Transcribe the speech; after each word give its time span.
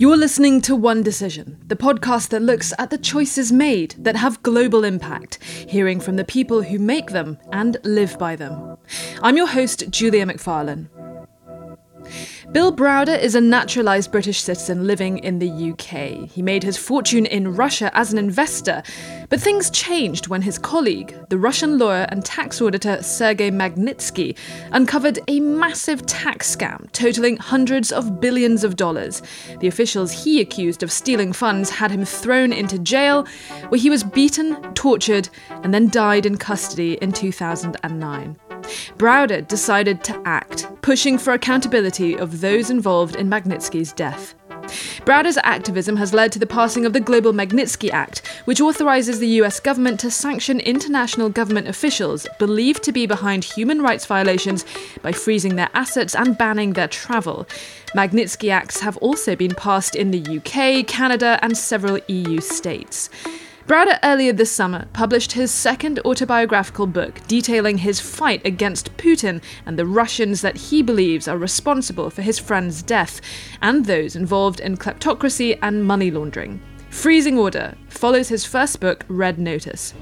You're 0.00 0.16
listening 0.16 0.60
to 0.60 0.76
One 0.76 1.02
Decision, 1.02 1.58
the 1.66 1.74
podcast 1.74 2.28
that 2.28 2.40
looks 2.40 2.72
at 2.78 2.90
the 2.90 2.98
choices 2.98 3.50
made 3.50 3.96
that 3.98 4.14
have 4.14 4.40
global 4.44 4.84
impact, 4.84 5.42
hearing 5.42 5.98
from 5.98 6.14
the 6.14 6.22
people 6.22 6.62
who 6.62 6.78
make 6.78 7.10
them 7.10 7.36
and 7.50 7.78
live 7.82 8.16
by 8.16 8.36
them. 8.36 8.76
I'm 9.24 9.36
your 9.36 9.48
host, 9.48 9.90
Julia 9.90 10.24
Macfarlane. 10.24 10.88
Bill 12.52 12.74
Browder 12.74 13.18
is 13.18 13.34
a 13.34 13.40
naturalised 13.40 14.10
British 14.10 14.40
citizen 14.40 14.86
living 14.86 15.18
in 15.18 15.38
the 15.38 15.70
UK. 15.72 16.28
He 16.30 16.40
made 16.40 16.62
his 16.62 16.78
fortune 16.78 17.26
in 17.26 17.54
Russia 17.54 17.90
as 17.94 18.12
an 18.12 18.18
investor, 18.18 18.82
but 19.28 19.40
things 19.40 19.70
changed 19.70 20.28
when 20.28 20.42
his 20.42 20.58
colleague, 20.58 21.14
the 21.28 21.38
Russian 21.38 21.78
lawyer 21.78 22.06
and 22.08 22.24
tax 22.24 22.62
auditor 22.62 23.02
Sergei 23.02 23.50
Magnitsky, 23.50 24.36
uncovered 24.72 25.18
a 25.28 25.40
massive 25.40 26.06
tax 26.06 26.54
scam 26.54 26.90
totaling 26.92 27.36
hundreds 27.36 27.92
of 27.92 28.20
billions 28.20 28.64
of 28.64 28.76
dollars. 28.76 29.20
The 29.60 29.68
officials 29.68 30.24
he 30.24 30.40
accused 30.40 30.82
of 30.82 30.90
stealing 30.90 31.32
funds 31.32 31.68
had 31.68 31.90
him 31.90 32.04
thrown 32.04 32.52
into 32.52 32.78
jail, 32.78 33.26
where 33.68 33.80
he 33.80 33.90
was 33.90 34.02
beaten, 34.02 34.54
tortured, 34.74 35.28
and 35.50 35.74
then 35.74 35.90
died 35.90 36.24
in 36.24 36.38
custody 36.38 36.94
in 37.02 37.12
2009. 37.12 38.36
Browder 38.96 39.46
decided 39.46 40.04
to 40.04 40.22
act, 40.24 40.66
pushing 40.82 41.18
for 41.18 41.32
accountability 41.32 42.16
of 42.16 42.40
those 42.40 42.70
involved 42.70 43.16
in 43.16 43.28
Magnitsky's 43.28 43.92
death. 43.92 44.34
Browder's 45.04 45.38
activism 45.38 45.96
has 45.96 46.12
led 46.12 46.32
to 46.32 46.38
the 46.38 46.46
passing 46.46 46.84
of 46.84 46.92
the 46.92 47.00
Global 47.00 47.32
Magnitsky 47.32 47.90
Act, 47.90 48.26
which 48.44 48.60
authorizes 48.60 49.18
the 49.18 49.40
US 49.40 49.60
government 49.60 49.98
to 50.00 50.10
sanction 50.10 50.60
international 50.60 51.30
government 51.30 51.68
officials 51.68 52.26
believed 52.38 52.82
to 52.82 52.92
be 52.92 53.06
behind 53.06 53.44
human 53.44 53.80
rights 53.80 54.04
violations 54.04 54.64
by 55.02 55.12
freezing 55.12 55.56
their 55.56 55.70
assets 55.74 56.14
and 56.14 56.36
banning 56.36 56.74
their 56.74 56.88
travel. 56.88 57.46
Magnitsky 57.96 58.50
Acts 58.50 58.80
have 58.80 58.98
also 58.98 59.34
been 59.34 59.54
passed 59.54 59.96
in 59.96 60.10
the 60.10 60.38
UK, 60.38 60.86
Canada, 60.86 61.38
and 61.42 61.56
several 61.56 61.98
EU 62.08 62.40
states. 62.40 63.08
Browder 63.68 63.98
earlier 64.02 64.32
this 64.32 64.50
summer 64.50 64.86
published 64.94 65.32
his 65.32 65.50
second 65.50 66.00
autobiographical 66.06 66.86
book 66.86 67.20
detailing 67.28 67.76
his 67.76 68.00
fight 68.00 68.40
against 68.46 68.96
Putin 68.96 69.42
and 69.66 69.78
the 69.78 69.84
Russians 69.84 70.40
that 70.40 70.56
he 70.56 70.82
believes 70.82 71.28
are 71.28 71.36
responsible 71.36 72.08
for 72.08 72.22
his 72.22 72.38
friend's 72.38 72.82
death 72.82 73.20
and 73.60 73.84
those 73.84 74.16
involved 74.16 74.60
in 74.60 74.78
kleptocracy 74.78 75.58
and 75.60 75.84
money 75.84 76.10
laundering. 76.10 76.62
Freezing 76.88 77.36
Order 77.36 77.74
follows 77.90 78.28
his 78.28 78.46
first 78.46 78.80
book, 78.80 79.04
Red 79.06 79.38
Notice. 79.38 79.92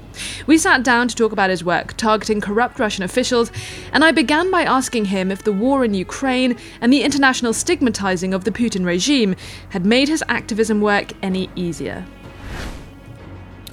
We 0.45 0.57
sat 0.57 0.83
down 0.83 1.09
to 1.09 1.15
talk 1.15 1.33
about 1.33 1.49
his 1.49 1.61
work 1.61 1.97
targeting 1.97 2.39
corrupt 2.39 2.79
Russian 2.79 3.03
officials, 3.03 3.51
and 3.91 4.05
I 4.05 4.13
began 4.13 4.49
by 4.49 4.63
asking 4.63 5.05
him 5.05 5.29
if 5.29 5.43
the 5.43 5.51
war 5.51 5.83
in 5.83 5.93
Ukraine 5.93 6.55
and 6.79 6.93
the 6.93 7.03
international 7.03 7.51
stigmatizing 7.51 8.33
of 8.33 8.45
the 8.45 8.51
Putin 8.51 8.85
regime 8.85 9.35
had 9.71 9.85
made 9.85 10.07
his 10.07 10.23
activism 10.29 10.79
work 10.79 11.11
any 11.21 11.49
easier. 11.57 12.05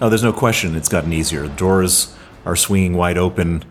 Oh, 0.00 0.08
there's 0.08 0.24
no 0.24 0.32
question 0.32 0.74
it's 0.74 0.88
gotten 0.88 1.12
easier. 1.12 1.46
Doors 1.48 2.14
are 2.44 2.56
swinging 2.56 2.94
wide 2.94 3.16
open 3.16 3.64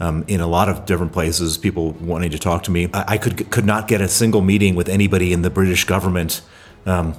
um, 0.00 0.24
in 0.28 0.40
a 0.40 0.46
lot 0.46 0.68
of 0.68 0.84
different 0.86 1.12
places. 1.12 1.56
People 1.56 1.92
wanting 1.92 2.30
to 2.30 2.38
talk 2.38 2.64
to 2.64 2.70
me. 2.70 2.88
I, 2.92 3.04
I, 3.08 3.18
could 3.18 3.50
could 3.50 3.64
not 3.64 3.88
get 3.88 4.00
a 4.00 4.08
single 4.08 4.40
meeting 4.40 4.74
with 4.74 4.88
anybody 4.88 5.32
in 5.32 5.42
the 5.42 5.50
British 5.50 5.84
government 5.84 6.42
um, 6.86 7.14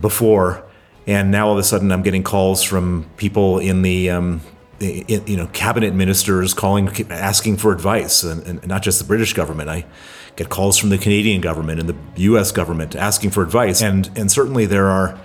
before, 0.00 0.64
and 1.06 1.30
now 1.30 1.48
all 1.48 1.52
of 1.52 1.58
a 1.58 1.64
sudden 1.64 1.90
I'm 1.90 2.02
getting 2.02 2.22
calls 2.22 2.62
from 2.62 3.08
people 3.16 3.58
in 3.58 3.82
the 3.82 4.10
um, 4.10 4.40
in, 4.80 5.26
you 5.26 5.36
know 5.36 5.48
cabinet 5.48 5.94
ministers 5.94 6.54
calling 6.54 6.88
asking 7.10 7.56
for 7.56 7.72
advice, 7.72 8.22
and, 8.22 8.46
and, 8.46 8.66
not 8.66 8.82
just 8.82 8.98
the 9.00 9.04
British 9.04 9.32
government. 9.32 9.68
I 9.68 9.86
get 10.36 10.48
calls 10.48 10.78
from 10.78 10.90
the 10.90 10.98
Canadian 10.98 11.40
government 11.40 11.80
and 11.80 11.88
the 11.88 11.96
U.S. 12.22 12.52
government 12.52 12.94
asking 12.94 13.30
for 13.30 13.42
advice, 13.42 13.82
and 13.82 14.10
and 14.16 14.30
certainly 14.30 14.66
there 14.66 14.88
are 14.88 15.18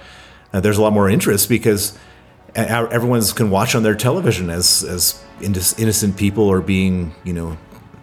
uh, 0.53 0.59
there's 0.59 0.77
a 0.77 0.81
lot 0.81 0.93
more 0.93 1.09
interest 1.09 1.49
because 1.49 1.97
everyone's 2.65 3.31
can 3.33 3.49
watch 3.49 3.75
on 3.75 3.83
their 3.83 3.95
television 3.95 4.49
as 4.49 4.83
as 4.83 5.23
innocent 5.41 6.17
people 6.17 6.51
are 6.51 6.61
being 6.61 7.13
you 7.23 7.33
know 7.33 7.57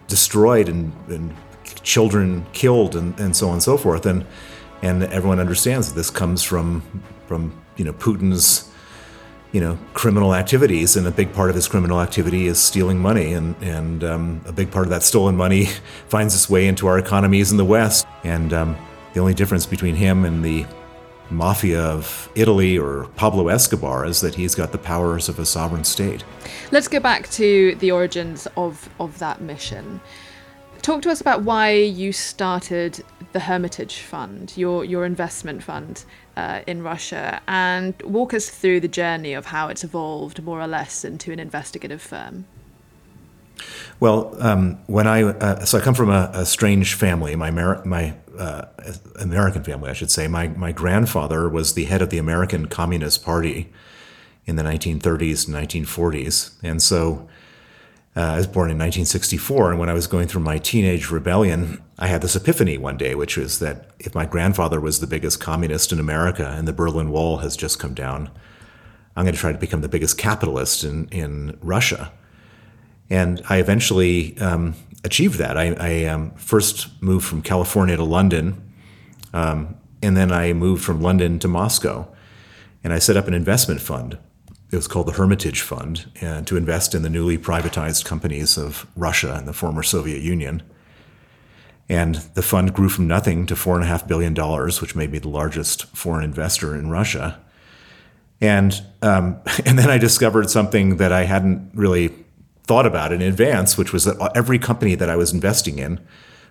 destroyed 0.07 0.69
and, 0.69 0.93
and 1.09 1.35
children 1.83 2.45
killed 2.53 2.95
and, 2.95 3.19
and 3.19 3.35
so 3.35 3.47
on 3.47 3.53
and 3.53 3.63
so 3.63 3.77
forth. 3.77 4.05
And 4.05 4.25
and 4.81 5.03
everyone 5.03 5.39
understands 5.39 5.89
that 5.89 5.95
this 5.95 6.09
comes 6.09 6.43
from 6.43 7.03
from 7.25 7.59
you 7.77 7.85
know 7.85 7.93
Putin's 7.93 8.69
you 9.51 9.61
know 9.61 9.77
criminal 9.93 10.33
activities. 10.35 10.95
And 10.95 11.07
a 11.07 11.11
big 11.11 11.33
part 11.33 11.49
of 11.49 11.55
his 11.55 11.67
criminal 11.67 12.01
activity 12.01 12.47
is 12.47 12.59
stealing 12.59 12.99
money. 12.99 13.33
And 13.33 13.55
and 13.61 14.03
um, 14.03 14.41
a 14.45 14.51
big 14.51 14.71
part 14.71 14.85
of 14.85 14.89
that 14.91 15.03
stolen 15.03 15.35
money 15.35 15.65
finds 16.07 16.33
its 16.35 16.49
way 16.49 16.67
into 16.67 16.87
our 16.87 16.99
economies 16.99 17.51
in 17.51 17.57
the 17.57 17.65
West. 17.65 18.07
And 18.23 18.53
um, 18.53 18.77
the 19.13 19.19
only 19.19 19.33
difference 19.33 19.65
between 19.65 19.95
him 19.95 20.25
and 20.25 20.43
the 20.43 20.65
mafia 21.29 21.81
of 21.81 22.29
Italy 22.35 22.77
or 22.77 23.05
Pablo 23.15 23.47
Escobar 23.49 24.05
is 24.05 24.21
that 24.21 24.35
he's 24.35 24.55
got 24.55 24.71
the 24.71 24.77
powers 24.77 25.29
of 25.29 25.39
a 25.39 25.45
sovereign 25.45 25.83
state. 25.83 26.23
Let's 26.71 26.87
go 26.87 26.99
back 26.99 27.29
to 27.31 27.75
the 27.75 27.91
origins 27.91 28.47
of, 28.57 28.89
of 28.99 29.19
that 29.19 29.41
mission. 29.41 29.99
Talk 30.81 31.01
to 31.01 31.09
us 31.09 31.19
about 31.21 31.41
why 31.41 31.71
you 31.71 32.13
started 32.13 33.03
the 33.33 33.39
Hermitage 33.41 33.99
Fund, 33.99 34.53
your, 34.55 34.85
your 34.85 35.05
investment 35.05 35.61
fund 35.61 36.05
uh, 36.37 36.61
in 36.65 36.81
Russia, 36.81 37.41
and 37.47 37.99
walk 38.03 38.33
us 38.33 38.49
through 38.49 38.79
the 38.79 38.87
journey 38.87 39.33
of 39.33 39.47
how 39.47 39.67
it's 39.67 39.83
evolved 39.83 40.41
more 40.43 40.61
or 40.61 40.67
less 40.67 41.03
into 41.03 41.31
an 41.31 41.39
investigative 41.39 42.01
firm. 42.01 42.45
Well, 43.99 44.35
um, 44.39 44.79
when 44.87 45.07
I 45.07 45.23
uh, 45.23 45.65
so 45.65 45.77
I 45.77 45.81
come 45.81 45.95
from 45.95 46.09
a, 46.09 46.29
a 46.33 46.45
strange 46.45 46.93
family. 46.93 47.35
My 47.35 47.51
my 47.51 48.15
uh, 48.37 48.65
American 49.19 49.63
family, 49.63 49.89
I 49.89 49.93
should 49.93 50.11
say. 50.11 50.27
My 50.27 50.49
my 50.49 50.71
grandfather 50.71 51.49
was 51.49 51.73
the 51.73 51.85
head 51.85 52.01
of 52.01 52.09
the 52.09 52.17
American 52.17 52.67
Communist 52.67 53.23
Party 53.23 53.71
in 54.45 54.55
the 54.55 54.63
1930s 54.63 55.47
and 55.47 55.85
1940s, 55.85 56.55
and 56.63 56.81
so 56.81 57.27
uh, 58.15 58.21
I 58.21 58.37
was 58.37 58.47
born 58.47 58.71
in 58.71 58.77
1964. 58.77 59.71
And 59.71 59.79
when 59.79 59.89
I 59.89 59.93
was 59.93 60.07
going 60.07 60.27
through 60.27 60.41
my 60.41 60.57
teenage 60.57 61.11
rebellion, 61.11 61.83
I 61.99 62.07
had 62.07 62.21
this 62.21 62.35
epiphany 62.35 62.77
one 62.77 62.97
day, 62.97 63.13
which 63.13 63.37
was 63.37 63.59
that 63.59 63.91
if 63.99 64.15
my 64.15 64.25
grandfather 64.25 64.79
was 64.79 64.99
the 64.99 65.07
biggest 65.07 65.39
communist 65.39 65.91
in 65.91 65.99
America 65.99 66.47
and 66.57 66.67
the 66.67 66.73
Berlin 66.73 67.11
Wall 67.11 67.37
has 67.37 67.55
just 67.55 67.77
come 67.77 67.93
down, 67.93 68.31
I'm 69.15 69.25
going 69.25 69.35
to 69.35 69.39
try 69.39 69.51
to 69.51 69.57
become 69.57 69.81
the 69.81 69.89
biggest 69.89 70.17
capitalist 70.17 70.83
in 70.83 71.07
in 71.09 71.57
Russia. 71.61 72.11
And 73.09 73.41
I 73.49 73.57
eventually 73.57 74.37
um, 74.39 74.75
achieved 75.03 75.39
that. 75.39 75.57
I, 75.57 75.73
I 75.79 76.05
um, 76.05 76.31
first 76.31 77.01
moved 77.01 77.25
from 77.25 77.41
California 77.41 77.95
to 77.95 78.03
London, 78.03 78.61
um, 79.33 79.75
and 80.01 80.15
then 80.15 80.31
I 80.31 80.53
moved 80.53 80.83
from 80.83 81.01
London 81.01 81.39
to 81.39 81.47
Moscow. 81.47 82.07
And 82.83 82.93
I 82.93 82.99
set 82.99 83.17
up 83.17 83.27
an 83.27 83.33
investment 83.33 83.81
fund. 83.81 84.17
It 84.71 84.75
was 84.75 84.87
called 84.87 85.07
the 85.07 85.13
Hermitage 85.13 85.61
Fund, 85.61 86.11
uh, 86.21 86.41
to 86.43 86.57
invest 86.57 86.93
in 86.93 87.01
the 87.01 87.09
newly 87.09 87.37
privatized 87.37 88.05
companies 88.05 88.57
of 88.57 88.85
Russia 88.95 89.35
and 89.35 89.47
the 89.47 89.53
former 89.53 89.83
Soviet 89.83 90.21
Union. 90.21 90.61
And 91.89 92.15
the 92.15 92.41
fund 92.41 92.73
grew 92.73 92.89
from 92.89 93.07
nothing 93.07 93.45
to 93.47 93.55
$4.5 93.55 94.07
billion, 94.07 94.35
which 94.81 94.95
made 94.95 95.11
me 95.11 95.19
the 95.19 95.29
largest 95.29 95.85
foreign 95.95 96.25
investor 96.25 96.75
in 96.75 96.89
Russia. 96.89 97.39
And, 98.41 98.81
um, 99.01 99.39
and 99.65 99.79
then 99.79 99.89
I 99.89 99.97
discovered 99.97 100.49
something 100.49 100.97
that 100.97 101.11
I 101.11 101.23
hadn't 101.23 101.71
really 101.73 102.13
thought 102.67 102.85
about 102.85 103.13
in 103.13 103.21
advance, 103.21 103.77
which 103.77 103.93
was 103.93 104.03
that 104.03 104.31
every 104.35 104.59
company 104.59 104.93
that 104.95 105.09
I 105.09 105.15
was 105.15 105.33
investing 105.33 105.79
in 105.79 105.99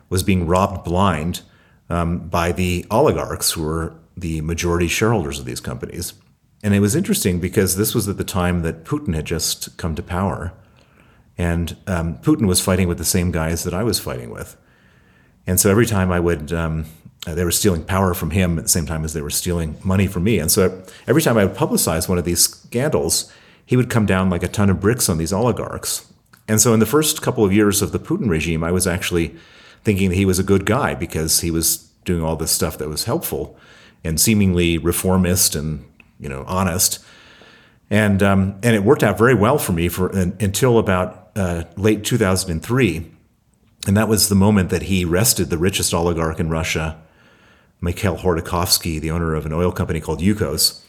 was 0.09 0.23
being 0.23 0.47
robbed 0.47 0.83
blind 0.85 1.43
um, 1.91 2.29
by 2.29 2.53
the 2.53 2.87
oligarchs 2.91 3.53
who 3.53 3.63
were 3.63 3.95
the 4.17 4.41
majority 4.41 4.89
shareholders 4.89 5.39
of 5.39 5.45
these 5.45 5.61
companies. 5.61 6.15
And 6.63 6.75
it 6.75 6.81
was 6.81 6.97
interesting 6.97 7.39
because 7.39 7.77
this 7.77 7.95
was 7.95 8.09
at 8.09 8.17
the 8.17 8.25
time 8.25 8.63
that 8.63 8.85
Putin 8.85 9.15
had 9.15 9.27
just 9.27 9.77
come 9.77 9.95
to 9.95 10.03
power. 10.03 10.53
And 11.37 11.77
um, 11.87 12.17
Putin 12.19 12.49
was 12.49 12.63
fighting 12.63 12.89
with 12.89 12.99
the 12.99 13.05
same 13.05 13.31
guys 13.31 13.63
that 13.65 13.75
I 13.75 13.83
was 13.83 14.01
fighting 14.01 14.31
with. 14.31 14.57
And 15.47 15.61
so 15.61 15.71
every 15.71 15.87
time 15.87 16.11
I 16.11 16.19
would, 16.19 16.53
um, 16.53 16.87
they 17.27 17.45
were 17.45 17.53
stealing 17.53 17.85
power 17.85 18.15
from 18.15 18.31
him 18.31 18.59
at 18.59 18.65
the 18.65 18.71
same 18.71 18.87
time 18.87 19.05
as 19.05 19.13
they 19.13 19.21
were 19.21 19.31
stealing 19.31 19.79
money 19.85 20.07
from 20.07 20.25
me. 20.25 20.39
And 20.39 20.51
so 20.51 20.83
every 21.07 21.21
time 21.21 21.37
I 21.37 21.45
would 21.45 21.57
publicize 21.57 22.09
one 22.09 22.19
of 22.19 22.25
these 22.25 22.41
scandals, 22.41 23.31
he 23.67 23.77
would 23.77 23.91
come 23.91 24.07
down 24.07 24.31
like 24.31 24.45
a 24.45 24.49
ton 24.49 24.71
of 24.71 24.81
bricks 24.81 25.09
on 25.09 25.19
these 25.19 25.33
oligarchs. 25.33 26.11
And 26.49 26.61
so 26.61 26.73
in 26.73 26.81
the 26.81 26.87
first 26.87 27.21
couple 27.21 27.45
of 27.45 27.53
years 27.53 27.83
of 27.83 27.93
the 27.93 27.99
Putin 27.99 28.31
regime, 28.31 28.63
I 28.63 28.71
was 28.71 28.87
actually 28.87 29.35
thinking 29.83 30.11
that 30.11 30.17
he 30.17 30.25
was 30.25 30.39
a 30.39 30.45
good 30.45 30.65
guy 30.65 30.95
because 30.95 31.41
he 31.41 31.51
was 31.51 31.79
doing 32.05 32.23
all 32.23 32.37
this 32.37 32.53
stuff 32.53 32.79
that 32.79 32.89
was 32.89 33.05
helpful 33.05 33.59
and 34.05 34.21
seemingly 34.21 34.79
reformist 34.79 35.55
and 35.57 35.85
you 36.19 36.29
know 36.29 36.45
honest. 36.47 37.05
And 37.91 38.23
um, 38.23 38.59
and 38.63 38.75
it 38.75 38.85
worked 38.85 39.03
out 39.03 39.19
very 39.19 39.35
well 39.35 39.59
for 39.59 39.73
me 39.73 39.89
for 39.89 40.09
until 40.09 40.79
about 40.79 41.31
uh, 41.37 41.65
late 41.77 42.05
2003, 42.05 43.13
and 43.87 43.97
that 43.97 44.09
was 44.09 44.29
the 44.29 44.35
moment 44.35 44.71
that 44.71 44.83
he 44.83 45.05
arrested 45.05 45.51
the 45.51 45.59
richest 45.59 45.95
oligarch 45.95 46.41
in 46.41 46.49
Russia, 46.49 47.01
Mikhail 47.81 48.17
Khodorkovsky, 48.17 49.01
the 49.01 49.11
owner 49.11 49.35
of 49.35 49.47
an 49.47 49.53
oil 49.53 49.71
company 49.71 50.01
called 50.01 50.21
Yukos. 50.21 50.83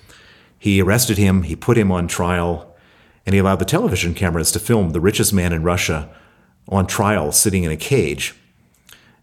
He 0.57 0.81
arrested 0.81 1.19
him. 1.19 1.43
He 1.43 1.55
put 1.55 1.77
him 1.77 1.91
on 1.91 2.07
trial 2.07 2.66
and 3.27 3.33
he 3.33 3.39
allowed 3.39 3.59
the 3.59 3.65
television 3.65 4.15
cameras 4.15 4.51
to 4.53 4.59
film 4.59 4.91
the 4.91 5.01
richest 5.01 5.33
man 5.33 5.53
in 5.53 5.61
Russia 5.61 6.09
on 6.69 6.87
trial 6.87 7.31
sitting 7.31 7.63
in 7.63 7.71
a 7.71 7.77
cage. 7.77 8.33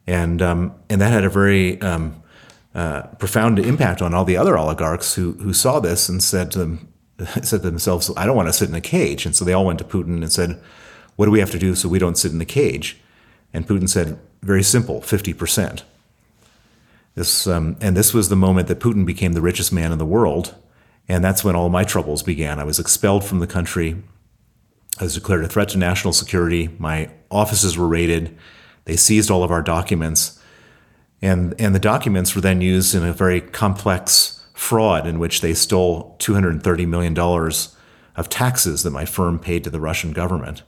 And, 0.06 0.40
um, 0.42 0.74
and 0.90 1.00
that 1.00 1.10
had 1.10 1.24
a 1.24 1.30
very 1.30 1.80
um, 1.80 2.22
uh, 2.74 3.02
profound 3.18 3.58
impact 3.58 4.02
on 4.02 4.12
all 4.12 4.26
the 4.26 4.36
other 4.36 4.58
oligarchs 4.58 5.14
who 5.14 5.32
who 5.34 5.52
saw 5.52 5.80
this 5.80 6.08
and 6.08 6.22
said 6.22 6.50
to 6.50 6.58
them 6.58 6.92
said 7.42 7.62
to 7.62 7.70
themselves, 7.70 8.10
"I 8.16 8.26
don't 8.26 8.36
want 8.36 8.48
to 8.48 8.52
sit 8.52 8.68
in 8.68 8.74
a 8.74 8.80
cage." 8.80 9.24
And 9.24 9.34
so 9.34 9.44
they 9.44 9.52
all 9.52 9.64
went 9.64 9.78
to 9.78 9.84
Putin 9.84 10.22
and 10.22 10.32
said, 10.32 10.60
"What 11.16 11.26
do 11.26 11.30
we 11.30 11.38
have 11.38 11.52
to 11.52 11.58
do 11.58 11.74
so 11.74 11.88
we 11.88 12.00
don't 12.00 12.18
sit 12.18 12.32
in 12.32 12.38
the 12.38 12.44
cage?" 12.44 13.00
And 13.52 13.66
Putin 13.66 13.88
said, 13.88 14.18
"Very 14.42 14.64
simple, 14.64 15.00
fifty 15.00 15.32
percent." 15.32 15.84
This 17.14 17.46
um, 17.46 17.76
and 17.80 17.96
this 17.96 18.12
was 18.12 18.28
the 18.28 18.36
moment 18.36 18.66
that 18.66 18.80
Putin 18.80 19.06
became 19.06 19.34
the 19.34 19.40
richest 19.40 19.72
man 19.72 19.92
in 19.92 19.98
the 19.98 20.04
world, 20.04 20.54
and 21.08 21.22
that's 21.22 21.44
when 21.44 21.56
all 21.56 21.68
my 21.68 21.84
troubles 21.84 22.22
began. 22.22 22.58
I 22.58 22.64
was 22.64 22.78
expelled 22.78 23.24
from 23.24 23.40
the 23.40 23.46
country. 23.46 24.02
I 24.98 25.04
was 25.04 25.14
declared 25.14 25.44
a 25.44 25.48
threat 25.48 25.70
to 25.70 25.78
national 25.78 26.12
security. 26.12 26.70
My 26.78 27.10
offices 27.30 27.76
were 27.76 27.88
raided. 27.88 28.36
They 28.84 28.96
seized 28.96 29.30
all 29.30 29.42
of 29.42 29.50
our 29.50 29.62
documents. 29.62 30.40
And, 31.20 31.54
and 31.58 31.74
the 31.74 31.80
documents 31.80 32.34
were 32.34 32.40
then 32.40 32.60
used 32.60 32.94
in 32.94 33.04
a 33.04 33.12
very 33.12 33.40
complex 33.40 34.44
fraud 34.54 35.06
in 35.06 35.18
which 35.18 35.40
they 35.40 35.54
stole 35.54 36.16
$230 36.20 36.86
million 36.86 37.18
of 37.18 38.28
taxes 38.28 38.82
that 38.82 38.90
my 38.90 39.04
firm 39.04 39.38
paid 39.38 39.64
to 39.64 39.70
the 39.70 39.80
Russian 39.80 40.12
government. 40.12 40.62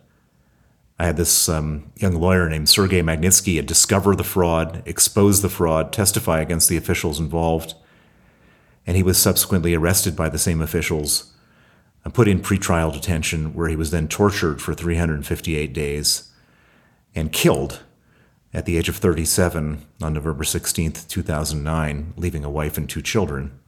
I 0.98 1.06
had 1.06 1.16
this 1.16 1.48
um, 1.48 1.92
young 1.96 2.14
lawyer 2.14 2.48
named 2.48 2.68
Sergei 2.68 3.02
Magnitsky 3.02 3.64
discover 3.64 4.16
the 4.16 4.24
fraud, 4.24 4.82
expose 4.86 5.42
the 5.42 5.50
fraud, 5.50 5.92
testify 5.92 6.40
against 6.40 6.68
the 6.68 6.78
officials 6.78 7.20
involved, 7.20 7.74
and 8.86 8.96
he 8.96 9.02
was 9.02 9.18
subsequently 9.18 9.74
arrested 9.74 10.14
by 10.14 10.28
the 10.28 10.38
same 10.38 10.60
officials 10.60 11.32
and 12.04 12.14
put 12.14 12.28
in 12.28 12.40
pretrial 12.40 12.92
detention, 12.92 13.52
where 13.52 13.68
he 13.68 13.76
was 13.76 13.90
then 13.90 14.06
tortured 14.06 14.62
for 14.62 14.74
358 14.74 15.72
days 15.72 16.30
and 17.14 17.32
killed 17.32 17.80
at 18.54 18.64
the 18.64 18.78
age 18.78 18.88
of 18.88 18.96
37 18.96 19.84
on 20.00 20.12
November 20.14 20.44
16, 20.44 20.92
2009, 20.92 22.14
leaving 22.16 22.44
a 22.44 22.50
wife 22.50 22.78
and 22.78 22.88
two 22.88 23.02
children. 23.02 23.58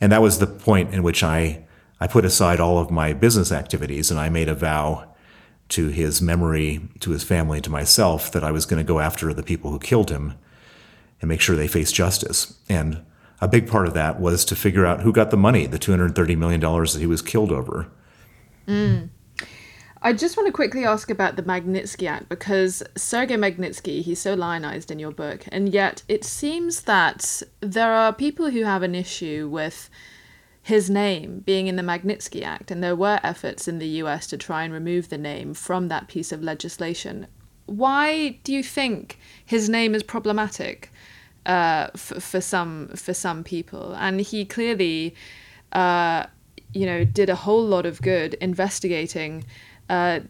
And 0.00 0.12
that 0.12 0.20
was 0.20 0.38
the 0.38 0.46
point 0.46 0.92
in 0.92 1.02
which 1.02 1.22
I, 1.22 1.64
I 1.98 2.06
put 2.06 2.26
aside 2.26 2.60
all 2.60 2.78
of 2.78 2.90
my 2.90 3.14
business 3.14 3.50
activities 3.50 4.10
and 4.10 4.20
I 4.20 4.28
made 4.28 4.50
a 4.50 4.54
vow 4.54 5.14
to 5.70 5.88
his 5.88 6.20
memory, 6.20 6.80
to 7.00 7.10
his 7.10 7.24
family, 7.24 7.60
to 7.62 7.70
myself 7.70 8.30
that 8.32 8.44
I 8.44 8.50
was 8.50 8.66
going 8.66 8.84
to 8.84 8.86
go 8.86 9.00
after 9.00 9.32
the 9.32 9.42
people 9.42 9.70
who 9.70 9.78
killed 9.78 10.10
him 10.10 10.34
and 11.20 11.28
make 11.28 11.40
sure 11.40 11.56
they 11.56 11.68
face 11.68 11.90
justice. 11.90 12.58
And 12.68 13.00
a 13.40 13.48
big 13.48 13.68
part 13.68 13.86
of 13.86 13.94
that 13.94 14.20
was 14.20 14.44
to 14.46 14.56
figure 14.56 14.86
out 14.86 15.00
who 15.00 15.12
got 15.12 15.30
the 15.30 15.36
money, 15.36 15.66
the 15.66 15.78
$230 15.78 16.36
million 16.36 16.60
that 16.60 16.96
he 16.98 17.06
was 17.06 17.22
killed 17.22 17.52
over. 17.52 17.88
Mm. 18.66 19.10
I 20.06 20.12
just 20.12 20.36
want 20.36 20.46
to 20.48 20.52
quickly 20.52 20.84
ask 20.84 21.10
about 21.10 21.36
the 21.36 21.42
Magnitsky 21.42 22.06
Act 22.06 22.28
because 22.28 22.82
Sergei 22.94 23.36
Magnitsky, 23.36 24.02
he's 24.02 24.20
so 24.20 24.34
lionized 24.34 24.90
in 24.90 24.98
your 24.98 25.12
book, 25.12 25.46
and 25.48 25.72
yet 25.72 26.02
it 26.08 26.24
seems 26.24 26.82
that 26.82 27.42
there 27.60 27.92
are 27.92 28.12
people 28.12 28.50
who 28.50 28.64
have 28.64 28.82
an 28.82 28.94
issue 28.94 29.48
with 29.50 29.88
his 30.60 30.90
name 30.90 31.40
being 31.40 31.68
in 31.68 31.76
the 31.76 31.82
Magnitsky 31.82 32.42
Act, 32.42 32.70
and 32.70 32.82
there 32.82 32.94
were 32.96 33.18
efforts 33.22 33.66
in 33.66 33.78
the 33.78 33.88
US 34.02 34.26
to 34.26 34.36
try 34.36 34.62
and 34.62 34.74
remove 34.74 35.08
the 35.08 35.16
name 35.16 35.54
from 35.54 35.88
that 35.88 36.08
piece 36.08 36.32
of 36.32 36.42
legislation. 36.42 37.26
Why 37.66 38.40
do 38.44 38.52
you 38.52 38.62
think 38.62 39.18
his 39.44 39.70
name 39.70 39.94
is 39.94 40.02
problematic 40.02 40.92
uh, 41.46 41.88
for, 41.96 42.20
for 42.20 42.40
some 42.40 42.88
for 42.88 43.14
some 43.14 43.44
people? 43.44 43.94
And 43.94 44.20
he 44.20 44.44
clearly, 44.44 45.14
uh, 45.72 46.26
you 46.72 46.86
know, 46.86 47.04
did 47.04 47.30
a 47.30 47.36
whole 47.36 47.64
lot 47.64 47.86
of 47.86 48.00
good 48.02 48.34
investigating 48.34 49.44
uh, 49.88 50.20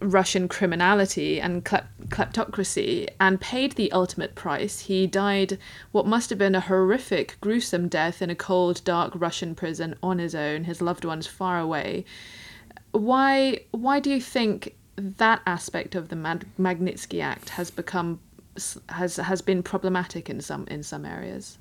Russian 0.00 0.48
criminality 0.48 1.40
and 1.40 1.64
kleptocracy 1.64 3.08
and 3.20 3.40
paid 3.40 3.72
the 3.72 3.90
ultimate 3.92 4.34
price. 4.34 4.80
He 4.80 5.06
died 5.06 5.58
what 5.92 6.06
must 6.06 6.30
have 6.30 6.38
been 6.38 6.54
a 6.54 6.60
horrific, 6.60 7.36
gruesome 7.40 7.88
death 7.88 8.20
in 8.20 8.30
a 8.30 8.34
cold, 8.34 8.82
dark 8.84 9.12
Russian 9.14 9.54
prison 9.54 9.94
on 10.02 10.18
his 10.18 10.34
own, 10.34 10.64
his 10.64 10.82
loved 10.82 11.04
ones 11.04 11.26
far 11.26 11.58
away. 11.58 12.04
Why, 12.92 13.60
why 13.70 14.00
do 14.00 14.10
you 14.10 14.20
think 14.20 14.74
that 14.96 15.40
aspect 15.46 15.94
of 15.94 16.08
the 16.08 16.16
Magnitsky 16.16 17.22
Act 17.22 17.50
has 17.50 17.70
become 17.70 18.20
has 18.88 19.16
has 19.16 19.42
been 19.42 19.62
problematic 19.62 20.28
in 20.30 20.40
some 20.40 20.66
in 20.68 20.82
some 20.82 21.04
areas? 21.04 21.58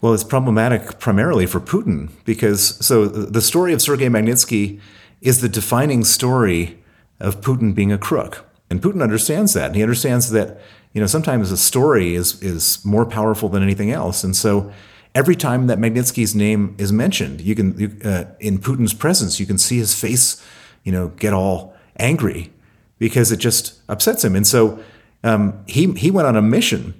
Well, 0.00 0.14
it's 0.14 0.24
problematic 0.24 0.98
primarily 0.98 1.46
for 1.46 1.60
Putin 1.60 2.10
because 2.24 2.84
so 2.84 3.06
the 3.06 3.40
story 3.42 3.72
of 3.72 3.80
Sergei 3.80 4.08
Magnitsky 4.08 4.80
is 5.20 5.40
the 5.40 5.48
defining 5.48 6.04
story 6.04 6.78
of 7.20 7.40
Putin 7.40 7.74
being 7.74 7.92
a 7.92 7.98
crook. 7.98 8.44
And 8.70 8.82
Putin 8.82 9.02
understands 9.02 9.52
that. 9.54 9.66
And 9.66 9.76
he 9.76 9.82
understands 9.82 10.30
that, 10.30 10.60
you 10.92 11.00
know, 11.00 11.06
sometimes 11.06 11.50
a 11.50 11.56
story 11.56 12.14
is 12.14 12.42
is 12.42 12.84
more 12.84 13.06
powerful 13.06 13.48
than 13.48 13.62
anything 13.62 13.90
else. 13.90 14.24
And 14.24 14.36
so 14.36 14.72
every 15.14 15.36
time 15.36 15.66
that 15.68 15.78
Magnitsky's 15.78 16.34
name 16.34 16.74
is 16.78 16.92
mentioned, 16.92 17.40
you 17.40 17.54
can 17.54 17.78
you, 17.78 17.96
uh, 18.04 18.24
in 18.40 18.58
Putin's 18.58 18.94
presence, 18.94 19.40
you 19.40 19.46
can 19.46 19.58
see 19.58 19.78
his 19.78 19.94
face, 19.94 20.42
you 20.82 20.92
know, 20.92 21.08
get 21.08 21.32
all 21.32 21.74
angry 21.98 22.52
because 22.98 23.32
it 23.32 23.38
just 23.38 23.80
upsets 23.88 24.24
him. 24.24 24.34
And 24.34 24.46
so 24.46 24.82
um, 25.24 25.64
he 25.66 25.92
he 25.94 26.10
went 26.10 26.28
on 26.28 26.36
a 26.36 26.42
mission, 26.42 26.94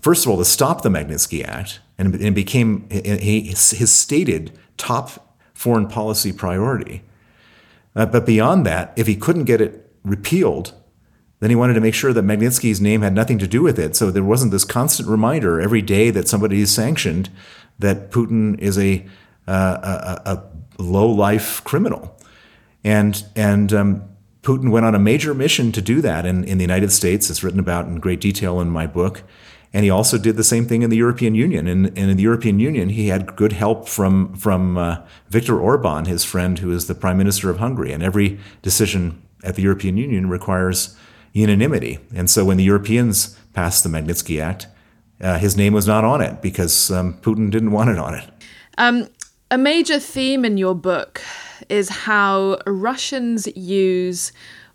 first 0.00 0.24
of 0.24 0.30
all, 0.30 0.38
to 0.38 0.44
stop 0.44 0.82
the 0.82 0.90
Magnitsky 0.90 1.44
Act, 1.44 1.80
and 1.98 2.14
it 2.14 2.34
became 2.34 2.88
his 2.90 3.92
stated 3.92 4.52
top 4.76 5.36
foreign 5.54 5.88
policy 5.88 6.32
priority. 6.32 7.02
Uh, 7.96 8.06
but 8.06 8.24
beyond 8.24 8.64
that, 8.64 8.92
if 8.96 9.06
he 9.06 9.16
couldn't 9.16 9.44
get 9.44 9.60
it 9.60 9.90
repealed, 10.04 10.72
then 11.40 11.50
he 11.50 11.56
wanted 11.56 11.74
to 11.74 11.80
make 11.80 11.94
sure 11.94 12.12
that 12.12 12.24
Magnitsky's 12.24 12.80
name 12.80 13.02
had 13.02 13.14
nothing 13.14 13.38
to 13.38 13.46
do 13.46 13.62
with 13.62 13.78
it. 13.78 13.96
So 13.96 14.10
there 14.10 14.22
wasn't 14.22 14.52
this 14.52 14.64
constant 14.64 15.08
reminder 15.08 15.60
every 15.60 15.82
day 15.82 16.10
that 16.10 16.28
somebody 16.28 16.60
is 16.60 16.72
sanctioned 16.72 17.30
that 17.78 18.10
Putin 18.10 18.58
is 18.58 18.78
a, 18.78 19.06
uh, 19.48 20.20
a, 20.24 20.30
a 20.30 20.82
low 20.82 21.08
life 21.08 21.64
criminal. 21.64 22.16
And, 22.84 23.22
and 23.34 23.72
um, 23.72 24.09
Putin 24.42 24.70
went 24.70 24.86
on 24.86 24.94
a 24.94 24.98
major 24.98 25.34
mission 25.34 25.72
to 25.72 25.82
do 25.82 26.00
that 26.00 26.24
in, 26.24 26.44
in 26.44 26.58
the 26.58 26.64
United 26.64 26.92
States. 26.92 27.28
It's 27.28 27.42
written 27.42 27.60
about 27.60 27.86
in 27.86 28.00
great 28.00 28.20
detail 28.20 28.60
in 28.60 28.70
my 28.70 28.86
book. 28.86 29.22
And 29.72 29.84
he 29.84 29.90
also 29.90 30.18
did 30.18 30.36
the 30.36 30.44
same 30.44 30.66
thing 30.66 30.82
in 30.82 30.90
the 30.90 30.96
European 30.96 31.34
Union. 31.34 31.68
And, 31.68 31.86
and 31.86 32.10
in 32.10 32.16
the 32.16 32.22
European 32.22 32.58
Union, 32.58 32.88
he 32.88 33.08
had 33.08 33.36
good 33.36 33.52
help 33.52 33.88
from, 33.88 34.34
from 34.34 34.76
uh, 34.76 35.06
Viktor 35.28 35.60
Orban, 35.60 36.06
his 36.06 36.24
friend, 36.24 36.58
who 36.58 36.72
is 36.72 36.86
the 36.86 36.94
prime 36.94 37.18
minister 37.18 37.50
of 37.50 37.58
Hungary. 37.58 37.92
And 37.92 38.02
every 38.02 38.40
decision 38.62 39.22
at 39.44 39.54
the 39.54 39.62
European 39.62 39.96
Union 39.96 40.28
requires 40.28 40.96
unanimity. 41.32 41.98
And 42.14 42.28
so 42.28 42.44
when 42.44 42.56
the 42.56 42.64
Europeans 42.64 43.38
passed 43.52 43.84
the 43.84 43.90
Magnitsky 43.90 44.40
Act, 44.40 44.66
uh, 45.20 45.38
his 45.38 45.56
name 45.56 45.72
was 45.72 45.86
not 45.86 46.02
on 46.02 46.20
it 46.20 46.42
because 46.42 46.90
um, 46.90 47.14
Putin 47.20 47.50
didn't 47.50 47.70
want 47.70 47.90
it 47.90 47.98
on 47.98 48.14
it. 48.14 48.28
Um, 48.78 49.06
a 49.50 49.58
major 49.58 50.00
theme 50.00 50.44
in 50.44 50.56
your 50.56 50.74
book 50.74 51.22
is 51.68 51.88
how 51.88 52.58
Russians 52.66 53.46
use, 53.56 54.32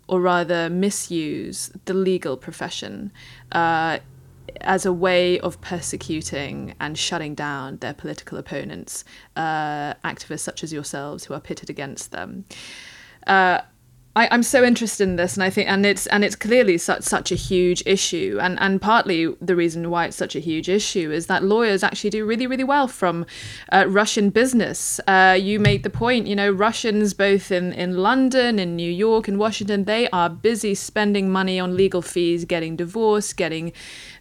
or 0.08 0.20
rather 0.20 0.70
misuse, 0.70 1.70
the 1.84 1.94
legal 1.94 2.36
profession. 2.36 3.12
Uh, 3.52 3.98
as 4.60 4.86
a 4.86 4.92
way 4.92 5.38
of 5.40 5.60
persecuting 5.60 6.74
and 6.80 6.96
shutting 6.96 7.34
down 7.34 7.76
their 7.78 7.92
political 7.92 8.38
opponents, 8.38 9.04
uh, 9.34 9.94
activists 10.04 10.40
such 10.40 10.62
as 10.62 10.72
yourselves 10.72 11.24
who 11.24 11.34
are 11.34 11.40
pitted 11.40 11.68
against 11.68 12.12
them. 12.12 12.44
Uh, 13.26 13.60
I, 14.16 14.34
am 14.34 14.42
so 14.42 14.64
interested 14.64 15.06
in 15.06 15.16
this, 15.16 15.34
and 15.34 15.44
I 15.44 15.50
think, 15.50 15.68
and 15.68 15.84
it's 15.84 16.06
and 16.06 16.24
it's 16.24 16.34
clearly 16.34 16.78
such 16.78 17.02
such 17.02 17.30
a 17.30 17.34
huge 17.34 17.82
issue, 17.84 18.38
and 18.40 18.58
and 18.60 18.80
partly 18.80 19.26
the 19.42 19.54
reason 19.54 19.90
why 19.90 20.06
it's 20.06 20.16
such 20.16 20.34
a 20.34 20.40
huge 20.40 20.70
issue 20.70 21.10
is 21.12 21.26
that 21.26 21.44
lawyers 21.44 21.82
actually 21.82 22.08
do 22.08 22.24
really 22.24 22.46
really 22.46 22.64
well 22.64 22.88
from 22.88 23.26
uh, 23.70 23.84
Russian 23.86 24.30
business. 24.30 24.98
Uh, 25.06 25.36
you 25.38 25.60
make 25.60 25.82
the 25.82 25.90
point, 25.90 26.26
you 26.26 26.34
know, 26.34 26.50
Russians 26.50 27.12
both 27.12 27.52
in 27.52 27.74
in 27.74 27.98
London, 27.98 28.58
in 28.58 28.74
New 28.74 28.90
York, 28.90 29.28
in 29.28 29.36
Washington, 29.36 29.84
they 29.84 30.08
are 30.08 30.30
busy 30.30 30.74
spending 30.74 31.30
money 31.30 31.60
on 31.60 31.76
legal 31.76 32.00
fees, 32.00 32.46
getting 32.46 32.74
divorced, 32.74 33.36
getting 33.36 33.70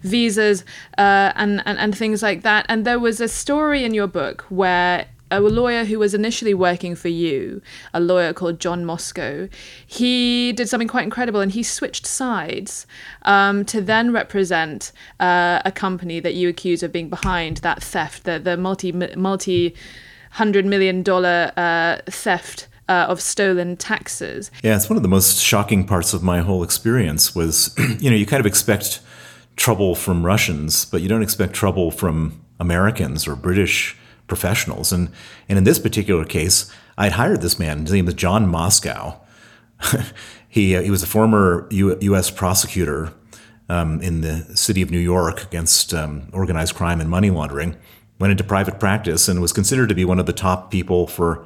visas, 0.01 0.65
uh, 0.97 1.31
and, 1.35 1.63
and 1.65 1.79
and 1.79 1.97
things 1.97 2.21
like 2.21 2.41
that. 2.41 2.65
And 2.67 2.85
there 2.85 2.99
was 2.99 3.21
a 3.21 3.29
story 3.29 3.85
in 3.85 3.93
your 3.93 4.07
book 4.07 4.43
where 4.49 5.05
a 5.37 5.49
lawyer 5.49 5.85
who 5.85 5.99
was 5.99 6.13
initially 6.13 6.53
working 6.53 6.95
for 6.95 7.09
you, 7.09 7.61
a 7.93 7.99
lawyer 7.99 8.33
called 8.33 8.59
John 8.59 8.85
Moscow, 8.85 9.49
he 9.85 10.53
did 10.53 10.69
something 10.69 10.87
quite 10.87 11.03
incredible 11.03 11.41
and 11.41 11.51
he 11.51 11.63
switched 11.63 12.05
sides 12.05 12.85
um, 13.23 13.65
to 13.65 13.81
then 13.81 14.11
represent 14.11 14.91
uh, 15.19 15.61
a 15.65 15.71
company 15.71 16.19
that 16.19 16.35
you 16.35 16.49
accuse 16.49 16.83
of 16.83 16.91
being 16.91 17.09
behind 17.09 17.57
that 17.57 17.81
theft, 17.81 18.23
the, 18.23 18.39
the 18.39 18.57
multi 18.57 18.91
multi 18.91 19.75
hundred 20.31 20.65
million 20.65 21.03
dollar 21.03 21.51
uh, 21.57 21.97
theft. 22.09 22.67
Uh, 22.87 23.07
of 23.09 23.19
stolen 23.19 23.75
taxes. 23.75 24.51
Yeah, 24.61 24.75
it's 24.75 24.91
one 24.91 24.95
of 24.95 25.01
the 25.01 25.09
most 25.09 25.41
shocking 25.41 25.87
parts 25.87 26.13
of 26.13 26.21
my 26.21 26.41
whole 26.41 26.61
experience. 26.61 27.33
Was 27.33 27.73
you 27.99 28.11
know 28.11 28.15
you 28.15 28.27
kind 28.27 28.39
of 28.39 28.45
expect 28.45 28.99
trouble 29.55 29.95
from 29.95 30.23
Russians, 30.23 30.85
but 30.85 31.01
you 31.01 31.09
don't 31.09 31.23
expect 31.23 31.53
trouble 31.53 31.89
from 31.89 32.45
Americans 32.59 33.27
or 33.27 33.35
British 33.35 33.97
professionals. 34.27 34.91
And, 34.91 35.09
and 35.47 35.57
in 35.57 35.63
this 35.63 35.79
particular 35.79 36.25
case, 36.25 36.71
I 36.97 37.05
had 37.05 37.13
hired 37.13 37.41
this 37.41 37.59
man. 37.59 37.81
His 37.81 37.93
name 37.93 38.05
was 38.05 38.15
John 38.15 38.47
Moscow. 38.47 39.19
he, 40.47 40.75
uh, 40.75 40.81
he 40.81 40.89
was 40.89 41.03
a 41.03 41.07
former 41.07 41.67
U, 41.71 41.97
U.S. 41.99 42.31
prosecutor 42.31 43.13
um, 43.69 44.01
in 44.01 44.21
the 44.21 44.45
city 44.55 44.81
of 44.81 44.91
New 44.91 44.99
York 44.99 45.43
against 45.43 45.93
um, 45.93 46.29
organized 46.31 46.75
crime 46.75 47.01
and 47.01 47.09
money 47.09 47.29
laundering. 47.29 47.75
Went 48.19 48.31
into 48.31 48.43
private 48.43 48.79
practice 48.79 49.27
and 49.27 49.41
was 49.41 49.51
considered 49.51 49.89
to 49.89 49.95
be 49.95 50.05
one 50.05 50.19
of 50.19 50.25
the 50.25 50.33
top 50.33 50.71
people 50.71 51.07
for 51.07 51.45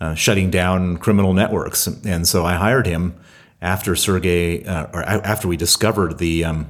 uh, 0.00 0.14
shutting 0.14 0.50
down 0.50 0.98
criminal 0.98 1.32
networks. 1.32 1.86
And 1.86 2.28
so 2.28 2.44
I 2.44 2.54
hired 2.54 2.86
him 2.86 3.18
after 3.60 3.96
Sergey, 3.96 4.64
uh, 4.64 4.86
or 4.92 5.02
after 5.02 5.48
we 5.48 5.56
discovered 5.56 6.18
the 6.18 6.44
um, 6.44 6.68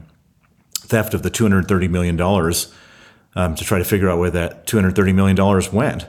theft 0.75 1.13
of 1.13 1.23
the 1.23 1.31
$230 1.31 1.91
million 1.91 2.17
um, 3.37 3.55
to 3.55 3.65
try 3.65 3.79
to 3.79 3.85
figure 3.85 4.11
out 4.11 4.19
where 4.19 4.31
that 4.31 4.67
$230 4.67 5.15
million 5.15 5.37
went. 5.73 6.07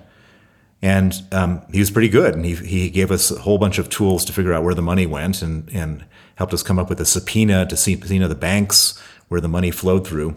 And 0.82 1.14
um, 1.32 1.62
he 1.72 1.80
was 1.80 1.92
pretty 1.92 2.10
good. 2.10 2.34
And 2.34 2.46
he, 2.46 2.56
he 2.56 2.90
gave 2.90 3.12
us 3.12 3.30
a 3.30 3.40
whole 3.40 3.58
bunch 3.58 3.78
of 3.78 3.90
tools 3.90 4.26
to 4.26 4.34
figure 4.34 4.54
out 4.54 4.64
where 4.64 4.74
the 4.74 4.82
money 4.82 5.06
went 5.06 5.42
and, 5.42 5.70
and 5.72 6.06
helped 6.36 6.54
us 6.54 6.64
come 6.64 6.80
up 6.80 6.90
with 6.90 7.02
a 7.02 7.06
subpoena 7.06 7.66
to 7.68 7.78
subpoena 7.78 8.28
the 8.28 8.36
banks 8.36 9.02
where 9.28 9.42
the 9.42 9.48
money 9.48 9.72
flowed 9.72 10.08
through. 10.08 10.36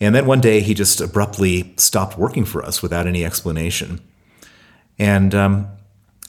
And 0.00 0.14
then 0.14 0.26
one 0.26 0.40
day 0.40 0.60
he 0.60 0.74
just 0.74 1.00
abruptly 1.00 1.74
stopped 1.76 2.18
working 2.18 2.44
for 2.44 2.64
us 2.64 2.82
without 2.82 3.06
any 3.06 3.24
explanation. 3.24 4.00
And, 4.98 5.34
um, 5.34 5.68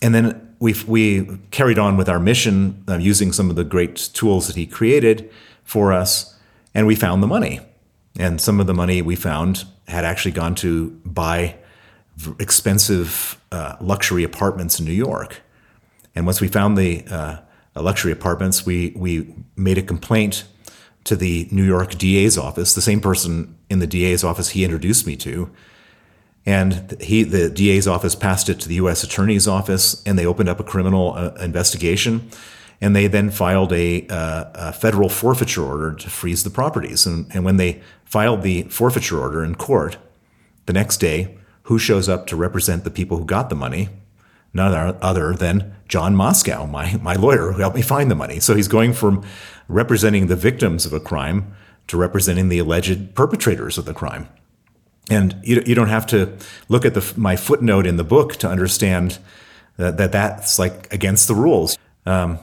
and 0.02 0.16
then 0.16 0.56
we 0.60 0.74
we 0.88 1.38
carried 1.52 1.78
on 1.78 1.98
with 1.98 2.10
our 2.10 2.20
mission 2.20 2.84
uh, 2.88 2.98
using 2.98 3.32
some 3.32 3.50
of 3.50 3.56
the 3.56 3.64
great 3.64 3.96
tools 4.14 4.48
that 4.48 4.56
he 4.56 4.66
created 4.66 5.30
for 5.64 5.92
us, 5.94 6.36
and 6.74 6.88
we 6.88 6.96
found 6.96 7.22
the 7.22 7.28
money. 7.28 7.60
And 8.18 8.40
some 8.40 8.60
of 8.60 8.68
the 8.68 8.74
money 8.74 9.02
we 9.02 9.16
found 9.16 9.66
had 9.88 10.06
actually 10.06 10.32
gone 10.32 10.56
to 10.56 10.92
buy 11.06 11.58
expensive 12.40 13.42
uh, 13.52 13.76
luxury 13.82 14.24
apartments 14.24 14.80
in 14.80 14.86
New 14.86 14.94
York. 14.94 15.42
And 16.16 16.26
once 16.26 16.40
we 16.40 16.48
found 16.48 16.78
the 16.78 17.04
uh, 17.10 17.38
luxury 17.76 18.12
apartments, 18.12 18.66
we 18.66 18.94
we 18.96 19.34
made 19.56 19.78
a 19.78 19.82
complaint 19.82 20.46
to 21.04 21.16
the 21.16 21.48
New 21.52 21.64
York 21.64 21.98
DA's 21.98 22.38
office, 22.38 22.74
the 22.74 22.82
same 22.82 23.00
person 23.00 23.58
in 23.70 23.80
the 23.80 23.88
DA's 23.88 24.24
office 24.24 24.50
he 24.50 24.64
introduced 24.64 25.06
me 25.06 25.16
to. 25.18 25.52
And 26.46 26.96
he, 27.02 27.24
the 27.24 27.50
DA's 27.50 27.88
office 27.88 28.16
passed 28.16 28.50
it 28.50 28.60
to 28.62 28.68
the 28.68 28.76
U.S. 28.76 29.04
Attorney's 29.04 29.48
office, 29.48 30.02
and 30.06 30.18
they 30.18 30.26
opened 30.26 30.50
up 30.50 30.60
a 30.60 30.64
criminal 30.64 31.14
uh, 31.14 31.32
investigation. 31.40 32.30
And 32.82 32.96
they 32.96 33.08
then 33.08 33.30
filed 33.30 33.72
a, 33.74 34.06
uh, 34.08 34.46
a, 34.54 34.74
federal 34.74 35.10
forfeiture 35.10 35.64
order 35.64 35.94
to 35.94 36.10
freeze 36.10 36.44
the 36.44 36.50
properties. 36.50 37.06
And, 37.06 37.28
and 37.34 37.46
when 37.46 37.58
they 37.58 37.82
filed 38.04 38.42
the 38.42 38.64
forfeiture 38.64 39.20
order 39.20 39.44
in 39.44 39.56
court, 39.56 39.98
the 40.66 40.74
next 40.74 40.98
day, 40.98 41.38
who 41.64 41.80
shows 41.80 42.10
up 42.10 42.28
to 42.28 42.36
represent 42.36 42.84
the 42.84 42.92
people 42.92 43.18
who 43.18 43.26
got 43.26 43.50
the 43.50 43.56
money? 43.56 43.90
None 44.54 44.98
other 45.02 45.34
than 45.34 45.76
John 45.88 46.16
Moscow, 46.16 46.66
my, 46.66 46.96
my 47.02 47.16
lawyer 47.16 47.52
who 47.52 47.60
helped 47.60 47.76
me 47.76 47.82
find 47.82 48.10
the 48.10 48.16
money. 48.16 48.40
So 48.40 48.56
he's 48.56 48.68
going 48.68 48.94
from 48.94 49.24
representing 49.68 50.28
the 50.28 50.36
victims 50.36 50.86
of 50.86 50.94
a 50.94 51.00
crime 51.00 51.56
to 51.88 51.98
representing 51.98 52.50
the 52.50 52.60
alleged 52.60 53.16
perpetrators 53.16 53.78
of 53.78 53.86
the 53.86 53.94
crime. 53.94 54.30
And 55.10 55.36
you, 55.44 55.62
you 55.66 55.76
don't 55.76 55.90
have 55.90 56.08
to 56.08 56.38
look 56.70 56.86
at 56.86 56.94
the, 56.94 57.14
my 57.16 57.36
footnote 57.36 57.86
in 57.86 57.98
the 57.98 58.04
book 58.04 58.38
to 58.38 58.50
understand 58.50 59.20
that, 59.78 59.98
that 59.98 60.12
that's 60.12 60.58
like 60.58 60.92
against 60.94 61.28
the 61.28 61.36
rules. 61.36 61.78
Um, 62.06 62.40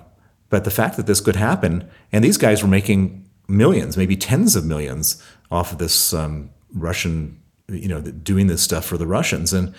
but 0.52 0.64
the 0.64 0.70
fact 0.70 0.98
that 0.98 1.06
this 1.06 1.22
could 1.22 1.36
happen, 1.36 1.88
and 2.12 2.22
these 2.22 2.36
guys 2.36 2.62
were 2.62 2.68
making 2.68 3.26
millions, 3.48 3.96
maybe 3.96 4.16
tens 4.16 4.54
of 4.54 4.66
millions 4.66 5.22
off 5.50 5.72
of 5.72 5.78
this 5.78 6.12
um, 6.12 6.50
Russian, 6.74 7.40
you 7.68 7.88
know, 7.88 8.02
doing 8.02 8.48
this 8.48 8.60
stuff 8.60 8.84
for 8.84 8.98
the 8.98 9.06
Russians. 9.06 9.54
And 9.54 9.74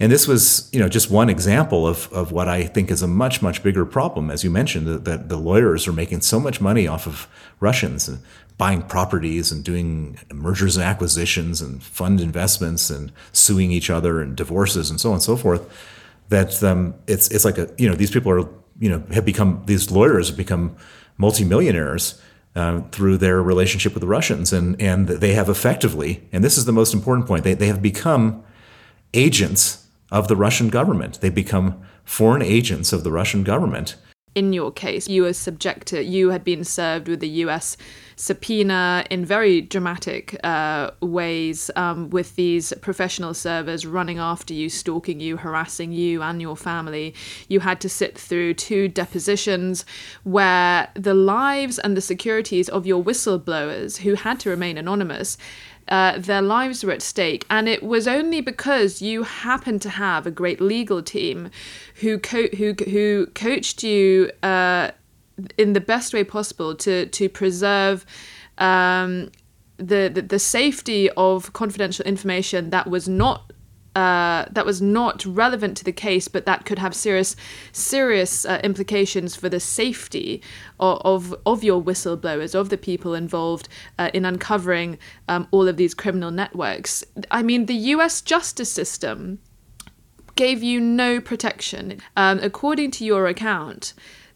and 0.00 0.10
this 0.10 0.26
was, 0.26 0.68
you 0.72 0.80
know, 0.80 0.88
just 0.88 1.08
one 1.08 1.30
example 1.30 1.86
of, 1.86 2.12
of 2.12 2.32
what 2.32 2.48
I 2.48 2.64
think 2.64 2.90
is 2.90 3.00
a 3.00 3.06
much, 3.06 3.42
much 3.42 3.62
bigger 3.62 3.84
problem. 3.84 4.28
As 4.28 4.42
you 4.42 4.50
mentioned, 4.50 4.88
that, 4.88 5.04
that 5.04 5.28
the 5.28 5.36
lawyers 5.36 5.86
are 5.86 5.92
making 5.92 6.22
so 6.22 6.40
much 6.40 6.60
money 6.60 6.88
off 6.88 7.06
of 7.06 7.28
Russians 7.60 8.08
and 8.08 8.18
buying 8.56 8.82
properties 8.82 9.52
and 9.52 9.62
doing 9.62 10.18
mergers 10.34 10.76
and 10.76 10.84
acquisitions 10.84 11.60
and 11.60 11.80
fund 11.80 12.20
investments 12.20 12.90
and 12.90 13.12
suing 13.30 13.70
each 13.70 13.88
other 13.88 14.20
and 14.20 14.36
divorces 14.36 14.90
and 14.90 15.00
so 15.00 15.10
on 15.10 15.14
and 15.14 15.22
so 15.22 15.36
forth. 15.36 15.62
That 16.28 16.60
um, 16.64 16.94
it's 17.06 17.28
it's 17.28 17.44
like 17.44 17.56
a 17.56 17.70
you 17.78 17.88
know 17.88 17.94
these 17.94 18.10
people 18.10 18.30
are 18.32 18.48
you 18.78 18.88
know 18.88 19.02
have 19.12 19.24
become 19.24 19.62
these 19.66 19.90
lawyers 19.90 20.28
have 20.28 20.36
become 20.36 20.76
multimillionaires 21.16 22.20
uh, 22.56 22.80
through 22.92 23.16
their 23.16 23.42
relationship 23.42 23.94
with 23.94 24.00
the 24.00 24.08
Russians 24.08 24.52
and 24.52 24.80
and 24.80 25.08
they 25.08 25.34
have 25.34 25.48
effectively 25.48 26.22
and 26.32 26.42
this 26.42 26.58
is 26.58 26.64
the 26.64 26.72
most 26.72 26.94
important 26.94 27.26
point 27.26 27.44
they 27.44 27.54
they 27.54 27.66
have 27.66 27.82
become 27.82 28.42
agents 29.14 29.86
of 30.10 30.28
the 30.28 30.36
Russian 30.36 30.68
government. 30.68 31.20
They 31.20 31.30
become 31.30 31.80
foreign 32.04 32.42
agents 32.42 32.92
of 32.92 33.04
the 33.04 33.12
Russian 33.12 33.44
government. 33.44 33.96
In 34.34 34.52
your 34.52 34.70
case, 34.70 35.08
you 35.08 35.22
were 35.22 35.32
subjected, 35.32 36.06
you 36.06 36.30
had 36.30 36.44
been 36.44 36.64
served 36.64 37.08
with 37.08 37.20
the 37.20 37.28
US 37.28 37.76
subpoena 38.18 39.04
in 39.10 39.24
very 39.24 39.60
dramatic 39.60 40.38
uh, 40.44 40.90
ways 41.00 41.70
um, 41.76 42.10
with 42.10 42.34
these 42.36 42.72
professional 42.80 43.32
servers 43.32 43.86
running 43.86 44.18
after 44.18 44.52
you, 44.52 44.68
stalking 44.68 45.20
you, 45.20 45.36
harassing 45.36 45.92
you 45.92 46.22
and 46.22 46.42
your 46.42 46.56
family. 46.56 47.14
You 47.48 47.60
had 47.60 47.80
to 47.80 47.88
sit 47.88 48.18
through 48.18 48.54
two 48.54 48.88
depositions 48.88 49.84
where 50.24 50.88
the 50.94 51.14
lives 51.14 51.78
and 51.78 51.96
the 51.96 52.00
securities 52.00 52.68
of 52.68 52.86
your 52.86 53.02
whistleblowers, 53.02 53.98
who 53.98 54.14
had 54.14 54.40
to 54.40 54.50
remain 54.50 54.76
anonymous, 54.78 55.38
uh, 55.88 56.18
their 56.18 56.42
lives 56.42 56.84
were 56.84 56.92
at 56.92 57.02
stake. 57.02 57.44
And 57.50 57.68
it 57.68 57.82
was 57.82 58.06
only 58.06 58.40
because 58.40 59.02
you 59.02 59.22
happened 59.22 59.82
to 59.82 59.90
have 59.90 60.26
a 60.26 60.30
great 60.30 60.60
legal 60.60 61.02
team 61.02 61.50
who 61.96 62.18
co- 62.18 62.48
who 62.56 62.74
who 62.88 63.26
coached 63.34 63.82
you 63.82 64.30
uh, 64.42 64.90
in 65.56 65.72
the 65.72 65.80
best 65.80 66.12
way 66.12 66.24
possible 66.24 66.74
to 66.76 67.06
to 67.06 67.28
preserve. 67.28 68.04
Um, 68.58 69.30
the, 69.76 70.10
the, 70.12 70.22
the 70.22 70.38
safety 70.40 71.08
of 71.10 71.52
confidential 71.52 72.04
information 72.04 72.70
that 72.70 72.90
was 72.90 73.08
not 73.08 73.52
uh, 73.98 74.46
that 74.52 74.64
was 74.64 74.80
not 74.80 75.24
relevant 75.26 75.76
to 75.76 75.82
the 75.82 75.92
case, 75.92 76.28
but 76.28 76.46
that 76.46 76.64
could 76.64 76.78
have 76.78 76.94
serious, 76.94 77.34
serious 77.72 78.44
uh, 78.44 78.60
implications 78.62 79.34
for 79.34 79.48
the 79.48 79.58
safety 79.58 80.40
of, 80.78 81.00
of, 81.04 81.34
of 81.44 81.64
your 81.64 81.82
whistleblowers, 81.82 82.54
of 82.54 82.68
the 82.68 82.78
people 82.78 83.12
involved 83.12 83.68
uh, 83.98 84.08
in 84.14 84.24
uncovering 84.24 84.98
um, 85.26 85.48
all 85.50 85.66
of 85.66 85.76
these 85.76 85.94
criminal 85.94 86.30
networks. 86.30 87.04
I 87.32 87.42
mean, 87.42 87.66
the 87.66 87.74
U.S. 87.94 88.20
justice 88.20 88.70
system 88.70 89.40
gave 90.36 90.62
you 90.62 90.80
no 90.80 91.20
protection, 91.20 92.00
um, 92.16 92.38
according 92.40 92.92
to 92.92 93.04
your 93.04 93.26
account 93.26 93.94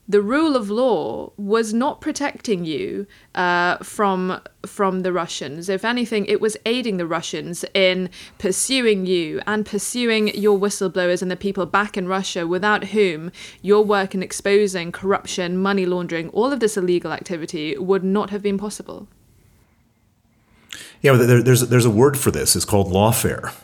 the 0.09 0.21
rule 0.21 0.57
of 0.57 0.69
law 0.69 1.33
was 1.37 1.73
not 1.73 2.01
protecting 2.01 2.65
you 2.65 3.07
uh, 3.35 3.77
from 3.79 4.41
from 4.67 5.01
the 5.01 5.13
Russians. 5.13 5.69
If 5.69 5.85
anything, 5.85 6.27
it 6.27 6.41
was 6.41 6.57
aiding 6.67 6.97
the 6.97 7.07
Russians 7.07 7.65
in 7.73 8.11
pursuing 8.39 9.07
you 9.07 9.41
and 9.47 9.65
pursuing 9.65 10.29
your 10.29 10.59
whistleblowers 10.59 11.23
and 11.23 11.31
the 11.31 11.37
people 11.37 11.67
back 11.67 11.97
in 11.97 12.09
Russia, 12.09 12.47
without 12.47 12.87
whom 12.87 13.31
your 13.63 13.85
work 13.85 14.15
in 14.15 14.23
exposing 14.23 14.93
corruption, 14.93 15.57
money 15.57 15.87
laundering, 15.87 16.29
all 16.31 16.53
of 16.53 16.61
this 16.61 16.77
illegal 16.77 17.13
activity 17.13 17.77
would 17.79 18.05
not 18.05 18.31
have 18.31 18.43
been 18.43 18.59
possible. 18.59 19.09
Yeah, 21.01 21.13
there, 21.15 21.43
there's 21.43 21.69
there's 21.69 21.85
a 21.85 21.91
word 21.91 22.19
for 22.19 22.31
this. 22.31 22.57
It's 22.57 22.65
called 22.65 22.93
lawfare, 22.93 23.55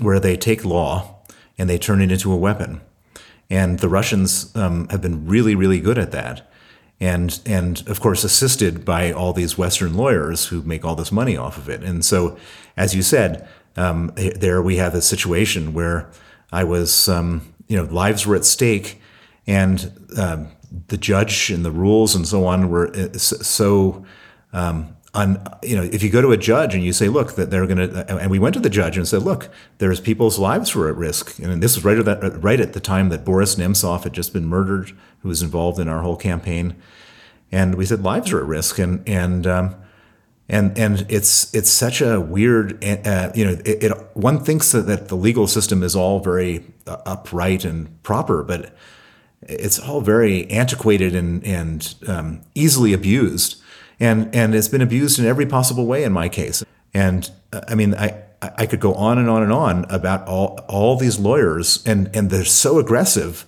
where 0.00 0.20
they 0.20 0.36
take 0.36 0.64
law 0.64 1.16
and 1.58 1.68
they 1.68 1.78
turn 1.78 2.00
it 2.00 2.12
into 2.12 2.32
a 2.32 2.36
weapon. 2.36 2.80
And 3.50 3.80
the 3.80 3.88
Russians 3.88 4.54
um, 4.56 4.88
have 4.88 5.02
been 5.02 5.26
really, 5.26 5.54
really 5.54 5.80
good 5.80 5.98
at 5.98 6.12
that. 6.12 6.48
And, 7.00 7.40
and 7.46 7.86
of 7.88 8.00
course, 8.00 8.24
assisted 8.24 8.84
by 8.84 9.10
all 9.10 9.32
these 9.32 9.58
Western 9.58 9.94
lawyers 9.94 10.46
who 10.46 10.62
make 10.62 10.84
all 10.84 10.94
this 10.94 11.10
money 11.10 11.36
off 11.36 11.56
of 11.56 11.68
it. 11.68 11.82
And 11.82 12.04
so, 12.04 12.36
as 12.76 12.94
you 12.94 13.02
said, 13.02 13.48
um, 13.76 14.12
there 14.16 14.62
we 14.62 14.76
have 14.76 14.94
a 14.94 15.02
situation 15.02 15.72
where 15.72 16.10
I 16.52 16.64
was, 16.64 17.08
um, 17.08 17.54
you 17.68 17.76
know, 17.76 17.84
lives 17.84 18.26
were 18.26 18.36
at 18.36 18.44
stake, 18.44 19.00
and 19.46 19.92
um, 20.18 20.48
the 20.88 20.98
judge 20.98 21.50
and 21.50 21.64
the 21.64 21.70
rules 21.70 22.14
and 22.14 22.26
so 22.26 22.44
on 22.46 22.68
were 22.68 22.94
uh, 22.94 23.12
so 23.16 24.04
um, 24.52 24.96
on 25.12 25.42
you 25.62 25.74
know 25.74 25.82
if 25.82 26.02
you 26.02 26.10
go 26.10 26.22
to 26.22 26.30
a 26.30 26.36
judge 26.36 26.74
and 26.74 26.84
you 26.84 26.92
say 26.92 27.08
look 27.08 27.34
that 27.34 27.50
they're 27.50 27.66
going 27.66 27.90
to 27.90 28.16
and 28.16 28.30
we 28.30 28.38
went 28.38 28.54
to 28.54 28.60
the 28.60 28.70
judge 28.70 28.96
and 28.96 29.08
said 29.08 29.22
look 29.22 29.48
there's 29.78 30.00
people's 30.00 30.38
lives 30.38 30.74
were 30.74 30.88
at 30.88 30.96
risk. 30.96 31.38
And 31.40 31.62
this 31.62 31.76
was 31.76 31.84
right 31.84 31.98
at 31.98 32.04
that 32.04 32.42
right 32.42 32.60
at 32.60 32.74
the 32.74 32.80
time 32.80 33.08
that 33.08 33.24
Boris 33.24 33.56
Nemtsov 33.56 34.04
had 34.04 34.12
just 34.12 34.32
been 34.32 34.46
murdered 34.46 34.92
who 35.20 35.28
was 35.28 35.42
involved 35.42 35.78
in 35.80 35.88
our 35.88 36.02
whole 36.02 36.16
campaign. 36.16 36.76
And 37.50 37.74
we 37.74 37.86
said 37.86 38.02
lives 38.02 38.32
are 38.32 38.38
at 38.38 38.46
risk. 38.46 38.78
And 38.78 39.06
and 39.08 39.46
um, 39.46 39.74
and 40.50 40.76
and 40.76 41.06
it's 41.08 41.52
it's 41.54 41.70
such 41.70 42.00
a 42.00 42.20
weird 42.20 42.84
uh, 42.84 43.30
you 43.34 43.44
know 43.44 43.52
it, 43.64 43.84
it, 43.84 43.92
one 44.14 44.44
thinks 44.44 44.72
that, 44.72 45.08
the 45.08 45.16
legal 45.16 45.46
system 45.46 45.82
is 45.82 45.94
all 45.94 46.18
very 46.18 46.64
uh, 46.86 46.96
upright 47.06 47.64
and 47.64 48.02
proper 48.02 48.42
but 48.42 48.74
it's 49.42 49.78
all 49.78 50.00
very 50.00 50.50
antiquated 50.50 51.14
and 51.14 51.44
and 51.44 51.94
um, 52.08 52.40
easily 52.54 52.92
abused 52.92 53.59
and 54.00 54.34
and 54.34 54.54
it's 54.54 54.68
been 54.68 54.80
abused 54.80 55.18
in 55.18 55.26
every 55.26 55.46
possible 55.46 55.86
way 55.86 56.02
in 56.04 56.12
my 56.12 56.28
case. 56.28 56.64
And 56.92 57.30
I 57.68 57.74
mean, 57.74 57.94
I 57.94 58.22
I 58.42 58.66
could 58.66 58.80
go 58.80 58.94
on 58.94 59.18
and 59.18 59.28
on 59.28 59.42
and 59.42 59.52
on 59.52 59.84
about 59.90 60.26
all 60.26 60.58
all 60.68 60.96
these 60.96 61.18
lawyers, 61.18 61.84
and 61.86 62.10
and 62.14 62.30
they're 62.30 62.44
so 62.44 62.78
aggressive. 62.78 63.46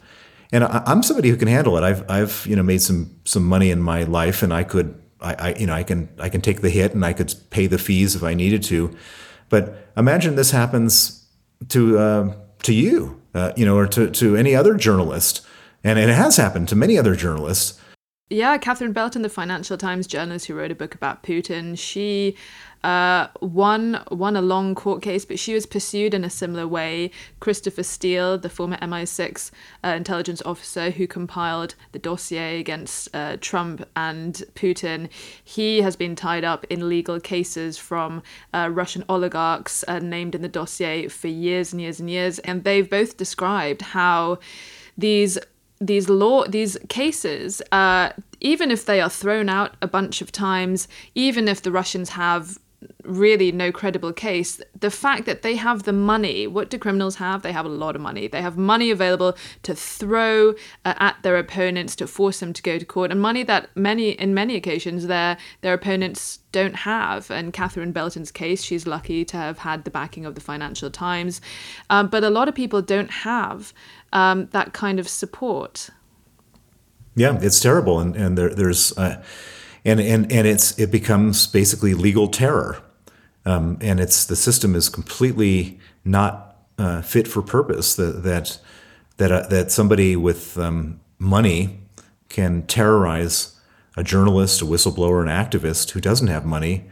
And 0.53 0.65
I, 0.65 0.83
am 0.87 1.03
somebody 1.03 1.31
who 1.31 1.37
can 1.37 1.49
handle 1.49 1.77
it. 1.79 1.83
I've 1.83 2.09
I've 2.11 2.47
you 2.47 2.55
know 2.55 2.63
made 2.63 2.83
some 2.83 3.11
some 3.25 3.45
money 3.45 3.71
in 3.71 3.81
my 3.81 4.03
life, 4.05 4.43
and 4.43 4.53
I 4.53 4.65
could 4.65 4.95
I, 5.23 5.35
I, 5.35 5.55
you 5.55 5.67
know, 5.67 5.75
I 5.75 5.83
can 5.83 6.09
I 6.19 6.29
can 6.29 6.41
take 6.41 6.61
the 6.61 6.71
hit 6.71 6.95
and 6.95 7.05
I 7.05 7.13
could 7.13 7.35
pay 7.51 7.67
the 7.67 7.79
fees 7.79 8.15
if 8.15 8.23
I 8.23 8.35
needed 8.35 8.63
to. 8.65 8.95
But 9.49 9.89
imagine 9.97 10.35
this 10.35 10.51
happens 10.51 11.27
to 11.69 11.99
uh, 11.99 12.35
to 12.65 12.75
you, 12.75 13.23
uh, 13.35 13.53
you 13.57 13.65
know, 13.65 13.77
or 13.77 13.87
to 13.87 14.11
to 14.11 14.37
any 14.37 14.55
other 14.55 14.75
journalist, 14.75 15.47
and 15.85 15.99
it 15.99 16.09
has 16.09 16.37
happened 16.37 16.69
to 16.69 16.77
many 16.77 16.99
other 16.99 17.15
journalists. 17.15 17.81
Yeah, 18.33 18.57
Catherine 18.57 18.95
Belton, 18.95 19.21
the 19.21 19.29
Financial 19.29 19.77
Times 19.77 20.07
journalist 20.07 20.47
who 20.47 20.55
wrote 20.55 20.71
a 20.71 20.75
book 20.75 20.95
about 20.95 21.23
Putin, 21.23 21.79
she 21.79 22.35
uh, 22.83 23.27
won 23.43 24.03
won 24.11 24.37
a 24.37 24.41
long 24.41 24.75
court 24.75 25.03
case, 25.03 25.27
but 25.27 25.39
she 25.39 25.53
was 25.53 25.67
pursued 25.67 26.15
in 26.15 26.25
a 26.25 26.31
similar 26.31 26.67
way. 26.67 27.11
Christopher 27.41 27.83
Steele, 27.83 28.39
the 28.39 28.49
former 28.49 28.79
MI6 28.79 29.51
uh, 29.85 29.89
intelligence 29.89 30.41
officer 30.47 30.89
who 30.93 31.07
compiled 31.07 31.75
the 31.93 31.99
dossier 31.99 32.59
against 32.59 33.15
uh, 33.15 33.37
Trump 33.39 33.87
and 33.97 34.43
Putin, 34.55 35.11
he 35.45 35.83
has 35.83 35.95
been 35.95 36.17
tied 36.17 36.43
up 36.43 36.65
in 36.71 36.89
legal 36.89 37.21
cases 37.21 37.77
from 37.77 38.23
uh, 38.55 38.71
Russian 38.73 39.05
oligarchs 39.11 39.85
uh, 39.87 39.99
named 39.99 40.35
in 40.35 40.41
the 40.41 40.49
dossier 40.49 41.07
for 41.07 41.29
years 41.29 41.75
and 41.75 41.83
years 41.83 42.01
and 42.01 42.09
years, 42.09 42.39
and 42.39 42.65
they've 42.65 42.89
both 42.89 43.19
described 43.19 43.83
how 43.83 44.39
these 44.97 45.39
these 45.87 46.09
law 46.09 46.45
these 46.47 46.77
cases 46.89 47.61
uh, 47.73 48.11
even 48.41 48.71
if 48.71 48.85
they 48.85 49.01
are 49.01 49.11
thrown 49.11 49.49
out 49.49 49.75
a 49.83 49.89
bunch 49.89 50.23
of 50.23 50.31
times 50.31 50.89
even 51.15 51.49
if 51.49 51.61
the 51.63 51.73
russians 51.73 52.11
have 52.11 52.59
really 53.05 53.53
no 53.53 53.73
credible 53.73 54.13
case. 54.13 54.61
The 54.79 54.91
fact 54.91 55.27
that 55.27 55.43
they 55.43 55.57
have 55.57 55.85
the 55.85 55.93
money, 55.93 56.47
what 56.47 56.71
do 56.71 56.79
criminals 56.79 57.17
have? 57.17 57.43
They 57.43 57.53
have 57.53 57.67
a 57.67 57.71
lot 57.71 57.97
of 57.97 58.03
money. 58.03 58.29
They 58.29 58.43
have 58.43 58.57
money 58.57 58.91
available 58.91 59.37
to 59.63 59.75
throw 59.75 60.51
uh, 60.85 60.95
at 60.99 61.17
their 61.23 61.37
opponents 61.37 61.97
to 61.97 62.07
force 62.07 62.41
them 62.41 62.53
to 62.53 62.63
go 62.63 62.79
to 62.79 62.85
court, 62.85 63.11
and 63.11 63.21
money 63.21 63.43
that 63.45 63.69
many, 63.77 64.11
in 64.11 64.35
many 64.35 64.57
occasions, 64.57 65.07
their 65.07 65.37
their 65.61 65.75
opponents 65.75 66.41
don't 66.53 66.77
have. 66.77 67.31
And 67.31 67.53
Catherine 67.53 67.93
Belton's 67.93 68.31
case, 68.31 68.63
she's 68.63 68.87
lucky 68.87 69.25
to 69.27 69.37
have 69.37 69.59
had 69.59 69.85
the 69.85 69.91
backing 69.91 70.27
of 70.27 70.35
the 70.35 70.41
Financial 70.41 70.91
Times, 70.91 71.41
um, 71.91 72.09
but 72.09 72.25
a 72.25 72.31
lot 72.31 72.49
of 72.49 72.55
people 72.55 72.83
don't 72.83 73.11
have 73.11 73.73
um, 74.13 74.49
that 74.53 74.73
kind 74.73 74.99
of 74.99 75.09
support. 75.09 75.91
Yeah, 77.15 77.39
it's 77.41 77.61
terrible, 77.61 78.01
and 78.01 78.17
and 78.17 78.39
there, 78.39 78.51
there's. 78.51 78.97
Uh, 78.97 79.23
and 79.85 80.01
and 80.01 80.31
and 80.33 80.47
it's 80.47 80.79
it 80.79 80.91
becomes 80.91 81.47
basically 81.47 81.95
legal 81.95 82.29
terror, 82.29 82.83
um, 83.45 83.79
and 83.81 84.01
it's 84.01 84.25
the 84.25 84.37
system 84.37 84.75
is 84.75 84.89
completely 84.89 85.81
not 86.05 86.57
uh, 86.79 87.03
fit 87.03 87.27
for 87.27 87.43
purpose. 87.43 87.95
That 87.97 88.23
that 88.23 88.61
that 89.17 89.33
uh, 89.33 89.47
that 89.49 89.71
somebody 89.71 90.17
with 90.17 90.59
um, 90.59 91.01
money 91.19 91.81
can 92.29 92.63
terrorize 92.67 93.59
a 93.97 94.03
journalist, 94.03 94.63
a 94.63 94.65
whistleblower, 94.65 95.23
an 95.23 95.29
activist 95.29 95.91
who 95.91 96.01
doesn't 96.01 96.29
have 96.29 96.47
money 96.47 96.85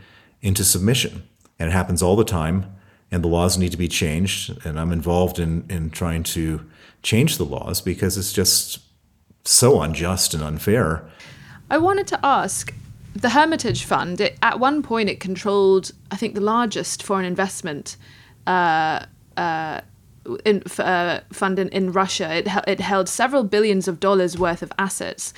into 0.42 0.64
submission, 0.64 1.22
and 1.58 1.68
it 1.70 1.72
happens 1.72 2.02
all 2.02 2.16
the 2.16 2.24
time. 2.24 2.76
And 3.12 3.24
the 3.24 3.28
laws 3.28 3.58
need 3.58 3.72
to 3.72 3.76
be 3.76 3.88
changed, 3.88 4.64
and 4.64 4.78
I'm 4.78 4.92
involved 4.92 5.38
in 5.38 5.64
in 5.68 5.90
trying 5.90 6.22
to 6.24 6.64
change 7.02 7.38
the 7.38 7.44
laws 7.44 7.80
because 7.80 8.16
it's 8.16 8.32
just 8.32 8.78
so 9.44 9.80
unjust 9.80 10.34
and 10.34 10.42
unfair. 10.42 11.08
I 11.70 11.78
wanted 11.78 12.06
to 12.08 12.24
ask 12.24 12.74
the 13.14 13.30
Hermitage 13.30 13.84
Fund, 13.84 14.20
it, 14.20 14.38
at 14.42 14.60
one 14.60 14.82
point, 14.82 15.08
it 15.08 15.20
controlled, 15.20 15.92
I 16.10 16.16
think, 16.16 16.34
the 16.34 16.40
largest 16.40 17.02
foreign 17.02 17.24
investment 17.24 17.96
uh, 18.46 19.04
uh, 19.36 19.80
in, 20.44 20.62
uh, 20.78 21.20
fund 21.32 21.58
in, 21.58 21.68
in 21.70 21.92
Russia. 21.92 22.34
It, 22.34 22.48
it 22.66 22.80
held 22.80 23.08
several 23.08 23.44
billions 23.44 23.88
of 23.88 24.00
dollars 24.00 24.38
worth 24.38 24.62
of 24.62 24.72
assets. 24.78 25.34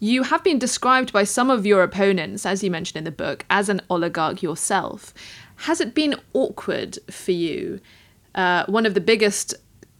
You 0.00 0.24
have 0.24 0.42
been 0.42 0.58
described 0.58 1.12
by 1.12 1.24
some 1.24 1.50
of 1.50 1.64
your 1.64 1.82
opponents, 1.82 2.44
as 2.44 2.62
you 2.62 2.70
mentioned 2.70 2.98
in 2.98 3.04
the 3.04 3.10
book, 3.10 3.44
as 3.48 3.68
an 3.68 3.80
oligarch 3.88 4.42
yourself. 4.42 5.14
Has 5.56 5.80
it 5.80 5.94
been 5.94 6.16
awkward 6.32 6.98
for 7.10 7.32
you? 7.32 7.80
Uh, 8.34 8.64
one 8.66 8.86
of 8.86 8.94
the 8.94 9.00
biggest 9.00 9.54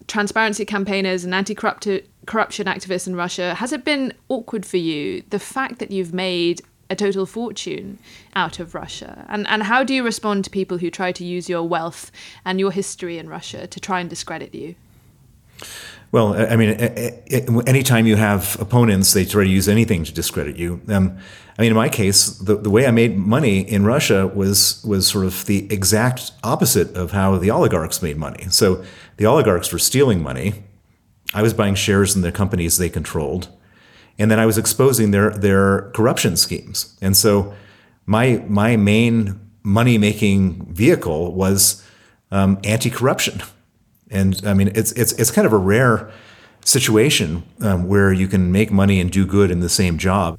transparency 0.07 0.65
campaigners 0.65 1.25
and 1.25 1.35
anti 1.35 1.55
corruption 1.55 2.67
activists 2.67 3.07
in 3.07 3.17
Russia, 3.17 3.55
has 3.55 3.73
it 3.73 3.85
been 3.85 4.13
awkward 4.29 4.67
for 4.67 4.77
you 4.77 5.23
the 5.31 5.39
fact 5.39 5.79
that 5.79 5.91
you've 5.91 6.13
made 6.13 6.61
a 6.91 6.97
total 6.97 7.27
fortune 7.27 7.99
out 8.35 8.59
of 8.61 8.75
Russia? 8.75 9.27
And, 9.29 9.47
and 9.49 9.63
how 9.63 9.85
do 9.85 9.95
you 9.95 10.03
respond 10.03 10.45
to 10.45 10.51
people 10.51 10.79
who 10.79 10.91
try 10.91 11.13
to 11.13 11.25
use 11.25 11.49
your 11.49 11.63
wealth 11.63 12.11
and 12.45 12.61
your 12.61 12.73
history 12.73 13.19
in 13.19 13.29
Russia 13.29 13.67
to 13.67 13.81
try 13.81 14.01
and 14.01 14.11
discredit 14.11 14.55
you? 14.55 14.75
Well, 16.13 16.35
I 16.35 16.55
mean, 16.55 16.71
anytime 17.67 18.07
you 18.07 18.15
have 18.15 18.57
opponents, 18.61 19.15
they 19.15 19.25
try 19.25 19.43
to 19.43 19.51
use 19.51 19.69
anything 19.69 20.05
to 20.05 20.13
discredit 20.13 20.57
you. 20.57 20.81
Um, 20.89 21.19
I 21.59 21.63
mean, 21.63 21.73
in 21.73 21.77
my 21.77 21.89
case, 21.89 22.27
the, 22.39 22.57
the 22.57 22.71
way 22.71 22.87
I 22.87 22.93
made 22.93 23.17
money 23.17 23.61
in 23.61 23.85
Russia 23.85 24.29
was 24.29 24.85
was 24.85 25.09
sort 25.09 25.25
of 25.25 25.45
the 25.47 25.73
exact 25.73 26.31
opposite 26.45 26.97
of 26.97 27.11
how 27.11 27.37
the 27.39 27.51
oligarchs 27.51 28.01
made 28.01 28.17
money. 28.17 28.47
So 28.51 28.85
the 29.17 29.27
oligarchs 29.27 29.73
were 29.73 29.79
stealing 29.81 30.23
money. 30.23 30.63
I 31.33 31.43
was 31.43 31.53
buying 31.53 31.75
shares 31.75 32.15
in 32.15 32.23
the 32.23 32.31
companies 32.31 32.79
they 32.79 32.89
controlled 32.89 33.49
and 34.19 34.31
then 34.31 34.39
I 34.39 34.47
was 34.47 34.59
exposing 34.59 35.11
their 35.11 35.31
their 35.31 35.91
corruption 35.93 36.37
schemes. 36.37 36.97
And 37.01 37.17
so 37.17 37.55
my 38.07 38.43
my 38.49 38.77
main 38.77 39.41
money 39.63 39.99
making 39.99 40.67
vehicle 40.73 41.33
was 41.33 41.83
um, 42.31 42.59
anti 42.65 42.91
corruption. 42.91 43.43
And 44.11 44.41
I 44.47 44.55
mean, 44.55 44.73
it's 44.75 44.93
it's 44.93 45.13
it's 45.13 45.31
kind 45.31 45.47
of 45.47 45.53
a 45.53 45.59
rare 45.59 46.13
situation 46.65 47.43
um, 47.61 47.89
where 47.89 48.13
you 48.13 48.29
can 48.29 48.53
make 48.53 48.71
money 48.71 49.01
and 49.01 49.11
do 49.11 49.27
good 49.27 49.51
in 49.51 49.61
the 49.61 49.69
same 49.69 49.99
job. 49.99 50.39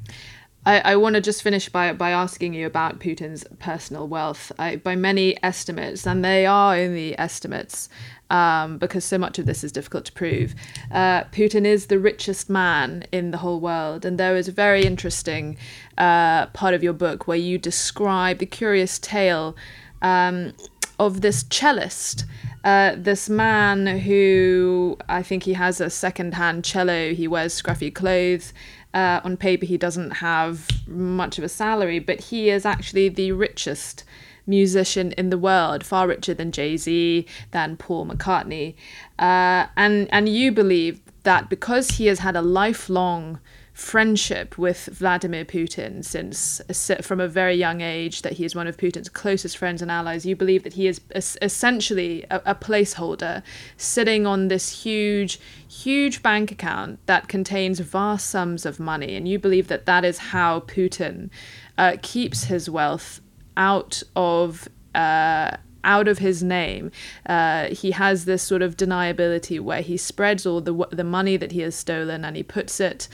I, 0.67 0.79
I 0.79 0.95
want 0.95 1.13
to 1.13 1.21
just 1.21 1.43
finish 1.43 1.69
by, 1.69 1.93
by 1.93 2.09
asking 2.09 2.55
you 2.55 2.65
about 2.65 2.99
Putin's 2.99 3.45
personal 3.59 4.07
wealth. 4.07 4.51
I, 4.57 4.77
by 4.77 4.95
many 4.95 5.41
estimates, 5.43 6.07
and 6.07 6.25
they 6.25 6.47
are 6.47 6.75
only 6.75 7.17
estimates 7.19 7.87
um, 8.29 8.77
because 8.77 9.05
so 9.05 9.17
much 9.17 9.39
of 9.39 9.45
this 9.45 9.63
is 9.63 9.71
difficult 9.71 10.05
to 10.05 10.11
prove, 10.11 10.55
uh, 10.91 11.23
Putin 11.25 11.65
is 11.65 11.87
the 11.87 11.99
richest 11.99 12.49
man 12.49 13.05
in 13.11 13.31
the 13.31 13.37
whole 13.37 13.59
world. 13.59 14.05
And 14.05 14.17
there 14.17 14.35
is 14.35 14.47
a 14.47 14.51
very 14.51 14.85
interesting 14.85 15.57
uh, 15.97 16.47
part 16.47 16.73
of 16.73 16.83
your 16.83 16.93
book 16.93 17.27
where 17.27 17.37
you 17.37 17.57
describe 17.57 18.39
the 18.39 18.45
curious 18.45 18.99
tale 18.99 19.55
um, 20.01 20.53
of 20.99 21.21
this 21.21 21.43
cellist. 21.43 22.25
Uh, 22.63 22.95
this 22.97 23.29
man 23.29 23.85
who 23.85 24.97
I 25.07 25.21
think 25.21 25.43
he 25.43 25.53
has 25.53 25.79
a 25.79 25.89
second-hand 25.89 26.65
cello. 26.65 27.13
He 27.13 27.27
wears 27.27 27.61
scruffy 27.61 27.93
clothes. 27.93 28.53
Uh, 28.93 29.19
on 29.23 29.37
paper, 29.37 29.65
he 29.65 29.77
doesn't 29.77 30.11
have 30.11 30.67
much 30.87 31.37
of 31.37 31.43
a 31.43 31.49
salary, 31.49 31.99
but 31.99 32.19
he 32.21 32.49
is 32.49 32.65
actually 32.65 33.09
the 33.09 33.33
richest 33.33 34.03
musician 34.47 35.11
in 35.13 35.29
the 35.29 35.37
world, 35.37 35.83
far 35.83 36.07
richer 36.07 36.33
than 36.33 36.51
Jay 36.51 36.77
Z, 36.77 37.25
than 37.51 37.77
Paul 37.77 38.07
McCartney. 38.07 38.75
Uh, 39.17 39.67
and 39.75 40.07
and 40.11 40.29
you 40.29 40.51
believe 40.51 41.01
that 41.23 41.49
because 41.49 41.91
he 41.91 42.07
has 42.07 42.19
had 42.19 42.35
a 42.35 42.41
lifelong 42.41 43.39
friendship 43.75 44.57
with 44.57 44.85
Vladimir 44.85 45.43
Putin 45.43 46.03
since 46.03 46.61
from 47.01 47.19
a 47.19 47.27
very 47.27 47.55
young 47.55 47.81
age 47.81 48.21
that 48.21 48.31
he 48.33 48.45
is 48.45 48.55
one 48.55 48.67
of 48.67 48.77
Putin's 48.77 49.09
closest 49.09 49.57
friends 49.57 49.81
and 49.81 49.91
allies. 49.91 50.25
You 50.25 50.33
believe 50.33 50.63
that 50.63 50.73
he 50.73 50.87
is 50.87 51.01
essentially 51.13 52.23
a, 52.31 52.41
a 52.45 52.55
placeholder 52.55 53.43
sitting 53.75 54.25
on 54.25 54.47
this 54.47 54.83
huge, 54.83 55.41
huge 55.67 56.23
bank 56.23 56.53
account 56.53 57.05
that 57.05 57.27
contains 57.27 57.81
vast 57.81 58.29
sums 58.29 58.65
of 58.65 58.79
money, 58.79 59.13
and 59.13 59.27
you 59.27 59.37
believe 59.37 59.67
that 59.67 59.85
that 59.87 60.05
is 60.05 60.17
how 60.17 60.61
Putin 60.61 61.29
uh, 61.77 61.97
keeps 62.01 62.45
his 62.45 62.69
wealth 62.69 63.19
out 63.57 64.03
of. 64.15 64.67
Uh, 64.93 65.57
out 65.87 66.07
of 66.07 66.17
his 66.17 66.41
name. 66.41 66.89
Uh, 67.27 67.67
he 67.67 67.91
has 67.91 68.25
this 68.25 68.41
sort 68.41 68.63
of 68.63 68.75
deniability 68.75 69.59
where 69.59 69.83
he 69.83 69.97
spreads 69.97 70.43
all 70.43 70.59
the 70.59 70.87
the 70.91 71.03
money 71.03 71.37
that 71.37 71.51
he 71.51 71.59
has 71.59 71.75
stolen 71.75 72.25
and 72.25 72.35
he 72.35 72.41
puts 72.41 72.79
it 72.79 73.07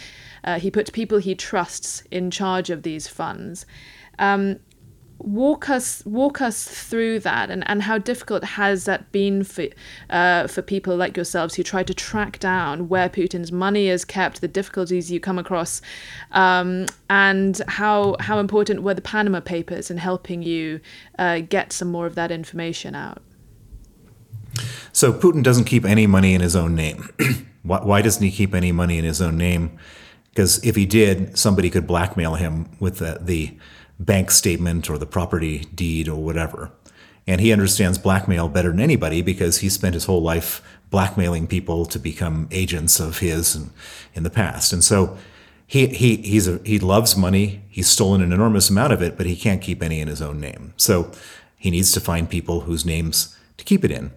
uh, 0.43 0.59
he 0.59 0.71
puts 0.71 0.89
people 0.89 1.17
he 1.17 1.35
trusts 1.35 2.03
in 2.11 2.31
charge 2.31 2.69
of 2.69 2.83
these 2.83 3.07
funds. 3.07 3.65
Um, 4.19 4.59
walk 5.23 5.69
us 5.69 6.05
walk 6.05 6.41
us 6.41 6.63
through 6.63 7.19
that 7.19 7.49
and, 7.49 7.67
and 7.67 7.81
how 7.81 7.97
difficult 7.97 8.43
has 8.43 8.85
that 8.85 9.11
been 9.11 9.43
for 9.43 9.65
uh, 10.09 10.47
for 10.47 10.61
people 10.61 10.95
like 10.95 11.15
yourselves 11.15 11.55
who 11.55 11.63
try 11.63 11.83
to 11.83 11.93
track 11.93 12.39
down 12.39 12.89
where 12.89 13.09
Putin's 13.09 13.51
money 13.51 13.87
is 13.87 14.05
kept, 14.05 14.41
the 14.41 14.47
difficulties 14.47 15.11
you 15.11 15.19
come 15.19 15.37
across, 15.37 15.81
um, 16.31 16.85
and 17.09 17.61
how 17.67 18.15
how 18.19 18.39
important 18.39 18.83
were 18.83 18.93
the 18.93 19.01
Panama 19.01 19.39
Papers 19.39 19.91
in 19.91 19.97
helping 19.97 20.43
you 20.43 20.79
uh, 21.19 21.39
get 21.39 21.71
some 21.73 21.91
more 21.91 22.05
of 22.05 22.15
that 22.15 22.31
information 22.31 22.95
out? 22.95 23.21
So 24.93 25.13
Putin 25.13 25.43
doesn't 25.43 25.65
keep 25.65 25.85
any 25.85 26.07
money 26.07 26.33
in 26.33 26.41
his 26.41 26.55
own 26.55 26.75
name. 26.75 27.09
why, 27.63 27.79
why 27.79 28.01
doesn't 28.01 28.23
he 28.23 28.31
keep 28.31 28.53
any 28.53 28.71
money 28.71 28.97
in 28.97 29.05
his 29.05 29.21
own 29.21 29.37
name? 29.37 29.77
Because 30.29 30.63
if 30.65 30.75
he 30.75 30.85
did, 30.85 31.37
somebody 31.37 31.69
could 31.69 31.85
blackmail 31.85 32.35
him 32.35 32.69
with 32.79 32.99
the, 32.99 33.19
the 33.21 33.57
bank 34.05 34.31
statement 34.31 34.89
or 34.89 34.97
the 34.97 35.05
property 35.05 35.59
deed 35.75 36.07
or 36.07 36.21
whatever. 36.21 36.71
And 37.27 37.39
he 37.39 37.53
understands 37.53 37.97
blackmail 37.97 38.47
better 38.49 38.71
than 38.71 38.79
anybody 38.79 39.21
because 39.21 39.59
he 39.59 39.69
spent 39.69 39.93
his 39.93 40.05
whole 40.05 40.21
life 40.21 40.61
blackmailing 40.89 41.47
people 41.47 41.85
to 41.85 41.99
become 41.99 42.47
agents 42.51 42.99
of 42.99 43.19
his 43.19 43.55
in, 43.55 43.69
in 44.13 44.23
the 44.23 44.29
past. 44.29 44.73
And 44.73 44.83
so 44.83 45.17
he 45.65 45.87
he 45.87 46.17
he's 46.17 46.47
a, 46.47 46.59
he 46.65 46.79
loves 46.79 47.15
money. 47.15 47.61
He's 47.69 47.87
stolen 47.87 48.21
an 48.21 48.33
enormous 48.33 48.69
amount 48.69 48.91
of 48.91 49.01
it, 49.01 49.17
but 49.17 49.25
he 49.25 49.35
can't 49.35 49.61
keep 49.61 49.81
any 49.81 50.01
in 50.01 50.07
his 50.07 50.21
own 50.21 50.39
name. 50.39 50.73
So 50.75 51.11
he 51.57 51.71
needs 51.71 51.91
to 51.93 52.01
find 52.01 52.29
people 52.29 52.61
whose 52.61 52.85
names 52.85 53.37
to 53.57 53.63
keep 53.63 53.85
it 53.85 53.91
in. 53.91 54.11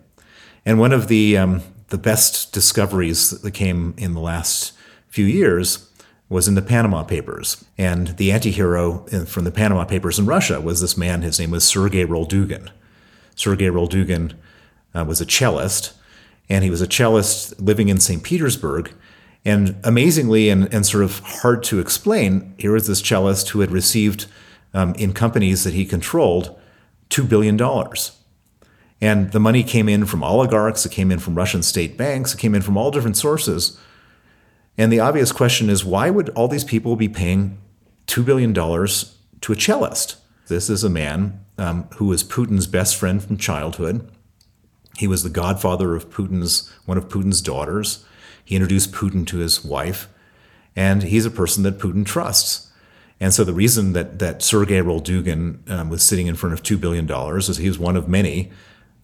And 0.66 0.80
one 0.80 0.92
of 0.92 1.08
the 1.08 1.36
um, 1.36 1.62
the 1.88 1.98
best 1.98 2.52
discoveries 2.52 3.30
that 3.30 3.52
came 3.52 3.94
in 3.98 4.14
the 4.14 4.20
last 4.20 4.72
few 5.08 5.26
years 5.26 5.88
was 6.34 6.48
in 6.48 6.56
the 6.56 6.62
Panama 6.62 7.04
Papers. 7.04 7.64
And 7.78 8.08
the 8.16 8.32
anti-hero 8.32 9.06
from 9.24 9.44
the 9.44 9.52
Panama 9.52 9.84
Papers 9.84 10.18
in 10.18 10.26
Russia 10.26 10.60
was 10.60 10.80
this 10.80 10.96
man. 10.96 11.22
His 11.22 11.38
name 11.38 11.52
was 11.52 11.62
Sergei 11.62 12.04
Roldugin. 12.04 12.70
Sergei 13.36 13.68
Roldugin 13.68 14.34
uh, 14.96 15.04
was 15.06 15.20
a 15.20 15.26
cellist, 15.26 15.92
and 16.48 16.64
he 16.64 16.70
was 16.70 16.82
a 16.82 16.88
cellist 16.88 17.60
living 17.60 17.88
in 17.88 18.00
St. 18.00 18.24
Petersburg 18.24 18.92
and 19.44 19.76
amazingly, 19.84 20.48
and, 20.48 20.72
and 20.74 20.84
sort 20.84 21.04
of 21.04 21.20
hard 21.20 21.62
to 21.64 21.78
explain, 21.78 22.52
here 22.58 22.72
was 22.72 22.88
this 22.88 23.00
cellist 23.00 23.50
who 23.50 23.60
had 23.60 23.70
received 23.70 24.26
um, 24.72 24.92
in 24.94 25.12
companies 25.12 25.62
that 25.62 25.74
he 25.74 25.84
controlled 25.84 26.58
$2 27.10 27.28
billion. 27.28 27.60
And 29.00 29.30
the 29.30 29.38
money 29.40 29.62
came 29.62 29.88
in 29.88 30.04
from 30.04 30.24
oligarchs, 30.24 30.84
it 30.84 30.90
came 30.90 31.12
in 31.12 31.20
from 31.20 31.36
Russian 31.36 31.62
state 31.62 31.96
banks, 31.96 32.34
it 32.34 32.40
came 32.40 32.56
in 32.56 32.62
from 32.62 32.76
all 32.76 32.90
different 32.90 33.16
sources. 33.16 33.78
And 34.76 34.92
the 34.92 35.00
obvious 35.00 35.32
question 35.32 35.70
is 35.70 35.84
why 35.84 36.10
would 36.10 36.30
all 36.30 36.48
these 36.48 36.64
people 36.64 36.96
be 36.96 37.08
paying 37.08 37.58
$2 38.06 38.24
billion 38.24 38.52
to 38.54 39.52
a 39.52 39.56
cellist? 39.56 40.16
This 40.48 40.68
is 40.68 40.84
a 40.84 40.90
man 40.90 41.44
um, 41.58 41.84
who 41.96 42.06
was 42.06 42.24
Putin's 42.24 42.66
best 42.66 42.96
friend 42.96 43.22
from 43.22 43.36
childhood. 43.36 44.10
He 44.96 45.06
was 45.06 45.22
the 45.22 45.30
godfather 45.30 45.94
of 45.94 46.10
Putin's, 46.10 46.70
one 46.84 46.98
of 46.98 47.08
Putin's 47.08 47.40
daughters. 47.40 48.04
He 48.44 48.56
introduced 48.56 48.92
Putin 48.92 49.26
to 49.28 49.38
his 49.38 49.64
wife, 49.64 50.08
and 50.76 51.02
he's 51.02 51.26
a 51.26 51.30
person 51.30 51.62
that 51.62 51.78
Putin 51.78 52.04
trusts. 52.04 52.70
And 53.20 53.32
so 53.32 53.42
the 53.42 53.54
reason 53.54 53.92
that 53.94 54.18
that 54.18 54.42
Sergei 54.42 54.80
Roldugin 54.80 55.68
um, 55.70 55.88
was 55.88 56.02
sitting 56.02 56.26
in 56.26 56.34
front 56.34 56.52
of 56.52 56.62
two 56.62 56.76
billion 56.76 57.06
dollars 57.06 57.48
is 57.48 57.56
he 57.56 57.68
was 57.68 57.78
one 57.78 57.96
of 57.96 58.08
many 58.08 58.50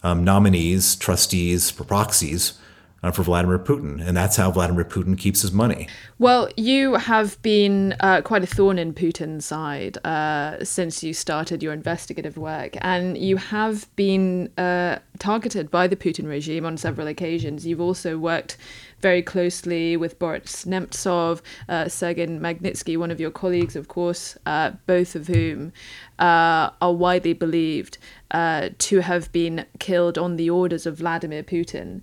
um, 0.03 0.25
nominees, 0.25 0.97
trustees, 0.97 1.71
proxies 1.73 2.60
uh, 3.03 3.11
for 3.11 3.23
Vladimir 3.23 3.59
Putin, 3.59 4.07
and 4.07 4.17
that's 4.17 4.37
how 4.37 4.51
Vladimir 4.51 4.85
Putin 4.85 5.17
keeps 5.17 5.43
his 5.43 5.53
money. 5.53 5.89
Well, 6.19 6.51
you 6.57 6.95
have 6.95 7.41
been 7.43 7.95
uh, 8.01 8.21
quite 8.23 8.43
a 8.43 8.47
thorn 8.47 8.79
in 8.79 8.93
Putin's 8.93 9.47
side 9.47 9.99
uh, 10.05 10.63
since 10.65 11.03
you 11.03 11.15
started 11.15 11.63
your 11.63 11.73
investigative 11.73 12.37
work, 12.37 12.77
and 12.81 13.17
you 13.17 13.37
have 13.37 13.95
been 13.97 14.51
uh, 14.59 14.99
targeted 15.19 15.71
by 15.71 15.87
the 15.87 15.97
Putin 15.97 16.29
regime 16.29 16.67
on 16.67 16.77
several 16.77 17.07
occasions. 17.07 17.67
You've 17.67 17.81
also 17.81 18.19
worked 18.19 18.57
very 19.01 19.23
closely 19.23 19.97
with 19.97 20.19
Boris 20.19 20.67
Nemtsov, 20.67 21.41
uh, 21.69 21.89
Sergei 21.89 22.27
Magnitsky, 22.27 22.99
one 22.99 23.11
of 23.11 23.19
your 23.19 23.31
colleagues, 23.31 23.77
of 23.77 23.89
course, 23.89 24.37
uh, 24.45 24.73
both 24.87 25.15
of 25.15 25.27
whom 25.27 25.73
uh, 26.19 26.71
are 26.83 26.93
widely 26.93 27.33
believed 27.33 27.97
uh, 28.31 28.69
to 28.79 29.01
have 29.01 29.33
been 29.33 29.65
killed 29.79 30.19
on 30.19 30.37
the 30.37 30.51
orders 30.51 30.87
of 30.87 30.99
Vladimir 30.99 31.43
Putin 31.43 32.03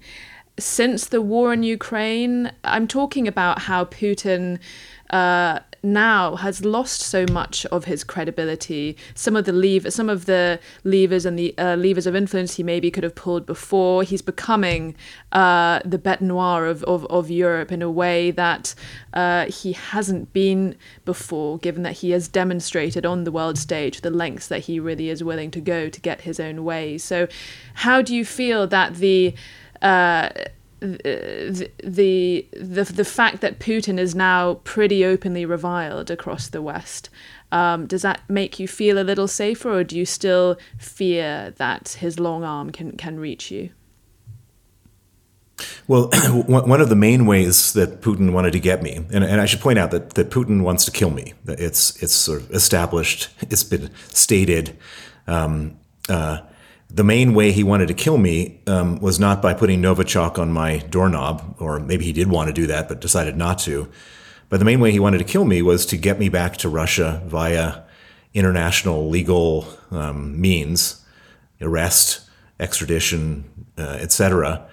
since 0.60 1.06
the 1.06 1.22
war 1.22 1.54
in 1.54 1.63
Ukraine, 1.63 2.52
I'm 2.63 2.88
talking 2.88 3.28
about 3.28 3.60
how 3.60 3.86
Putin 3.86 4.60
uh, 5.10 5.60
now 5.84 6.36
has 6.36 6.65
lost 6.65 7.02
so 7.02 7.26
much 7.32 7.65
of 7.67 7.86
his 7.86 8.04
credibility. 8.04 8.98
Some 9.13 9.36
of 9.36 9.46
the 9.46 9.54
lever, 9.54 9.91
some 9.91 10.10
of 10.10 10.26
the 10.26 10.60
levers 10.84 11.26
and 11.26 11.38
the 11.38 11.58
uh, 11.58 11.76
levers 11.76 12.08
of 12.08 12.15
influence 12.15 12.56
he 12.56 12.63
maybe 12.63 12.91
could 12.91 13.04
have 13.04 13.15
pulled 13.15 13.46
before. 13.46 14.04
He's 14.04 14.22
becoming 14.22 14.96
uh, 15.32 15.80
the 15.86 16.00
bête 16.00 16.22
noire 16.22 16.65
of, 16.65 16.84
of, 16.86 17.06
of 17.06 17.30
Europe 17.30 17.72
in 17.72 17.82
a 17.82 17.91
way 17.91 18.32
that 18.32 18.74
uh, 19.13 19.46
he 19.46 19.74
hasn't 19.74 20.34
been 20.34 20.76
before, 21.06 21.60
given 21.60 21.84
that 21.84 21.98
he 21.98 22.12
has 22.12 22.28
demonstrated 22.28 23.06
on 23.06 23.24
the 23.24 23.32
world 23.32 23.58
stage 23.58 24.02
the 24.02 24.10
lengths 24.12 24.48
that 24.48 24.62
he 24.62 24.80
really 24.80 25.10
is 25.10 25.24
willing 25.24 25.52
to 25.52 25.62
go 25.62 25.88
to 25.88 26.02
get 26.02 26.22
his 26.22 26.39
own 26.39 26.65
way. 26.65 26.98
So, 26.98 27.28
how 27.76 28.02
do 28.02 28.15
you 28.15 28.26
feel 28.26 28.67
that 28.67 28.96
the 28.96 29.36
uh, 29.82 30.30
the, 30.80 31.70
the 31.84 32.46
the 32.84 33.06
fact 33.06 33.42
that 33.42 33.60
Putin 33.60 33.98
is 34.00 34.13
now 34.13 34.56
pretty 34.63 35.04
openly 35.04 35.46
reviled 35.46 36.12
across 36.12 36.48
the 36.50 36.62
West. 36.62 37.10
Um, 37.52 37.88
does 37.88 38.02
that 38.02 38.22
make 38.30 38.60
you 38.60 38.68
feel 38.68 39.00
a 39.00 39.04
little 39.04 39.28
safer, 39.28 39.72
or 39.80 39.84
do 39.84 39.98
you 39.98 40.06
still 40.06 40.58
fear 40.78 41.54
that 41.58 41.98
his 42.00 42.20
long 42.20 42.44
arm 42.44 42.72
can 42.72 42.92
can 42.98 43.20
reach 43.20 43.50
you? 43.50 43.72
Well, 45.88 46.10
one 46.48 46.82
of 46.82 46.90
the 46.90 46.96
main 46.96 47.26
ways 47.26 47.74
that 47.74 48.02
Putin 48.02 48.32
wanted 48.32 48.52
to 48.52 48.60
get 48.60 48.84
me, 48.84 48.98
and, 49.12 49.24
and 49.24 49.42
I 49.42 49.46
should 49.46 49.62
point 49.62 49.80
out 49.80 49.92
that, 49.92 50.12
that 50.12 50.30
Putin 50.30 50.62
wants 50.62 50.86
to 50.86 50.92
kill 50.92 51.10
me. 51.10 51.34
It's 51.48 52.02
it's 52.04 52.13
sort 52.13 52.42
of 52.42 52.52
established. 52.52 53.30
It's 53.50 53.63
been 53.63 53.90
stated. 54.10 54.78
Um, 55.26 55.80
uh, 56.10 56.42
the 56.97 57.03
main 57.03 57.36
way 57.36 57.51
he 57.51 57.63
wanted 57.63 57.88
to 57.89 57.93
kill 57.93 58.17
me 58.17 58.60
um, 58.65 58.99
was 58.99 59.19
not 59.19 59.39
by 59.39 59.53
putting 59.53 59.83
Novichok 59.83 60.39
on 60.39 60.51
my 60.51 60.79
doorknob, 60.79 61.55
or 61.60 61.79
maybe 61.79 62.03
he 62.03 62.12
did 62.12 62.27
want 62.27 62.47
to 62.47 62.53
do 62.53 62.65
that, 62.65 62.89
but 62.89 62.99
decided 62.99 63.38
not 63.38 63.60
to. 63.60 63.88
But 64.49 64.57
the 64.57 64.65
main 64.65 64.79
way 64.79 64.91
he 64.91 64.99
wanted 64.99 65.19
to 65.19 65.23
kill 65.23 65.45
me 65.45 65.62
was 65.62 65.86
to 65.88 65.97
get 65.97 66.17
me 66.17 66.27
back 66.27 66.57
to 66.57 66.69
Russia 66.69 67.21
via 67.27 67.83
international 68.33 69.10
legal 69.10 69.67
um, 69.91 70.41
means, 70.41 71.05
arrest, 71.62 72.21
extradition, 72.60 73.67
uh, 73.77 73.99
etc., 74.01 74.67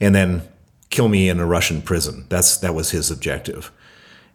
and 0.00 0.16
then 0.16 0.42
kill 0.90 1.08
me 1.08 1.28
in 1.28 1.38
a 1.38 1.46
Russian 1.46 1.80
prison. 1.80 2.26
That's 2.28 2.56
that 2.56 2.74
was 2.74 2.90
his 2.90 3.08
objective. 3.08 3.70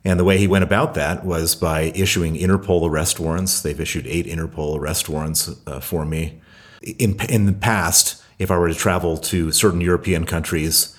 And 0.06 0.18
the 0.18 0.24
way 0.24 0.38
he 0.38 0.48
went 0.48 0.64
about 0.64 0.94
that 0.94 1.26
was 1.26 1.56
by 1.56 1.92
issuing 1.94 2.36
Interpol 2.36 2.90
arrest 2.90 3.20
warrants. 3.20 3.62
They've 3.62 3.80
issued 3.82 4.08
eight 4.08 4.28
Interpol 4.28 4.80
arrest 4.80 5.10
warrants 5.10 5.54
uh, 5.68 5.82
for 5.82 6.06
me 6.06 6.40
in 6.84 7.20
in 7.30 7.46
the 7.46 7.54
past, 7.54 8.22
if 8.40 8.52
I 8.52 8.58
were 8.58 8.68
to 8.68 8.76
travel 8.76 9.18
to 9.18 9.52
certain 9.52 9.82
European 9.82 10.26
countries, 10.26 10.96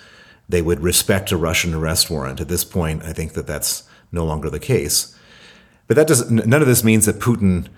they 0.48 0.62
would 0.62 0.80
respect 0.80 1.32
a 1.32 1.36
Russian 1.36 1.74
arrest 1.74 2.10
warrant. 2.10 2.40
At 2.40 2.48
this 2.48 2.64
point, 2.64 3.02
I 3.02 3.12
think 3.12 3.34
that 3.34 3.46
that's 3.46 3.84
no 4.12 4.24
longer 4.24 4.50
the 4.50 4.60
case. 4.60 5.16
But 5.86 5.96
that 5.96 6.06
does 6.06 6.30
none 6.30 6.62
of 6.62 6.66
this 6.66 6.84
means 6.84 7.06
that 7.06 7.20
Putin 7.20 7.68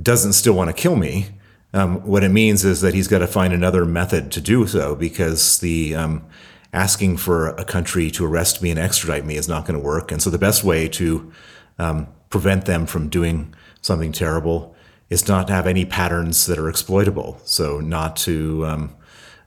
doesn't 0.00 0.32
still 0.34 0.54
want 0.54 0.68
to 0.68 0.74
kill 0.74 0.96
me. 0.96 1.28
Um, 1.72 2.06
what 2.06 2.22
it 2.22 2.28
means 2.28 2.64
is 2.64 2.82
that 2.82 2.94
he's 2.94 3.08
got 3.08 3.18
to 3.18 3.26
find 3.26 3.52
another 3.52 3.84
method 3.84 4.30
to 4.32 4.40
do 4.40 4.66
so 4.66 4.94
because 4.94 5.58
the 5.58 5.94
um, 5.94 6.24
asking 6.72 7.16
for 7.16 7.48
a 7.48 7.64
country 7.64 8.10
to 8.12 8.24
arrest 8.24 8.62
me 8.62 8.70
and 8.70 8.78
extradite 8.78 9.24
me 9.24 9.36
is 9.36 9.48
not 9.48 9.66
going 9.66 9.78
to 9.78 9.84
work. 9.84 10.12
And 10.12 10.22
so 10.22 10.30
the 10.30 10.38
best 10.38 10.62
way 10.62 10.88
to 10.88 11.32
um, 11.78 12.08
prevent 12.30 12.66
them 12.66 12.86
from 12.86 13.08
doing 13.08 13.54
something 13.80 14.12
terrible 14.12 14.73
is 15.14 15.28
not 15.28 15.46
to 15.46 15.52
have 15.52 15.68
any 15.68 15.84
patterns 15.84 16.46
that 16.46 16.58
are 16.58 16.68
exploitable. 16.68 17.40
So 17.44 17.78
not 17.78 18.16
to 18.16 18.66
um, 18.66 18.96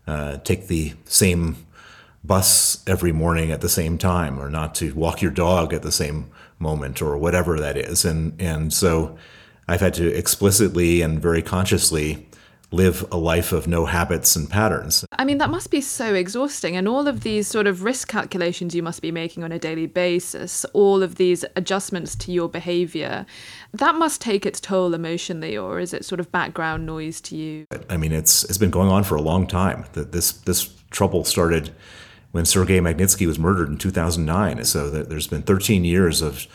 uh, 0.08 0.38
take 0.38 0.68
the 0.68 0.94
same 1.06 1.58
bus 2.24 2.82
every 2.88 3.12
morning 3.12 3.52
at 3.52 3.62
the 3.62 3.70
same 3.70 3.98
time, 3.98 4.40
or 4.40 4.50
not 4.50 4.74
to 4.76 4.94
walk 4.96 5.22
your 5.22 5.32
dog 5.32 5.74
at 5.74 5.84
the 5.84 5.92
same 5.92 6.32
moment, 6.58 7.02
or 7.02 7.18
whatever 7.18 7.60
that 7.60 7.78
is. 7.78 8.06
And 8.06 8.42
and 8.42 8.74
so 8.74 9.18
I've 9.68 9.82
had 9.82 9.94
to 9.96 10.08
explicitly 10.08 11.02
and 11.02 11.22
very 11.22 11.42
consciously 11.42 12.28
live 12.72 13.06
a 13.12 13.18
life 13.18 13.54
of 13.54 13.66
no 13.68 13.86
habits 13.86 14.36
and 14.36 14.50
patterns. 14.50 15.06
I 15.14 15.24
mean, 15.24 15.38
that 15.38 15.50
must 15.50 15.72
be 15.72 15.80
so 15.80 16.14
exhausting. 16.14 16.76
And 16.76 16.88
all 16.88 17.08
of 17.08 17.22
these 17.22 17.48
sort 17.48 17.66
of 17.66 17.84
risk 17.84 18.10
calculations 18.10 18.76
you 18.76 18.84
must 18.84 19.02
be 19.02 19.12
making 19.12 19.44
on 19.44 19.54
a 19.54 19.60
daily 19.60 19.86
basis, 19.86 20.66
all 20.74 21.02
of 21.02 21.16
these 21.16 21.46
adjustments 21.56 22.14
to 22.16 22.32
your 22.32 22.50
behavior, 22.50 23.26
that 23.74 23.96
must 23.96 24.20
take 24.20 24.46
its 24.46 24.60
toll 24.60 24.94
emotionally, 24.94 25.58
or 25.58 25.80
is 25.80 25.94
it 25.94 26.04
sort 26.04 26.20
of 26.20 26.32
background 26.32 26.86
noise 26.86 27.22
to 27.22 27.38
you? 27.38 27.66
I 27.90 27.96
mean, 27.96 28.12
it's, 28.12 28.44
it's 28.44 28.58
been 28.58 28.72
going 28.72 28.90
on 28.90 29.04
for 29.04 29.16
a 29.16 29.22
long 29.22 29.48
time. 29.48 29.86
That 29.94 30.12
This, 30.12 30.34
this 30.34 30.68
trouble 30.90 31.24
started 31.24 31.72
when 32.32 32.46
Sergei 32.46 32.80
Magnitsky 32.80 33.26
was 33.26 33.40
murdered 33.40 33.70
in 33.70 33.78
2009. 33.78 34.66
So 34.66 34.90
there's 34.90 35.28
been 35.28 35.44
13 35.44 35.86
years 35.86 36.22
of, 36.22 36.48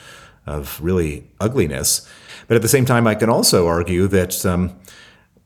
of 0.47 0.79
really 0.83 1.27
ugliness. 1.41 2.07
But 2.49 2.57
at 2.57 2.63
the 2.63 2.69
same 2.69 2.85
time, 2.85 3.07
I 3.07 3.15
can 3.15 3.31
also 3.31 3.67
argue 3.67 4.07
that 4.09 4.45
um, 4.45 4.79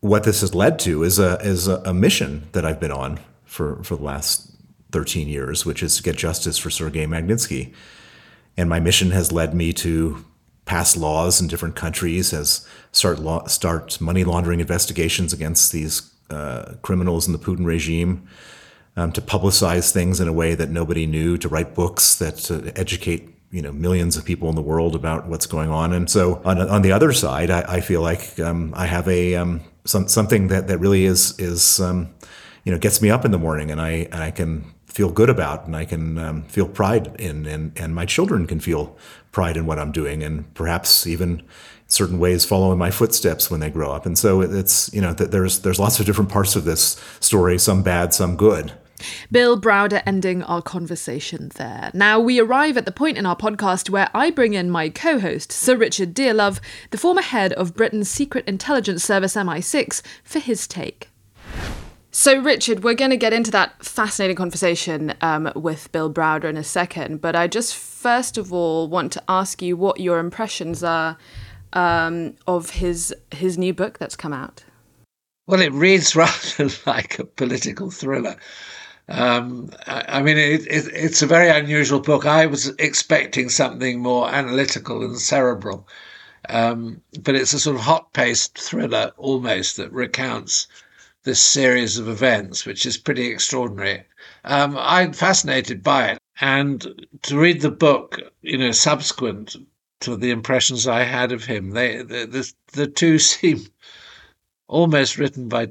what 0.00 0.24
this 0.24 0.40
has 0.40 0.54
led 0.54 0.78
to 0.80 1.02
is 1.02 1.18
a 1.18 1.38
is 1.40 1.68
a, 1.68 1.76
a, 1.84 1.94
mission 1.94 2.48
that 2.52 2.64
I've 2.64 2.80
been 2.80 2.92
on 2.92 3.20
for 3.44 3.82
for 3.82 3.96
the 3.96 4.02
last 4.02 4.50
13 4.92 5.28
years, 5.28 5.66
which 5.66 5.82
is 5.82 5.96
to 5.96 6.02
get 6.02 6.16
justice 6.16 6.58
for 6.58 6.70
Sergei 6.70 7.06
Magnitsky. 7.06 7.74
And 8.56 8.68
my 8.68 8.80
mission 8.80 9.10
has 9.10 9.32
led 9.32 9.54
me 9.54 9.72
to 9.74 10.24
pass 10.64 10.96
laws 10.96 11.40
in 11.40 11.48
different 11.48 11.76
countries, 11.76 12.30
has 12.30 12.66
start 12.92 13.18
law, 13.18 13.46
start 13.46 14.00
money 14.00 14.24
laundering 14.24 14.60
investigations 14.60 15.32
against 15.32 15.72
these 15.72 16.12
uh, 16.30 16.74
criminals 16.82 17.26
in 17.26 17.32
the 17.32 17.38
Putin 17.38 17.64
regime, 17.64 18.26
um, 18.96 19.12
to 19.12 19.20
publicize 19.20 19.92
things 19.92 20.20
in 20.20 20.28
a 20.28 20.32
way 20.32 20.54
that 20.54 20.70
nobody 20.70 21.06
knew, 21.06 21.36
to 21.38 21.48
write 21.48 21.74
books 21.74 22.14
that 22.16 22.50
uh, 22.50 22.72
educate 22.74 23.32
you 23.50 23.62
know 23.62 23.72
millions 23.72 24.16
of 24.16 24.24
people 24.24 24.48
in 24.48 24.56
the 24.56 24.62
world 24.62 24.94
about 24.94 25.26
what's 25.26 25.46
going 25.46 25.70
on. 25.70 25.92
And 25.92 26.10
so 26.10 26.42
on, 26.44 26.60
on 26.60 26.82
the 26.82 26.92
other 26.92 27.12
side, 27.12 27.50
I, 27.50 27.76
I 27.76 27.80
feel 27.80 28.00
like 28.00 28.38
um, 28.40 28.72
I 28.76 28.86
have 28.86 29.06
a 29.08 29.36
um, 29.36 29.60
some, 29.86 30.08
something 30.08 30.48
that, 30.48 30.66
that 30.68 30.78
really 30.78 31.04
is 31.04 31.38
is 31.38 31.80
um, 31.80 32.14
you 32.64 32.72
know 32.72 32.78
gets 32.78 33.00
me 33.00 33.10
up 33.10 33.24
in 33.24 33.30
the 33.30 33.38
morning, 33.38 33.70
and 33.70 33.80
I 33.80 34.08
and 34.12 34.22
I 34.22 34.30
can 34.30 34.72
feel 34.86 35.10
good 35.10 35.28
about 35.28 35.66
and 35.66 35.76
I 35.76 35.84
can 35.84 36.16
um, 36.16 36.42
feel 36.44 36.66
pride 36.66 37.14
in, 37.18 37.44
and, 37.44 37.78
and 37.78 37.94
my 37.94 38.06
children 38.06 38.46
can 38.46 38.60
feel 38.60 38.96
pride 39.30 39.58
in 39.58 39.66
what 39.66 39.78
I'm 39.78 39.92
doing, 39.92 40.22
and 40.22 40.52
perhaps 40.54 41.06
even 41.06 41.42
certain 41.86 42.18
ways 42.18 42.44
follow 42.44 42.72
in 42.72 42.78
my 42.78 42.90
footsteps 42.90 43.50
when 43.50 43.60
they 43.60 43.68
grow 43.68 43.92
up. 43.92 44.06
And 44.06 44.16
so 44.16 44.40
it's 44.40 44.92
you 44.92 45.00
know 45.00 45.12
there's 45.12 45.60
there's 45.60 45.78
lots 45.78 46.00
of 46.00 46.06
different 46.06 46.30
parts 46.30 46.56
of 46.56 46.64
this 46.64 47.00
story, 47.20 47.58
some 47.58 47.82
bad, 47.82 48.14
some 48.14 48.36
good. 48.36 48.72
Bill 49.30 49.60
Browder 49.60 50.02
ending 50.06 50.42
our 50.42 50.62
conversation 50.62 51.50
there. 51.56 51.90
Now 51.94 52.20
we 52.20 52.40
arrive 52.40 52.76
at 52.76 52.84
the 52.84 52.92
point 52.92 53.18
in 53.18 53.26
our 53.26 53.36
podcast 53.36 53.90
where 53.90 54.10
I 54.14 54.30
bring 54.30 54.54
in 54.54 54.70
my 54.70 54.88
co 54.88 55.18
host, 55.18 55.52
Sir 55.52 55.76
Richard 55.76 56.14
Dearlove, 56.14 56.60
the 56.90 56.98
former 56.98 57.22
head 57.22 57.52
of 57.54 57.74
Britain's 57.74 58.10
Secret 58.10 58.46
Intelligence 58.46 59.04
Service 59.04 59.34
MI6, 59.34 60.02
for 60.24 60.38
his 60.38 60.66
take. 60.66 61.10
So, 62.18 62.40
Richard, 62.40 62.82
we're 62.82 62.94
going 62.94 63.10
to 63.10 63.18
get 63.18 63.34
into 63.34 63.50
that 63.50 63.84
fascinating 63.84 64.36
conversation 64.36 65.12
um, 65.20 65.52
with 65.54 65.92
Bill 65.92 66.10
Browder 66.10 66.44
in 66.44 66.56
a 66.56 66.64
second, 66.64 67.20
but 67.20 67.36
I 67.36 67.46
just 67.46 67.76
first 67.76 68.38
of 68.38 68.54
all 68.54 68.88
want 68.88 69.12
to 69.12 69.22
ask 69.28 69.60
you 69.60 69.76
what 69.76 70.00
your 70.00 70.18
impressions 70.18 70.82
are 70.82 71.18
um, 71.74 72.34
of 72.46 72.70
his 72.70 73.14
his 73.32 73.58
new 73.58 73.74
book 73.74 73.98
that's 73.98 74.16
come 74.16 74.32
out. 74.32 74.64
Well, 75.46 75.60
it 75.60 75.72
reads 75.72 76.16
rather 76.16 76.70
like 76.86 77.18
a 77.18 77.24
political 77.24 77.90
thriller. 77.90 78.36
Um, 79.08 79.70
I, 79.86 80.04
I, 80.08 80.22
mean, 80.22 80.36
it, 80.36 80.66
it, 80.66 80.88
it's 80.92 81.22
a 81.22 81.26
very 81.26 81.48
unusual 81.48 82.00
book. 82.00 82.26
I 82.26 82.46
was 82.46 82.68
expecting 82.78 83.48
something 83.48 84.00
more 84.00 84.28
analytical 84.28 85.04
and 85.04 85.18
cerebral, 85.18 85.86
um, 86.48 87.00
but 87.22 87.36
it's 87.36 87.52
a 87.52 87.60
sort 87.60 87.76
of 87.76 87.82
hot-paced 87.82 88.58
thriller 88.58 89.12
almost 89.16 89.76
that 89.76 89.92
recounts 89.92 90.66
this 91.22 91.40
series 91.42 91.98
of 91.98 92.08
events, 92.08 92.64
which 92.64 92.86
is 92.86 92.96
pretty 92.96 93.26
extraordinary. 93.26 94.04
Um, 94.44 94.76
I'm 94.78 95.12
fascinated 95.12 95.82
by 95.82 96.10
it. 96.10 96.18
And 96.40 97.06
to 97.22 97.38
read 97.38 97.60
the 97.60 97.70
book, 97.70 98.20
you 98.42 98.58
know, 98.58 98.70
subsequent 98.70 99.56
to 100.00 100.16
the 100.16 100.30
impressions 100.30 100.86
I 100.86 101.02
had 101.02 101.32
of 101.32 101.44
him, 101.44 101.70
they 101.70 101.96
the 102.02 102.26
the, 102.26 102.52
the 102.72 102.86
two 102.86 103.18
seem 103.30 103.66
almost 104.68 105.18
written 105.18 105.48
by 105.48 105.70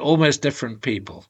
almost 0.00 0.42
different 0.42 0.82
people, 0.82 1.24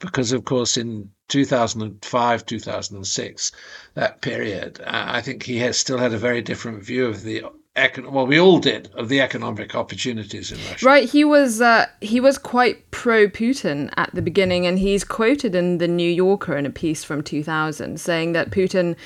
because 0.00 0.32
of 0.32 0.44
course 0.44 0.76
in 0.76 1.10
2005, 1.28 2.46
2006, 2.46 3.52
that 3.94 4.20
period, 4.20 4.80
I 4.86 5.20
think 5.20 5.44
he 5.44 5.58
has 5.58 5.78
still 5.78 5.98
had 5.98 6.12
a 6.12 6.18
very 6.18 6.42
different 6.42 6.82
view 6.82 7.06
of 7.06 7.22
the 7.22 7.44
econ- 7.76 8.10
well, 8.10 8.26
we 8.26 8.40
all 8.40 8.58
did 8.58 8.90
of 8.94 9.08
the 9.08 9.20
economic 9.20 9.74
opportunities 9.74 10.50
in 10.50 10.58
Russia. 10.68 10.86
Right, 10.86 11.08
he 11.08 11.24
was 11.24 11.60
uh, 11.60 11.86
he 12.00 12.20
was 12.20 12.38
quite 12.38 12.90
pro 12.90 13.28
Putin 13.28 13.92
at 13.96 14.14
the 14.14 14.22
beginning, 14.22 14.66
and 14.66 14.78
he's 14.78 15.04
quoted 15.04 15.54
in 15.54 15.78
the 15.78 15.88
New 15.88 16.10
Yorker 16.10 16.56
in 16.56 16.66
a 16.66 16.70
piece 16.70 17.04
from 17.04 17.22
2000 17.22 18.00
saying 18.00 18.32
that 18.32 18.50
Putin 18.50 18.96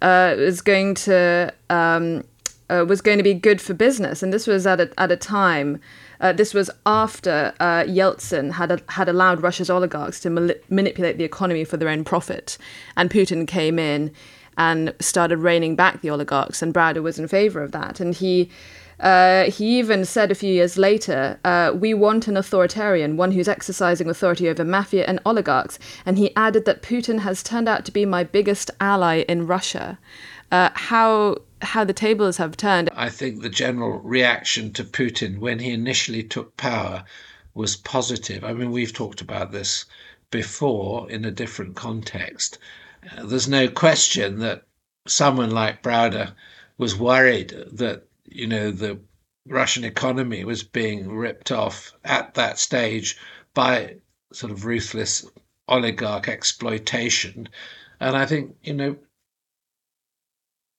uh, 0.00 0.34
was 0.38 0.60
going 0.60 0.94
to 0.94 1.52
um, 1.70 2.24
uh, 2.70 2.84
was 2.88 3.00
going 3.00 3.18
to 3.18 3.24
be 3.24 3.34
good 3.34 3.60
for 3.60 3.74
business, 3.74 4.22
and 4.22 4.32
this 4.32 4.46
was 4.46 4.66
at 4.66 4.80
a 4.80 4.90
at 4.98 5.12
a 5.12 5.16
time. 5.16 5.80
Uh, 6.20 6.32
this 6.32 6.54
was 6.54 6.70
after 6.84 7.52
uh, 7.60 7.84
Yeltsin 7.84 8.52
had 8.52 8.72
a, 8.72 8.80
had 8.88 9.08
allowed 9.08 9.42
Russia's 9.42 9.70
oligarchs 9.70 10.20
to 10.20 10.30
manipulate 10.68 11.18
the 11.18 11.24
economy 11.24 11.64
for 11.64 11.76
their 11.76 11.88
own 11.88 12.04
profit, 12.04 12.58
and 12.96 13.10
Putin 13.10 13.46
came 13.46 13.78
in 13.78 14.12
and 14.56 14.92
started 15.00 15.38
reining 15.38 15.76
back 15.76 16.00
the 16.00 16.10
oligarchs, 16.10 16.62
and 16.62 16.74
Browder 16.74 17.02
was 17.02 17.18
in 17.18 17.28
favor 17.28 17.62
of 17.62 17.72
that. 17.72 18.00
And 18.00 18.14
he 18.14 18.50
uh, 19.00 19.44
he 19.44 19.78
even 19.78 20.04
said 20.04 20.30
a 20.30 20.34
few 20.34 20.52
years 20.52 20.76
later, 20.76 21.38
uh, 21.44 21.72
We 21.74 21.94
want 21.94 22.26
an 22.26 22.36
authoritarian, 22.36 23.16
one 23.16 23.30
who's 23.32 23.48
exercising 23.48 24.10
authority 24.10 24.48
over 24.48 24.64
mafia 24.64 25.04
and 25.06 25.20
oligarchs. 25.24 25.78
And 26.04 26.18
he 26.18 26.34
added 26.34 26.64
that 26.64 26.82
Putin 26.82 27.20
has 27.20 27.42
turned 27.42 27.68
out 27.68 27.84
to 27.84 27.92
be 27.92 28.04
my 28.04 28.24
biggest 28.24 28.70
ally 28.80 29.24
in 29.28 29.46
Russia. 29.46 29.98
Uh, 30.50 30.70
how 30.74 31.36
how 31.62 31.84
the 31.84 31.92
tables 31.92 32.36
have 32.36 32.56
turned. 32.56 32.90
I 32.94 33.08
think 33.08 33.42
the 33.42 33.48
general 33.48 33.98
reaction 34.00 34.72
to 34.74 34.84
Putin 34.84 35.38
when 35.38 35.58
he 35.58 35.70
initially 35.70 36.22
took 36.22 36.56
power 36.56 37.04
was 37.54 37.76
positive. 37.76 38.44
I 38.44 38.52
mean, 38.52 38.70
we've 38.70 38.92
talked 38.92 39.20
about 39.20 39.52
this 39.52 39.84
before 40.30 41.10
in 41.10 41.24
a 41.24 41.30
different 41.30 41.74
context. 41.74 42.58
Uh, 43.10 43.24
there's 43.24 43.48
no 43.48 43.68
question 43.68 44.38
that 44.40 44.64
someone 45.06 45.50
like 45.50 45.82
Browder 45.82 46.32
was 46.76 46.94
worried 46.94 47.50
that 47.72 48.04
you 48.26 48.46
know 48.46 48.70
the 48.70 49.00
Russian 49.46 49.84
economy 49.84 50.44
was 50.44 50.62
being 50.62 51.10
ripped 51.10 51.50
off 51.50 51.92
at 52.04 52.34
that 52.34 52.58
stage 52.58 53.16
by 53.54 53.96
sort 54.32 54.52
of 54.52 54.66
ruthless 54.66 55.24
oligarch 55.66 56.28
exploitation, 56.28 57.48
and 57.98 58.16
I 58.16 58.26
think 58.26 58.56
you 58.62 58.74
know 58.74 58.96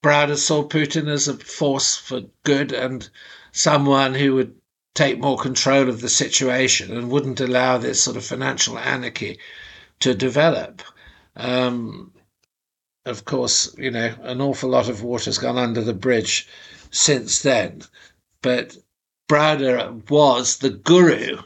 Browder 0.01 0.37
saw 0.37 0.63
Putin 0.63 1.09
as 1.09 1.27
a 1.27 1.37
force 1.37 1.95
for 1.95 2.21
good 2.43 2.71
and 2.71 3.09
someone 3.51 4.13
who 4.15 4.35
would 4.35 4.55
take 4.95 5.19
more 5.19 5.37
control 5.37 5.89
of 5.89 6.01
the 6.01 6.09
situation 6.09 6.95
and 6.95 7.11
wouldn't 7.11 7.39
allow 7.39 7.77
this 7.77 8.03
sort 8.03 8.17
of 8.17 8.25
financial 8.25 8.77
anarchy 8.77 9.39
to 9.99 10.13
develop. 10.13 10.81
Um, 11.35 12.13
of 13.05 13.25
course, 13.25 13.75
you 13.77 13.91
know, 13.91 14.15
an 14.21 14.41
awful 14.41 14.69
lot 14.69 14.89
of 14.89 15.03
water's 15.03 15.37
gone 15.37 15.57
under 15.57 15.81
the 15.81 15.93
bridge 15.93 16.47
since 16.91 17.41
then. 17.41 17.81
But 18.41 18.77
Browder 19.27 20.09
was 20.09 20.57
the 20.57 20.69
guru 20.69 21.41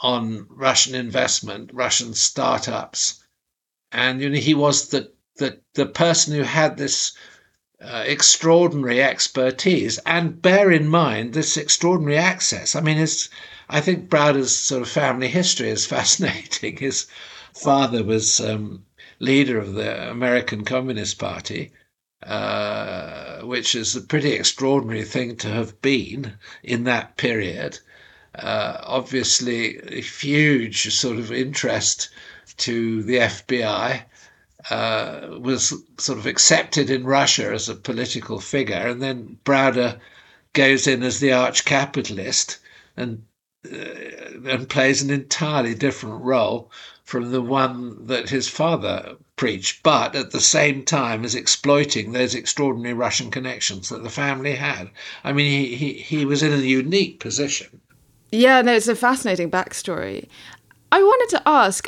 on 0.00 0.46
Russian 0.50 0.94
investment, 0.94 1.70
Russian 1.72 2.14
startups. 2.14 3.24
And 3.90 4.20
you 4.20 4.30
know, 4.30 4.38
he 4.38 4.54
was 4.54 4.88
the, 4.88 5.12
the, 5.36 5.60
the 5.74 5.86
person 5.86 6.34
who 6.34 6.42
had 6.42 6.76
this 6.76 7.12
uh, 7.80 8.04
extraordinary 8.06 9.02
expertise. 9.02 9.98
And 10.06 10.40
bear 10.40 10.70
in 10.70 10.88
mind 10.88 11.34
this 11.34 11.56
extraordinary 11.56 12.16
access. 12.16 12.74
I 12.74 12.80
mean, 12.80 12.96
his, 12.96 13.28
I 13.68 13.80
think 13.80 14.08
Browder's 14.08 14.54
sort 14.54 14.82
of 14.82 14.88
family 14.88 15.28
history 15.28 15.68
is 15.68 15.86
fascinating. 15.96 16.76
His 16.78 17.06
father 17.54 18.02
was 18.02 18.40
um, 18.40 18.84
leader 19.18 19.58
of 19.58 19.74
the 19.74 20.10
American 20.10 20.64
Communist 20.64 21.18
Party, 21.18 21.72
uh, 22.22 23.40
which 23.42 23.74
is 23.74 23.94
a 23.94 24.00
pretty 24.00 24.32
extraordinary 24.32 25.04
thing 25.04 25.36
to 25.36 25.48
have 25.48 25.80
been 25.82 26.34
in 26.62 26.84
that 26.84 27.16
period. 27.16 27.78
Uh, 28.34 28.78
obviously, 28.82 29.78
a 29.78 30.00
huge 30.00 30.94
sort 30.94 31.18
of 31.18 31.32
interest 31.32 32.10
to 32.58 33.02
the 33.02 33.16
FBI. 33.16 34.02
Uh, 34.68 35.38
was 35.38 35.72
sort 35.96 36.18
of 36.18 36.26
accepted 36.26 36.90
in 36.90 37.04
Russia 37.04 37.52
as 37.52 37.68
a 37.68 37.74
political 37.74 38.40
figure, 38.40 38.88
and 38.88 39.00
then 39.00 39.38
Browder 39.44 40.00
goes 40.54 40.88
in 40.88 41.04
as 41.04 41.20
the 41.20 41.32
arch 41.32 41.64
capitalist 41.64 42.58
and 42.96 43.22
uh, 43.64 44.48
and 44.48 44.68
plays 44.68 45.02
an 45.02 45.10
entirely 45.10 45.74
different 45.74 46.22
role 46.24 46.70
from 47.04 47.30
the 47.30 47.40
one 47.40 48.06
that 48.06 48.28
his 48.28 48.48
father 48.48 49.16
preached, 49.36 49.82
but 49.84 50.16
at 50.16 50.32
the 50.32 50.40
same 50.40 50.84
time 50.84 51.24
is 51.24 51.36
exploiting 51.36 52.10
those 52.10 52.34
extraordinary 52.34 52.94
Russian 52.94 53.30
connections 53.30 53.88
that 53.88 54.02
the 54.02 54.10
family 54.10 54.56
had. 54.56 54.90
I 55.22 55.32
mean, 55.32 55.50
he, 55.50 55.76
he, 55.76 55.92
he 55.92 56.24
was 56.24 56.42
in 56.42 56.52
a 56.52 56.56
unique 56.56 57.20
position. 57.20 57.80
Yeah, 58.32 58.60
no, 58.62 58.74
it's 58.74 58.88
a 58.88 58.96
fascinating 58.96 59.50
backstory. 59.50 60.28
I 60.90 61.00
wanted 61.02 61.36
to 61.36 61.48
ask 61.48 61.86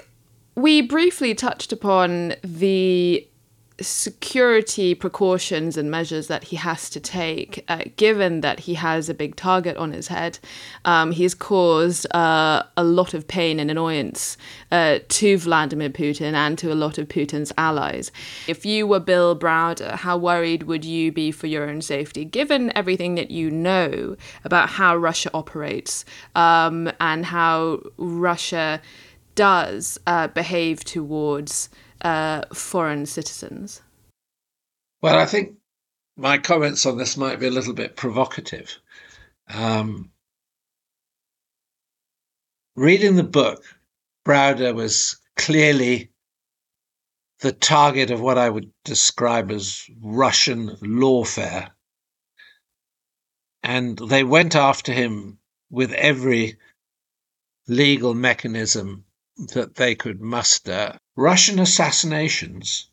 we 0.59 0.83
briefly 0.83 1.35
touched 1.37 1.73
upon 1.73 2.35
the 2.43 3.25
security 3.81 4.93
precautions 4.93 5.77
and 5.77 5.89
measures 5.89 6.27
that 6.27 6.43
he 6.43 6.57
has 6.57 6.91
to 6.91 6.99
take, 6.99 7.65
uh, 7.69 7.83
given 7.97 8.41
that 8.41 8.59
he 8.59 8.75
has 8.75 9.09
a 9.09 9.15
big 9.15 9.37
target 9.37 9.77
on 9.77 9.93
his 9.93 10.09
head. 10.09 10.37
Um, 10.85 11.13
he's 11.13 11.33
caused 11.33 12.13
uh, 12.13 12.65
a 12.77 12.83
lot 12.83 13.15
of 13.15 13.29
pain 13.29 13.61
and 13.61 13.71
annoyance 13.71 14.37
uh, 14.73 14.99
to 15.09 15.39
Vladimir 15.39 15.91
Putin 15.91 16.35
and 16.35 16.59
to 16.59 16.73
a 16.73 16.75
lot 16.75 16.99
of 16.99 17.07
Putin's 17.07 17.53
allies. 17.57 18.11
If 18.49 18.67
you 18.67 18.85
were 18.89 18.99
Bill 18.99 19.39
Browder, 19.39 19.93
how 19.93 20.17
worried 20.19 20.65
would 20.65 20.85
you 20.85 21.13
be 21.13 21.31
for 21.31 21.47
your 21.47 21.71
own 21.71 21.81
safety, 21.81 22.25
given 22.25 22.77
everything 22.77 23.15
that 23.15 23.31
you 23.31 23.49
know 23.49 24.17
about 24.43 24.71
how 24.71 24.97
Russia 24.97 25.31
operates 25.33 26.05
um, 26.35 26.91
and 26.99 27.25
how 27.25 27.81
Russia 27.97 28.83
does 29.39 29.99
uh, 30.07 30.29
behave 30.29 30.85
towards? 30.85 31.69
uh, 32.03 32.43
foreign 32.53 33.07
citizens? 33.07 33.83
Well, 35.03 35.19
I 35.19 35.27
think 35.27 35.55
my 36.17 36.39
comments 36.39 36.87
on 36.87 36.99
this 36.99 37.17
might 37.17 37.41
be 37.41 37.47
a 37.47 37.51
little 37.53 37.75
bit 37.75 37.97
provocative. 37.97 38.79
Um, 39.49 40.11
reading 42.77 43.17
the 43.17 43.25
book, 43.25 43.65
Browder 44.25 44.75
was 44.75 45.17
clearly 45.37 46.11
the 47.41 47.53
target 47.53 48.11
of 48.11 48.21
what 48.21 48.37
I 48.37 48.51
would 48.51 48.71
describe 48.85 49.51
as 49.51 49.89
Russian 50.01 50.71
lawfare. 50.83 51.71
And 53.63 53.99
they 53.99 54.25
went 54.25 54.57
after 54.57 54.93
him 54.93 55.39
with 55.71 55.93
every 55.93 56.57
legal 57.69 58.15
mechanism 58.15 59.05
that 59.39 59.77
they 59.77 59.95
could 59.95 60.21
muster 60.21 60.99
Russian 61.15 61.61
assassinations, 61.61 62.91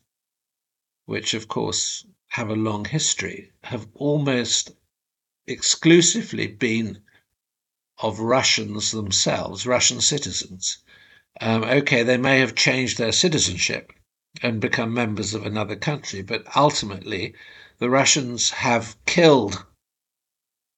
which 1.04 1.34
of 1.34 1.48
course 1.48 2.06
have 2.28 2.50
a 2.50 2.56
long 2.56 2.84
history, 2.84 3.52
have 3.64 3.88
almost 3.94 4.70
exclusively 5.46 6.46
been 6.46 7.02
of 7.98 8.20
Russians 8.20 8.92
themselves, 8.92 9.66
Russian 9.66 10.00
citizens. 10.00 10.78
Um, 11.40 11.64
okay, 11.64 12.02
they 12.02 12.16
may 12.16 12.38
have 12.38 12.54
changed 12.54 12.98
their 12.98 13.12
citizenship 13.12 13.92
and 14.42 14.60
become 14.60 14.92
members 14.92 15.34
of 15.34 15.46
another 15.46 15.76
country, 15.76 16.22
but 16.22 16.44
ultimately 16.56 17.34
the 17.78 17.90
Russians 17.90 18.50
have 18.50 18.96
killed 19.06 19.64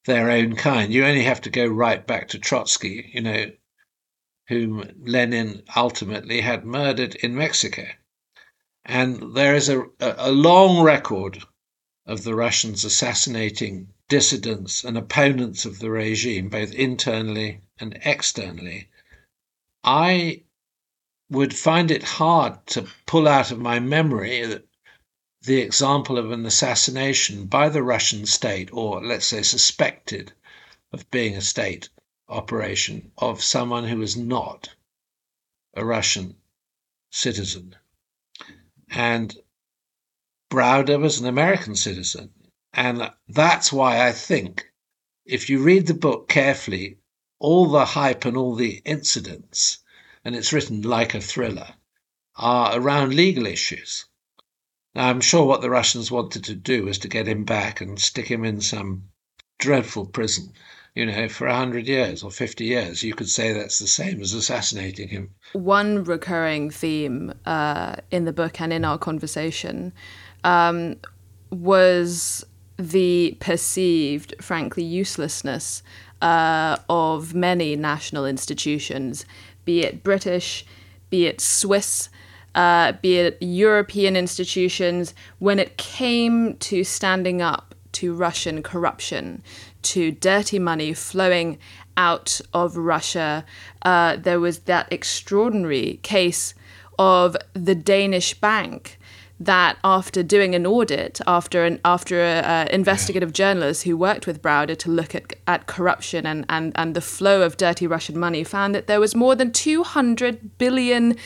their 0.05 0.31
own 0.31 0.57
kind. 0.57 0.93
You 0.93 1.05
only 1.05 1.25
have 1.25 1.41
to 1.43 1.51
go 1.51 1.67
right 1.67 2.07
back 2.07 2.29
to 2.29 2.39
Trotsky, 2.39 3.11
you 3.13 3.21
know, 3.21 3.51
whom 4.49 4.91
Lenin 5.05 5.63
ultimately 5.77 6.41
had 6.41 6.65
murdered 6.65 7.15
in 7.17 7.35
Mexico. 7.35 7.87
And 8.85 9.37
there 9.37 9.55
is 9.55 9.69
a, 9.69 9.85
a 10.01 10.33
long 10.33 10.83
record 10.83 11.43
of 12.07 12.25
the 12.25 12.35
Russians 12.35 12.83
assassinating 12.83 13.93
dissidents 14.09 14.85
and 14.85 14.97
opponents 14.97 15.67
of 15.67 15.79
the 15.79 15.91
regime, 15.91 16.49
both 16.49 16.73
internally 16.73 17.61
and 17.79 18.01
externally. 18.05 18.89
I 19.85 20.45
would 21.29 21.55
find 21.55 21.91
it 21.91 22.03
hard 22.03 22.67
to 22.69 22.89
pull 23.05 23.29
out 23.29 23.51
of 23.51 23.59
my 23.59 23.79
memory 23.79 24.63
the 25.43 25.61
example 25.61 26.17
of 26.17 26.31
an 26.31 26.47
assassination 26.47 27.45
by 27.47 27.69
the 27.69 27.83
Russian 27.83 28.25
state, 28.25 28.71
or 28.73 29.05
let's 29.05 29.27
say 29.27 29.43
suspected 29.43 30.33
of 30.91 31.11
being 31.11 31.37
a 31.37 31.43
state 31.43 31.91
operation, 32.29 33.13
of 33.19 33.43
someone 33.43 33.85
who 33.85 34.03
is 34.03 34.17
not 34.17 34.75
a 35.75 35.85
Russian 35.85 36.37
citizen. 37.11 37.77
And 38.91 39.37
Browder 40.51 40.99
was 40.99 41.21
an 41.21 41.27
American 41.27 41.77
citizen. 41.77 42.33
And 42.73 43.11
that's 43.29 43.73
why 43.73 44.07
I 44.07 44.13
think 44.13 44.71
if 45.25 45.51
you 45.51 45.63
read 45.63 45.87
the 45.87 45.95
book 45.95 46.29
carefully, 46.29 46.99
all 47.39 47.69
the 47.69 47.85
hype 47.85 48.25
and 48.25 48.37
all 48.37 48.55
the 48.55 48.83
incidents, 48.85 49.79
and 50.25 50.35
it's 50.35 50.53
written 50.53 50.83
like 50.83 51.15
a 51.15 51.21
thriller, 51.21 51.75
are 52.37 52.79
around 52.79 53.15
legal 53.15 53.47
issues. 53.47 54.07
Now, 54.95 55.09
I'm 55.09 55.21
sure 55.21 55.45
what 55.45 55.61
the 55.61 55.71
Russians 55.71 56.11
wanted 56.11 56.45
to 56.45 56.55
do 56.55 56.85
was 56.85 56.99
to 56.99 57.09
get 57.09 57.29
him 57.29 57.45
back 57.45 57.81
and 57.81 58.01
stick 58.01 58.31
him 58.31 58.45
in 58.45 58.61
some 58.61 59.11
dreadful 59.59 60.07
prison, 60.07 60.53
you 60.99 61.07
know, 61.07 61.29
for 61.29 61.47
a 61.47 61.55
hundred 61.55 61.87
years 61.87 62.25
or 62.25 62.31
50 62.31 62.65
years. 62.65 63.05
You 63.05 63.15
could 63.15 63.29
say 63.29 63.53
that's 63.53 63.79
the 63.79 63.87
same 63.87 64.21
as 64.21 64.35
assassinating 64.35 65.09
him. 65.09 65.31
One 65.53 66.03
recurring 66.03 66.71
theme 66.71 67.33
uh, 67.47 67.97
in 68.11 68.25
the 68.25 68.33
book 68.33 68.61
and 68.61 68.73
in 68.73 68.85
our 68.85 68.99
conversation 68.99 69.93
um, 70.43 70.97
was 71.51 72.45
the 72.79 73.37
perceived, 73.39 74.35
frankly, 74.41 74.83
uselessness 74.83 75.85
uh, 76.21 76.79
of 76.89 77.33
many 77.33 77.77
national 77.77 78.27
institutions, 78.27 79.25
be 79.65 79.83
it 79.83 80.03
British, 80.03 80.67
be 81.11 81.27
it 81.27 81.41
Swiss, 81.41 82.09
uh, 82.57 82.91
be 83.03 83.19
it 83.19 83.39
European 83.41 84.17
institutions, 84.17 85.15
when 85.39 85.61
it 85.61 85.77
came 85.77 86.57
to 86.57 86.83
standing 86.83 87.41
up 87.41 87.77
to 87.93 88.15
Russian 88.15 88.63
corruption, 88.63 89.43
to 89.93 90.13
dirty 90.13 90.59
money 90.59 90.95
flowing 90.95 91.59
out 91.97 92.41
of 92.53 92.77
Russia, 92.77 93.45
uh, 93.83 94.17
there 94.17 94.41
was 94.41 94.61
that 94.61 94.93
extraordinary 94.93 95.99
case 96.03 96.55
of 96.99 97.37
the 97.55 97.75
Danish 97.75 98.35
bank 98.41 98.99
that 99.41 99.77
after 99.85 100.23
doing 100.25 100.55
an 100.55 100.67
audit, 100.67 101.21
after 101.27 101.65
an 101.65 101.79
after 101.85 102.21
a, 102.21 102.41
uh, 102.41 102.67
investigative 102.73 103.33
journalist 103.33 103.85
who 103.85 103.97
worked 103.97 104.27
with 104.27 104.43
Browder 104.43 104.77
to 104.77 104.91
look 104.91 105.15
at, 105.15 105.33
at 105.47 105.67
corruption 105.67 106.27
and, 106.27 106.45
and, 106.49 106.73
and 106.75 106.95
the 106.95 107.01
flow 107.01 107.43
of 107.43 107.57
dirty 107.57 107.87
Russian 107.87 108.19
money, 108.19 108.45
found 108.45 108.75
that 108.75 108.87
there 108.87 109.01
was 109.01 109.15
more 109.15 109.37
than 109.37 109.53
two 109.53 109.85
hundred 109.85 110.59
billion 110.59 111.17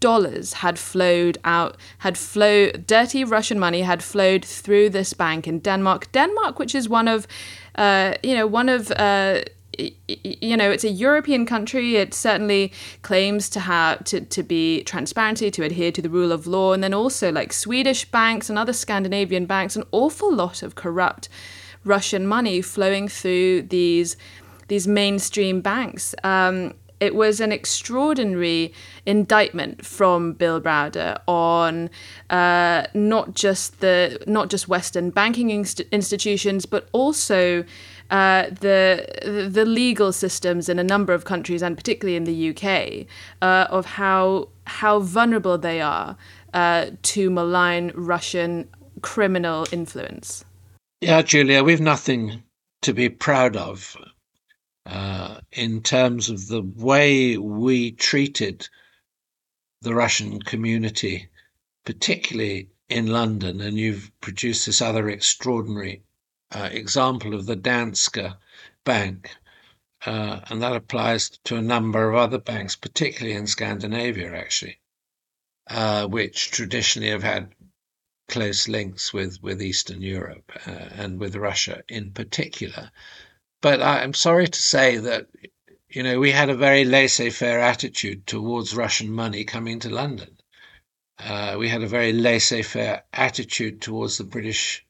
dollars 0.00 0.52
had 0.54 0.78
flowed 0.78 1.38
out, 1.44 1.76
had 1.98 2.18
flowed 2.18 2.86
dirty 2.86 3.24
Russian 3.24 3.58
money 3.58 3.82
had 3.82 4.02
flowed 4.02 4.44
through 4.44 4.90
this 4.90 5.14
bank 5.14 5.46
in 5.46 5.60
Denmark. 5.60 6.12
Denmark, 6.12 6.58
which 6.58 6.74
is 6.74 6.88
one 6.88 7.08
of, 7.08 7.26
uh, 7.76 8.14
you 8.22 8.34
know, 8.34 8.46
one 8.46 8.68
of 8.68 8.90
uh, 8.92 9.42
you 9.78 10.56
know, 10.56 10.70
it's 10.70 10.84
a 10.84 10.90
European 10.90 11.46
country. 11.46 11.96
It 11.96 12.14
certainly 12.14 12.72
claims 13.02 13.48
to 13.50 13.60
have 13.60 14.04
to, 14.04 14.20
to 14.20 14.42
be 14.42 14.82
transparency, 14.84 15.50
to 15.50 15.62
adhere 15.62 15.92
to 15.92 16.02
the 16.02 16.10
rule 16.10 16.32
of 16.32 16.46
law, 16.46 16.72
and 16.72 16.82
then 16.82 16.94
also 16.94 17.32
like 17.32 17.52
Swedish 17.52 18.04
banks 18.04 18.50
and 18.50 18.58
other 18.58 18.72
Scandinavian 18.72 19.46
banks, 19.46 19.76
an 19.76 19.84
awful 19.92 20.34
lot 20.34 20.62
of 20.62 20.74
corrupt 20.74 21.28
Russian 21.84 22.26
money 22.26 22.60
flowing 22.60 23.08
through 23.08 23.62
these 23.62 24.16
these 24.68 24.86
mainstream 24.86 25.60
banks. 25.60 26.14
Um, 26.22 26.74
it 27.02 27.16
was 27.16 27.40
an 27.40 27.50
extraordinary 27.50 28.72
indictment 29.06 29.84
from 29.84 30.34
Bill 30.34 30.60
Browder 30.60 31.18
on 31.26 31.90
uh, 32.30 32.84
not 32.94 33.34
just 33.34 33.80
the 33.80 34.22
not 34.28 34.50
just 34.50 34.68
Western 34.68 35.10
banking 35.10 35.50
inst- 35.50 35.80
institutions, 35.90 36.64
but 36.64 36.88
also 36.92 37.64
uh, 38.12 38.44
the 38.60 39.50
the 39.50 39.64
legal 39.64 40.12
systems 40.12 40.68
in 40.68 40.78
a 40.78 40.84
number 40.84 41.12
of 41.12 41.24
countries, 41.24 41.60
and 41.60 41.76
particularly 41.76 42.14
in 42.14 42.22
the 42.22 42.50
UK, 42.50 43.06
uh, 43.42 43.66
of 43.68 43.84
how 43.84 44.48
how 44.66 45.00
vulnerable 45.00 45.58
they 45.58 45.80
are 45.80 46.16
uh, 46.54 46.86
to 47.02 47.30
malign 47.30 47.90
Russian 47.96 48.68
criminal 49.00 49.66
influence. 49.72 50.44
Yeah, 51.00 51.22
Julia, 51.22 51.64
we've 51.64 51.80
nothing 51.80 52.44
to 52.82 52.92
be 52.92 53.08
proud 53.08 53.56
of 53.56 53.96
uh, 54.86 55.40
in 55.52 55.82
terms 55.82 56.28
of 56.28 56.48
the 56.48 56.62
way 56.62 57.36
we 57.36 57.92
treated 57.92 58.68
the 59.82 59.94
Russian 59.94 60.40
community, 60.40 61.28
particularly 61.84 62.70
in 62.88 63.06
London, 63.06 63.60
and 63.60 63.78
you've 63.78 64.10
produced 64.20 64.66
this 64.66 64.82
other 64.82 65.08
extraordinary 65.08 66.02
uh, 66.50 66.68
example 66.72 67.34
of 67.34 67.46
the 67.46 67.56
Danske 67.56 68.36
Bank, 68.84 69.30
uh, 70.04 70.40
and 70.48 70.62
that 70.62 70.76
applies 70.76 71.30
to 71.44 71.56
a 71.56 71.62
number 71.62 72.10
of 72.10 72.16
other 72.16 72.38
banks, 72.38 72.76
particularly 72.76 73.36
in 73.36 73.46
Scandinavia, 73.46 74.34
actually, 74.34 74.80
uh, 75.68 76.06
which 76.06 76.50
traditionally 76.50 77.10
have 77.10 77.22
had 77.22 77.54
close 78.28 78.68
links 78.68 79.12
with, 79.12 79.42
with 79.42 79.62
Eastern 79.62 80.02
Europe 80.02 80.50
uh, 80.66 80.70
and 80.70 81.18
with 81.20 81.36
Russia 81.36 81.82
in 81.88 82.10
particular. 82.12 82.90
But 83.62 83.80
I'm 83.80 84.12
sorry 84.12 84.48
to 84.48 84.60
say 84.60 84.96
that, 84.96 85.28
you 85.88 86.02
know, 86.02 86.18
we 86.18 86.32
had 86.32 86.50
a 86.50 86.56
very 86.56 86.84
laissez 86.84 87.30
faire 87.30 87.60
attitude 87.60 88.26
towards 88.26 88.74
Russian 88.74 89.12
money 89.12 89.44
coming 89.44 89.78
to 89.80 89.88
London. 89.88 90.36
Uh, 91.16 91.54
we 91.56 91.68
had 91.68 91.80
a 91.82 91.86
very 91.86 92.12
laissez 92.12 92.62
faire 92.62 93.04
attitude 93.12 93.80
towards 93.80 94.18
the 94.18 94.24
British 94.24 94.84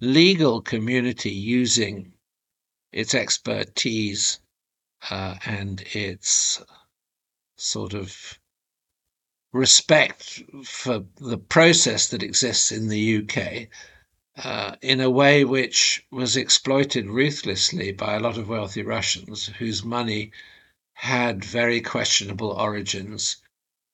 legal 0.00 0.60
community 0.60 1.30
using 1.30 2.12
its 2.92 3.14
expertise 3.14 4.40
uh, 5.10 5.36
and 5.46 5.80
its 5.94 6.62
sort 7.56 7.94
of 7.94 8.38
respect 9.52 10.42
for 10.64 11.02
the 11.16 11.38
process 11.38 12.08
that 12.08 12.22
exists 12.22 12.70
in 12.72 12.88
the 12.88 13.22
UK 13.22 13.68
uh, 14.44 14.76
in 14.82 15.00
a 15.00 15.10
way 15.10 15.44
which 15.44 16.06
was 16.10 16.36
exploited 16.36 17.06
ruthlessly 17.06 17.90
by 17.92 18.14
a 18.14 18.20
lot 18.20 18.38
of 18.38 18.48
wealthy 18.48 18.82
Russians 18.82 19.46
whose 19.46 19.82
money 19.84 20.30
had 20.92 21.44
very 21.44 21.80
questionable 21.80 22.50
origins 22.50 23.38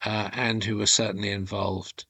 uh, 0.05 0.29
and 0.33 0.63
who 0.63 0.77
were 0.77 0.87
certainly 0.87 1.31
involved 1.31 2.05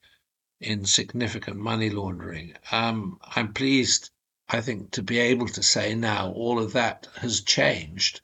in 0.59 0.85
significant 0.85 1.57
money 1.57 1.89
laundering. 1.89 2.53
Um, 2.71 3.19
I'm 3.23 3.53
pleased, 3.53 4.09
I 4.49 4.61
think, 4.61 4.91
to 4.91 5.03
be 5.03 5.19
able 5.19 5.47
to 5.49 5.63
say 5.63 5.95
now 5.95 6.31
all 6.31 6.59
of 6.59 6.73
that 6.73 7.07
has 7.21 7.41
changed. 7.41 8.21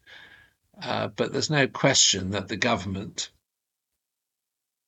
Uh, 0.82 1.08
but 1.08 1.32
there's 1.32 1.50
no 1.50 1.68
question 1.68 2.32
that 2.32 2.48
the 2.48 2.58
government 2.58 3.30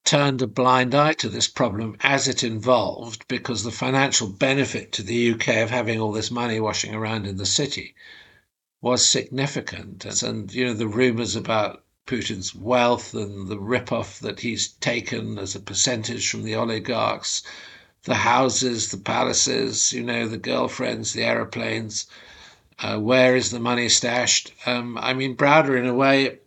turned 0.04 0.42
a 0.42 0.48
blind 0.48 0.94
eye 0.94 1.14
to 1.14 1.30
this 1.30 1.48
problem 1.48 1.96
as 2.02 2.28
it 2.28 2.44
involved 2.44 3.26
because 3.28 3.64
the 3.64 3.72
financial 3.72 4.28
benefit 4.28 4.92
to 4.92 5.02
the 5.02 5.32
UK 5.32 5.48
of 5.58 5.70
having 5.70 6.00
all 6.00 6.12
this 6.12 6.30
money 6.30 6.60
washing 6.60 6.94
around 6.94 7.26
in 7.26 7.38
the 7.38 7.46
city 7.46 7.96
was 8.82 9.06
significant. 9.06 10.06
And, 10.22 10.54
you 10.54 10.66
know, 10.66 10.74
the 10.74 10.88
rumors 10.88 11.38
about 11.38 11.84
Putin's 12.06 12.54
wealth 12.54 13.14
and 13.14 13.48
the 13.48 13.58
ripoff 13.58 14.20
that 14.20 14.42
he's 14.42 14.68
taken 14.68 15.40
as 15.40 15.56
a 15.56 15.62
percentage 15.62 16.30
from 16.30 16.44
the 16.44 16.56
oligarchs, 16.56 17.44
the 18.04 18.16
houses, 18.16 18.92
the 18.92 18.98
palaces, 18.98 19.94
you 19.94 20.04
know, 20.04 20.28
the 20.28 20.38
girlfriends, 20.38 21.14
the 21.14 21.24
aeroplanes. 21.24 22.08
Uh, 22.80 23.00
where 23.00 23.38
is 23.38 23.52
the 23.52 23.60
money 23.60 23.88
stashed? 23.88 24.52
Um, 24.66 24.98
I 24.98 25.14
mean, 25.14 25.38
Browder, 25.38 25.80
in 25.80 25.86
a 25.86 25.94
way, 25.94 26.40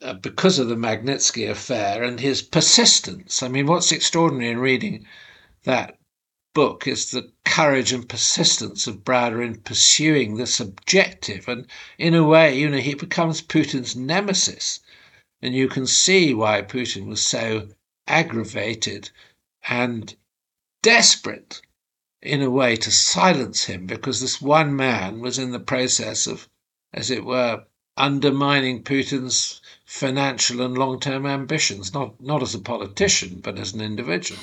uh, 0.00 0.14
because 0.14 0.58
of 0.58 0.68
the 0.68 0.76
Magnitsky 0.76 1.50
affair 1.50 2.04
and 2.04 2.20
his 2.20 2.40
persistence. 2.40 3.42
I 3.42 3.48
mean, 3.48 3.66
what's 3.66 3.90
extraordinary 3.90 4.52
in 4.52 4.58
reading 4.58 5.06
that 5.64 5.98
book 6.54 6.86
is 6.86 7.10
the 7.10 7.32
courage 7.44 7.92
and 7.92 8.08
persistence 8.08 8.86
of 8.86 9.04
Browder 9.04 9.44
in 9.44 9.60
pursuing 9.60 10.36
this 10.36 10.60
objective. 10.60 11.48
And 11.48 11.66
in 11.98 12.14
a 12.14 12.24
way, 12.24 12.56
you 12.58 12.68
know, 12.68 12.78
he 12.78 12.94
becomes 12.94 13.42
Putin's 13.42 13.96
nemesis. 13.96 14.80
And 15.42 15.54
you 15.54 15.68
can 15.68 15.86
see 15.86 16.34
why 16.34 16.62
Putin 16.62 17.06
was 17.06 17.24
so 17.24 17.68
aggravated 18.06 19.10
and 19.68 20.14
desperate 20.82 21.60
in 22.22 22.42
a 22.42 22.50
way 22.50 22.76
to 22.76 22.90
silence 22.90 23.64
him 23.64 23.86
because 23.86 24.20
this 24.20 24.40
one 24.40 24.74
man 24.74 25.20
was 25.20 25.38
in 25.38 25.50
the 25.52 25.60
process 25.60 26.26
of, 26.26 26.48
as 26.92 27.10
it 27.10 27.24
were, 27.24 27.64
undermining 27.96 28.82
Putin's 28.82 29.60
financial 29.88 30.60
and 30.60 30.76
long 30.76 31.00
term 31.00 31.24
ambitions, 31.24 31.94
not, 31.94 32.20
not 32.20 32.42
as 32.42 32.54
a 32.54 32.58
politician, 32.58 33.40
but 33.42 33.58
as 33.58 33.72
an 33.72 33.80
individual. 33.80 34.38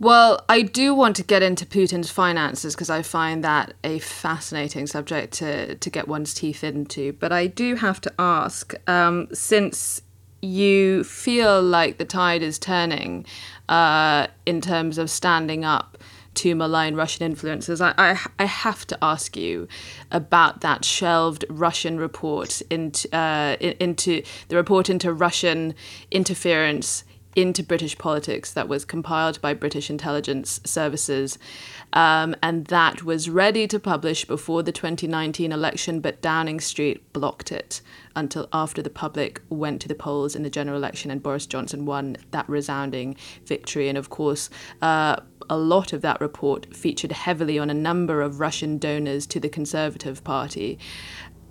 Well, 0.00 0.44
I 0.48 0.62
do 0.62 0.92
want 0.92 1.14
to 1.16 1.22
get 1.22 1.44
into 1.44 1.64
Putin's 1.64 2.10
finances 2.10 2.74
because 2.74 2.90
I 2.90 3.02
find 3.02 3.44
that 3.44 3.74
a 3.84 4.00
fascinating 4.00 4.88
subject 4.88 5.32
to, 5.34 5.76
to 5.76 5.90
get 5.90 6.08
one's 6.08 6.34
teeth 6.34 6.64
into. 6.64 7.12
But 7.12 7.30
I 7.30 7.46
do 7.46 7.76
have 7.76 8.00
to 8.00 8.12
ask 8.18 8.74
um, 8.88 9.28
since 9.32 10.02
you 10.42 11.04
feel 11.04 11.62
like 11.62 11.98
the 11.98 12.04
tide 12.04 12.42
is 12.42 12.58
turning 12.58 13.26
uh, 13.68 14.26
in 14.44 14.60
terms 14.60 14.98
of 14.98 15.08
standing 15.08 15.64
up 15.64 15.98
to 16.34 16.54
malign 16.54 16.94
Russian 16.94 17.24
influences, 17.26 17.80
I, 17.80 17.94
I, 17.96 18.18
I, 18.38 18.44
have 18.44 18.86
to 18.88 18.98
ask 19.02 19.36
you 19.36 19.68
about 20.10 20.60
that 20.62 20.84
shelved 20.84 21.44
Russian 21.48 21.98
report 21.98 22.62
into, 22.70 23.14
uh, 23.14 23.56
into 23.60 24.22
the 24.48 24.56
report 24.56 24.90
into 24.90 25.12
Russian 25.12 25.74
interference 26.10 27.04
into 27.36 27.62
British 27.62 27.98
politics 27.98 28.52
that 28.52 28.68
was 28.68 28.84
compiled 28.84 29.40
by 29.40 29.54
British 29.54 29.90
intelligence 29.90 30.60
services. 30.64 31.38
Um, 31.92 32.34
and 32.42 32.66
that 32.66 33.02
was 33.02 33.28
ready 33.28 33.66
to 33.68 33.78
publish 33.78 34.24
before 34.24 34.62
the 34.62 34.72
2019 34.72 35.52
election, 35.52 36.00
but 36.00 36.20
Downing 36.20 36.60
Street 36.60 37.12
blocked 37.12 37.52
it 37.52 37.80
until 38.16 38.48
after 38.52 38.82
the 38.82 38.90
public 38.90 39.42
went 39.48 39.80
to 39.82 39.88
the 39.88 39.94
polls 39.94 40.36
in 40.36 40.42
the 40.42 40.50
general 40.50 40.76
election 40.76 41.10
and 41.10 41.22
Boris 41.22 41.46
Johnson 41.46 41.84
won 41.84 42.16
that 42.30 42.48
resounding 42.48 43.16
victory. 43.46 43.88
And 43.88 43.98
of 43.98 44.10
course, 44.10 44.50
uh, 44.82 45.16
a 45.50 45.56
lot 45.56 45.92
of 45.92 46.02
that 46.02 46.20
report 46.20 46.74
featured 46.74 47.12
heavily 47.12 47.58
on 47.58 47.70
a 47.70 47.74
number 47.74 48.22
of 48.22 48.40
Russian 48.40 48.78
donors 48.78 49.26
to 49.28 49.40
the 49.40 49.48
Conservative 49.48 50.24
Party. 50.24 50.78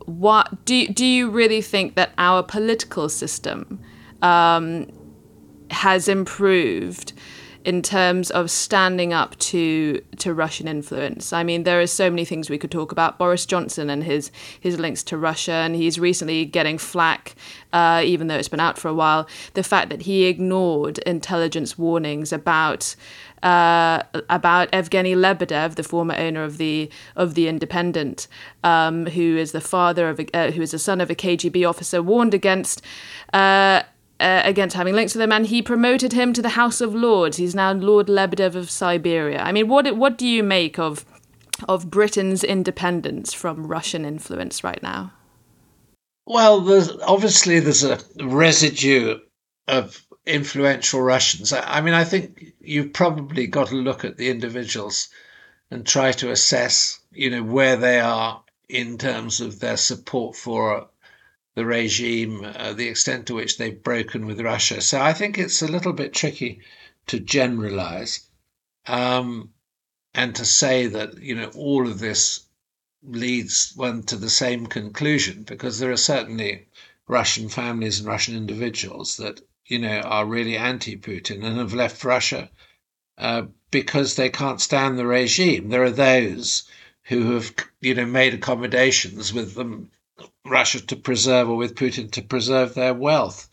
What 0.06 0.66
do 0.66 0.88
do 0.88 1.06
you 1.06 1.30
really 1.30 1.62
think 1.62 1.96
that 1.96 2.12
our 2.18 2.44
political 2.44 3.08
system 3.08 3.80
um, 4.22 4.92
has 5.72 6.08
improved 6.08 7.13
in 7.66 7.82
terms 7.82 8.30
of 8.32 8.52
standing 8.52 9.14
up 9.14 9.38
to 9.40 10.02
to 10.18 10.34
Russian 10.34 10.68
influence. 10.68 11.34
I 11.34 11.44
mean, 11.44 11.64
there 11.64 11.82
are 11.82 11.88
so 11.88 12.10
many 12.10 12.26
things 12.26 12.50
we 12.50 12.58
could 12.58 12.72
talk 12.72 12.92
about. 12.92 13.18
Boris 13.18 13.46
Johnson 13.46 13.90
and 13.90 14.04
his 14.04 14.32
his 14.60 14.80
links 14.80 15.04
to 15.04 15.18
Russia, 15.18 15.54
and 15.54 15.76
he's 15.76 16.00
recently 16.00 16.46
getting 16.46 16.78
flack, 16.78 17.36
uh, 17.72 18.02
even 18.06 18.28
though 18.28 18.36
it's 18.36 18.50
been 18.50 18.60
out 18.60 18.78
for 18.78 18.88
a 18.88 18.94
while. 18.94 19.28
The 19.54 19.64
fact 19.64 19.90
that 19.90 20.04
he 20.04 20.26
ignored 20.26 21.00
intelligence 21.00 21.78
warnings 21.78 22.34
about. 22.34 22.96
Uh, 23.42 24.02
about 24.30 24.72
Evgeny 24.72 25.18
Lebedev, 25.18 25.76
the 25.76 25.84
former 25.84 26.16
owner 26.16 26.46
of 26.46 26.58
the 26.58 26.90
of 27.18 27.34
the 27.34 27.50
Independent, 27.50 28.30
um, 28.64 29.06
who 29.08 29.36
is 29.36 29.52
the 29.52 29.60
father 29.60 30.08
of 30.08 30.22
a, 30.22 30.28
uh, 30.34 30.52
who 30.52 30.62
is 30.62 30.72
the 30.72 30.80
son 30.80 31.02
of 31.02 31.10
a 31.10 31.16
KGB 31.16 31.68
officer, 31.68 32.02
warned 32.02 32.34
against 32.34 32.82
uh, 33.34 33.84
uh, 34.24 34.42
against 34.46 34.76
having 34.76 34.96
links 34.96 35.14
with 35.14 35.22
him, 35.22 35.34
and 35.34 35.48
he 35.48 35.62
promoted 35.62 36.14
him 36.14 36.32
to 36.34 36.42
the 36.42 36.50
House 36.50 36.80
of 36.80 36.96
Lords. 36.96 37.38
He's 37.38 37.54
now 37.54 37.74
Lord 37.74 38.08
Lebedev 38.08 38.56
of 38.56 38.70
Siberia. 38.70 39.42
I 39.42 39.52
mean, 39.52 39.68
what 39.68 39.98
what 39.98 40.18
do 40.18 40.26
you 40.26 40.42
make 40.44 40.80
of 40.80 41.06
of 41.68 41.92
Britain's 41.92 42.44
independence 42.44 43.34
from 43.34 43.68
Russian 43.68 44.06
influence 44.06 44.64
right 44.64 44.82
now? 44.82 45.12
Well, 46.26 46.62
there's 46.62 46.90
obviously 47.02 47.60
there's 47.60 47.84
a 47.84 48.00
residue 48.22 49.20
of 49.68 50.06
influential 50.26 51.02
Russians. 51.02 51.52
I, 51.52 51.78
I 51.78 51.82
mean, 51.82 51.94
I 51.94 52.06
think 52.06 52.54
you've 52.62 52.94
probably 52.94 53.46
got 53.48 53.68
to 53.68 53.76
look 53.76 54.06
at 54.06 54.18
the 54.18 54.30
individuals 54.30 55.10
and 55.70 55.86
try 55.86 56.14
to 56.14 56.32
assess, 56.32 57.00
you 57.12 57.30
know, 57.30 57.44
where 57.44 57.76
they 57.76 58.00
are 58.00 58.42
in 58.70 58.98
terms 58.98 59.42
of 59.42 59.60
their 59.60 59.78
support 59.78 60.38
for 60.38 60.88
the 61.56 61.66
regime, 61.66 62.44
uh, 62.44 62.74
the 62.74 62.88
extent 62.88 63.28
to 63.28 63.36
which 63.36 63.58
they've 63.58 63.84
broken 63.84 64.26
with 64.26 64.42
Russia. 64.42 64.82
So 64.82 65.00
I 65.00 65.14
think 65.14 65.38
it's 65.38 65.62
a 65.62 65.68
little 65.68 65.94
bit 65.94 66.14
tricky 66.14 66.62
to 67.08 67.20
generalize 67.20 68.28
um, 68.88 69.54
and 70.14 70.36
to 70.36 70.46
say 70.46 70.88
that 70.88 71.18
you 71.20 71.36
know 71.36 71.52
all 71.56 71.88
of 71.88 72.00
this 72.00 72.46
leads 73.04 73.74
one 73.76 74.04
to 74.04 74.16
the 74.16 74.30
same 74.30 74.66
conclusion 74.66 75.44
because 75.44 75.80
there 75.80 75.92
are 75.92 75.98
certainly 75.98 76.66
Russian 77.08 77.50
families 77.50 78.00
and 78.00 78.08
Russian 78.08 78.36
individuals 78.36 79.18
that 79.18 79.42
you 79.66 79.80
know 79.80 80.00
are 80.00 80.26
really 80.26 80.58
anti-Putin 80.58 81.44
and 81.44 81.58
have 81.58 81.74
left 81.74 82.04
Russia 82.04 82.50
uh, 83.18 83.44
because 83.72 84.16
they 84.16 84.30
can't 84.30 84.62
stand 84.62 84.98
the 84.98 85.06
regime. 85.06 85.70
There 85.70 85.84
are 85.84 85.92
those 85.92 86.64
who 87.04 87.34
have 87.34 87.54
you 87.82 87.94
know 87.94 88.06
made 88.06 88.34
accommodations 88.34 89.34
with 89.34 89.56
them 89.56 89.92
Russia 90.46 90.82
to 90.82 90.96
preserve 90.96 91.50
or 91.50 91.56
with 91.56 91.76
Putin 91.76 92.12
to 92.12 92.22
preserve 92.22 92.74
their 92.74 92.94
wealth. 92.94 93.50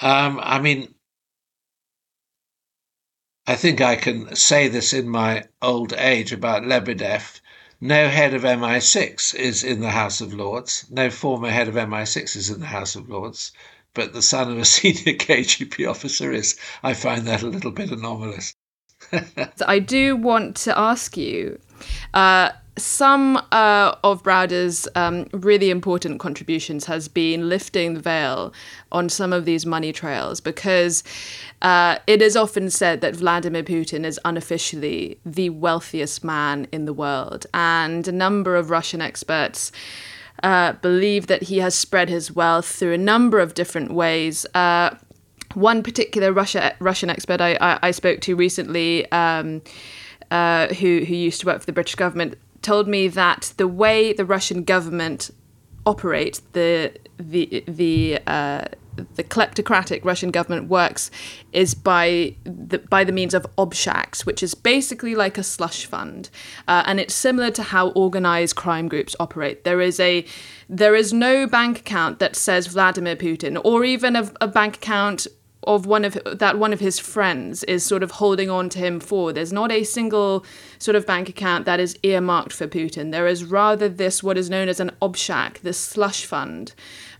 Um, 0.00 0.40
I 0.42 0.58
mean, 0.60 0.94
I 3.46 3.56
think 3.56 3.80
I 3.80 3.96
can 3.96 4.34
say 4.36 4.68
this 4.68 4.92
in 4.92 5.08
my 5.08 5.44
old 5.62 5.92
age 5.92 6.32
about 6.32 6.62
Lebedev. 6.62 7.40
No 7.80 8.08
head 8.08 8.34
of 8.34 8.42
MI6 8.42 9.34
is 9.34 9.64
in 9.64 9.80
the 9.80 9.90
House 9.90 10.20
of 10.20 10.34
Lords. 10.34 10.84
No 10.90 11.10
former 11.10 11.50
head 11.50 11.68
of 11.68 11.74
MI6 11.74 12.36
is 12.36 12.50
in 12.50 12.60
the 12.60 12.66
House 12.66 12.94
of 12.94 13.08
Lords. 13.08 13.52
But 13.94 14.12
the 14.12 14.22
son 14.22 14.52
of 14.52 14.58
a 14.58 14.64
senior 14.76 15.14
KGB 15.16 15.88
officer 15.88 16.30
is. 16.32 16.56
I 16.82 16.94
find 16.94 17.26
that 17.26 17.42
a 17.42 17.48
little 17.48 17.70
bit 17.70 17.90
anomalous. 17.90 18.54
I 19.66 19.78
do 19.78 20.14
want 20.14 20.56
to 20.58 20.78
ask 20.78 21.16
you 21.16 21.58
uh, 22.12 22.50
some 22.82 23.36
uh, 23.52 23.94
of 24.02 24.22
Browder's 24.22 24.88
um, 24.94 25.26
really 25.32 25.70
important 25.70 26.20
contributions 26.20 26.86
has 26.86 27.08
been 27.08 27.48
lifting 27.48 27.94
the 27.94 28.00
veil 28.00 28.52
on 28.90 29.08
some 29.08 29.32
of 29.32 29.44
these 29.44 29.66
money 29.66 29.92
trails 29.92 30.40
because 30.40 31.04
uh, 31.62 31.98
it 32.06 32.22
is 32.22 32.36
often 32.36 32.70
said 32.70 33.00
that 33.00 33.14
Vladimir 33.14 33.62
Putin 33.62 34.04
is 34.04 34.18
unofficially 34.24 35.18
the 35.24 35.50
wealthiest 35.50 36.24
man 36.24 36.66
in 36.72 36.84
the 36.84 36.92
world, 36.92 37.46
and 37.54 38.06
a 38.08 38.12
number 38.12 38.56
of 38.56 38.70
Russian 38.70 39.00
experts. 39.00 39.72
Uh, 40.42 40.72
believe 40.72 41.26
that 41.26 41.42
he 41.42 41.58
has 41.58 41.74
spread 41.74 42.08
his 42.08 42.32
wealth 42.32 42.64
through 42.64 42.94
a 42.94 42.98
number 42.98 43.40
of 43.40 43.52
different 43.52 43.92
ways. 43.92 44.46
Uh, 44.54 44.88
one 45.52 45.82
particular 45.82 46.32
Russia, 46.32 46.74
Russian 46.78 47.10
expert 47.10 47.42
I, 47.42 47.58
I, 47.60 47.78
I 47.82 47.90
spoke 47.90 48.20
to 48.22 48.34
recently, 48.36 49.10
um, 49.12 49.60
uh, 50.30 50.68
who 50.68 51.04
who 51.04 51.14
used 51.14 51.40
to 51.40 51.46
work 51.46 51.60
for 51.60 51.66
the 51.66 51.72
British 51.72 51.94
government, 51.94 52.38
told 52.62 52.88
me 52.88 53.08
that 53.08 53.52
the 53.56 53.68
way 53.68 54.12
the 54.12 54.24
Russian 54.24 54.64
government 54.64 55.30
operates, 55.86 56.40
the 56.52 56.92
the 57.18 57.64
the 57.66 58.18
uh, 58.26 58.64
the 59.14 59.24
kleptocratic 59.24 60.04
Russian 60.04 60.30
government 60.30 60.68
works 60.68 61.10
is 61.52 61.74
by 61.74 62.34
the, 62.44 62.78
by 62.78 63.04
the 63.04 63.12
means 63.12 63.34
of 63.34 63.46
obshaks, 63.56 64.26
which 64.26 64.42
is 64.42 64.54
basically 64.54 65.14
like 65.14 65.38
a 65.38 65.42
slush 65.42 65.86
fund, 65.86 66.28
uh, 66.68 66.82
and 66.86 67.00
it's 67.00 67.14
similar 67.14 67.50
to 67.52 67.62
how 67.62 67.90
organized 67.90 68.56
crime 68.56 68.88
groups 68.88 69.16
operate. 69.18 69.64
There 69.64 69.80
is 69.80 69.98
a 70.00 70.24
there 70.68 70.94
is 70.94 71.12
no 71.12 71.46
bank 71.46 71.80
account 71.80 72.18
that 72.18 72.36
says 72.36 72.66
Vladimir 72.66 73.16
Putin, 73.16 73.60
or 73.64 73.84
even 73.84 74.16
a, 74.16 74.30
a 74.40 74.48
bank 74.48 74.76
account 74.76 75.26
of 75.64 75.84
one 75.84 76.04
of 76.04 76.16
that 76.24 76.58
one 76.58 76.72
of 76.72 76.80
his 76.80 76.98
friends 76.98 77.64
is 77.64 77.84
sort 77.84 78.02
of 78.02 78.12
holding 78.12 78.48
on 78.48 78.68
to 78.70 78.78
him 78.78 78.98
for. 78.98 79.32
There's 79.32 79.52
not 79.52 79.70
a 79.70 79.84
single 79.84 80.44
sort 80.78 80.94
of 80.94 81.06
bank 81.06 81.28
account 81.28 81.66
that 81.66 81.78
is 81.78 81.98
earmarked 82.02 82.52
for 82.52 82.66
Putin. 82.66 83.12
There 83.12 83.26
is 83.26 83.44
rather 83.44 83.88
this 83.88 84.22
what 84.22 84.38
is 84.38 84.48
known 84.48 84.68
as 84.68 84.80
an 84.80 84.90
obshak, 85.02 85.60
this 85.60 85.78
slush 85.78 86.24
fund 86.24 86.74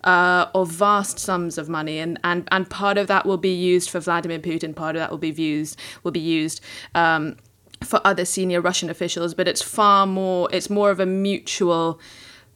uh, 0.05 0.47
of 0.55 0.71
vast 0.71 1.19
sums 1.19 1.59
of 1.59 1.69
money, 1.69 1.99
and, 1.99 2.19
and 2.25 2.49
and 2.51 2.69
part 2.71 2.97
of 2.97 3.07
that 3.09 3.27
will 3.27 3.37
be 3.37 3.55
used 3.55 3.91
for 3.91 4.01
Vladimir 4.01 4.39
Putin. 4.39 4.75
Part 4.75 4.97
of 4.97 5.01
that 5.01 5.11
will 5.11 5.19
be 5.19 5.31
used 5.31 5.79
will 6.03 6.13
be 6.13 6.21
used. 6.21 6.61
Um, 6.95 7.37
for 7.83 7.99
other 8.05 8.27
senior 8.27 8.61
Russian 8.61 8.91
officials, 8.91 9.33
but 9.33 9.49
it's 9.49 9.63
far 9.63 10.07
more. 10.07 10.51
It's 10.53 10.69
more 10.69 10.91
of 10.91 11.01
a 11.01 11.07
mutual 11.07 11.99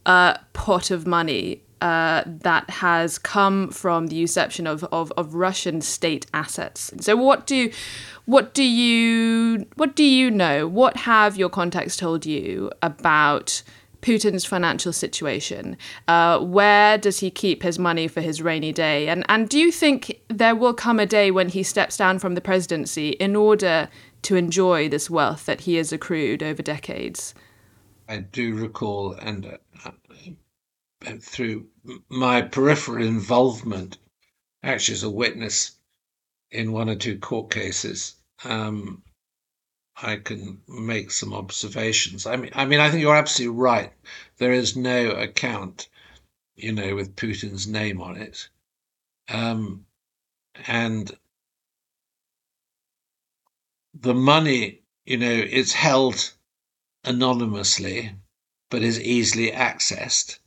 uh, 0.05 0.37
pot 0.53 0.91
of 0.91 1.07
money 1.07 1.63
uh, 1.85 2.25
that 2.27 2.69
has 2.71 3.19
come 3.19 3.69
from 3.71 4.07
the 4.07 4.17
usurpation 4.17 4.67
of, 4.67 4.85
of, 4.85 5.13
of 5.19 5.35
Russian 5.35 5.83
state 5.83 6.25
assets. 6.33 6.91
So 7.01 7.15
what 7.15 7.47
do 7.47 7.71
what 8.25 8.55
do 8.55 8.63
you 8.63 9.67
what 9.77 9.95
do 9.95 10.03
you 10.03 10.31
know? 10.31 10.67
What 10.67 10.97
have 10.97 11.37
your 11.37 11.51
contacts 11.51 11.99
told 11.99 12.25
you 12.25 12.73
about 12.81 13.63
Putin's 14.01 14.47
financial 14.47 14.95
situation? 14.95 15.77
Uh, 16.09 16.39
where 16.39 16.97
does 16.97 17.21
he 17.21 17.31
keep 17.31 17.63
his 17.63 17.79
money 17.79 18.09
for 18.09 18.23
his 18.23 18.41
rainy 18.41 18.73
day? 18.73 19.09
And 19.09 19.23
and 19.29 19.47
do 19.47 19.59
you 19.59 19.71
think 19.71 20.23
there 20.29 20.57
will 20.57 20.73
come 20.73 20.99
a 20.99 21.05
day 21.05 21.31
when 21.31 21.51
he 21.51 21.63
steps 21.63 21.99
down 21.99 22.19
from 22.19 22.35
the 22.35 22.41
presidency 22.41 23.11
in 23.11 23.37
order 23.37 23.91
to 24.23 24.37
enjoy 24.37 24.89
this 24.89 25.11
wealth 25.11 25.45
that 25.45 25.61
he 25.61 25.75
has 25.75 25.93
accrued 25.93 26.43
over 26.43 26.63
decades? 26.63 27.35
I 28.09 28.19
do 28.21 28.55
recall, 28.55 29.13
and 29.13 29.59
uh, 29.85 29.91
through 31.21 31.67
my 32.09 32.41
peripheral 32.41 33.05
involvement, 33.05 33.99
actually 34.63 34.95
as 34.95 35.03
a 35.03 35.11
witness 35.11 35.73
in 36.51 36.73
one 36.73 36.89
or 36.89 36.95
two 36.97 37.19
court 37.19 37.51
cases, 37.51 38.15
um, 38.45 39.03
I 39.97 40.17
can 40.17 40.63
make 40.67 41.11
some 41.11 41.35
observations. 41.35 42.27
I 42.27 42.37
mean, 42.37 42.51
I 42.55 42.65
mean, 42.65 42.81
I 42.81 42.91
think 42.91 43.03
you're 43.03 43.17
absolutely 43.17 43.59
right. 43.59 43.93
There 44.39 44.53
is 44.53 44.77
no 44.77 45.11
account, 45.11 45.89
you 46.57 46.73
know, 46.73 46.95
with 46.95 47.17
Putin's 47.17 47.67
name 47.67 48.01
on 48.01 48.17
it, 48.17 48.49
um, 49.29 49.87
and 50.67 51.17
the 53.93 54.15
money, 54.15 54.83
you 55.05 55.19
know, 55.19 55.31
is 55.31 55.73
held 55.73 56.33
anonymously, 57.05 58.15
but 58.71 58.83
is 58.83 59.01
easily 59.01 59.53
accessed 59.53 60.39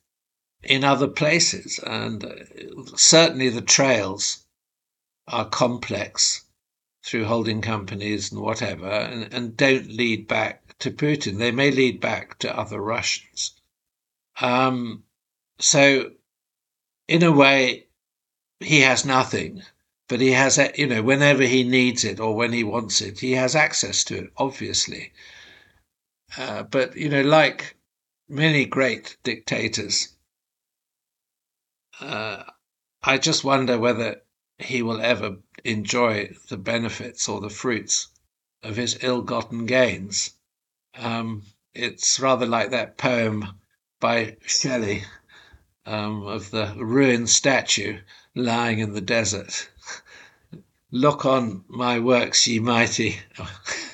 in 0.64 0.84
other 0.84 1.08
places, 1.08 1.80
and 1.80 2.26
uh, 2.26 2.36
certainly 2.96 3.50
the 3.50 3.62
trails 3.62 4.46
are 5.28 5.48
complex 5.50 6.46
through 7.04 7.26
holding 7.26 7.62
companies 7.62 8.32
and 8.32 8.42
whatever, 8.42 8.90
and, 8.90 9.34
and 9.34 9.58
don't 9.58 9.88
lead 9.88 10.28
back 10.28 10.78
to 10.80 10.92
Putin. 10.92 11.38
They 11.38 11.52
may 11.52 11.72
lead 11.72 12.02
back 12.02 12.40
to 12.40 12.58
other 12.58 12.82
Russians. 12.82 13.54
Um, 14.42 15.04
so, 15.60 16.12
in 17.08 17.24
a 17.24 17.32
way, 17.32 17.88
he 18.60 18.82
has 18.82 19.06
nothing, 19.06 19.64
but 20.08 20.22
he 20.22 20.32
has, 20.32 20.60
you 20.76 20.88
know, 20.88 21.02
whenever 21.02 21.44
he 21.44 21.64
needs 21.64 22.04
it 22.04 22.20
or 22.20 22.36
when 22.36 22.54
he 22.54 22.64
wants 22.64 23.02
it, 23.02 23.20
he 23.20 23.32
has 23.34 23.56
access 23.56 24.04
to 24.06 24.18
it, 24.18 24.32
obviously. 24.38 25.14
Uh, 26.38 26.64
but, 26.64 26.96
you 26.96 27.10
know, 27.10 27.22
like 27.22 27.78
many 28.28 28.66
great 28.66 29.18
dictators, 29.24 30.17
uh, 32.00 32.44
I 33.04 33.18
just 33.18 33.44
wonder 33.44 33.78
whether 33.78 34.22
he 34.60 34.82
will 34.82 35.02
ever 35.02 35.38
enjoy 35.64 36.34
the 36.50 36.58
benefits 36.58 37.30
or 37.30 37.42
the 37.42 37.50
fruits 37.50 38.08
of 38.64 38.76
his 38.76 38.98
ill 39.02 39.22
gotten 39.22 39.66
gains. 39.66 40.32
Um, 40.96 41.44
it's 41.74 42.20
rather 42.20 42.46
like 42.46 42.72
that 42.72 42.98
poem 42.98 43.60
by 44.00 44.38
Shelley 44.46 45.04
um, 45.86 46.24
of 46.24 46.52
the 46.52 46.74
ruined 46.78 47.30
statue 47.30 48.00
lying 48.36 48.80
in 48.80 48.94
the 48.94 49.02
desert. 49.02 49.70
Look 50.92 51.26
on 51.26 51.66
my 51.68 52.00
works, 52.00 52.48
ye 52.48 52.60
mighty. 52.60 53.20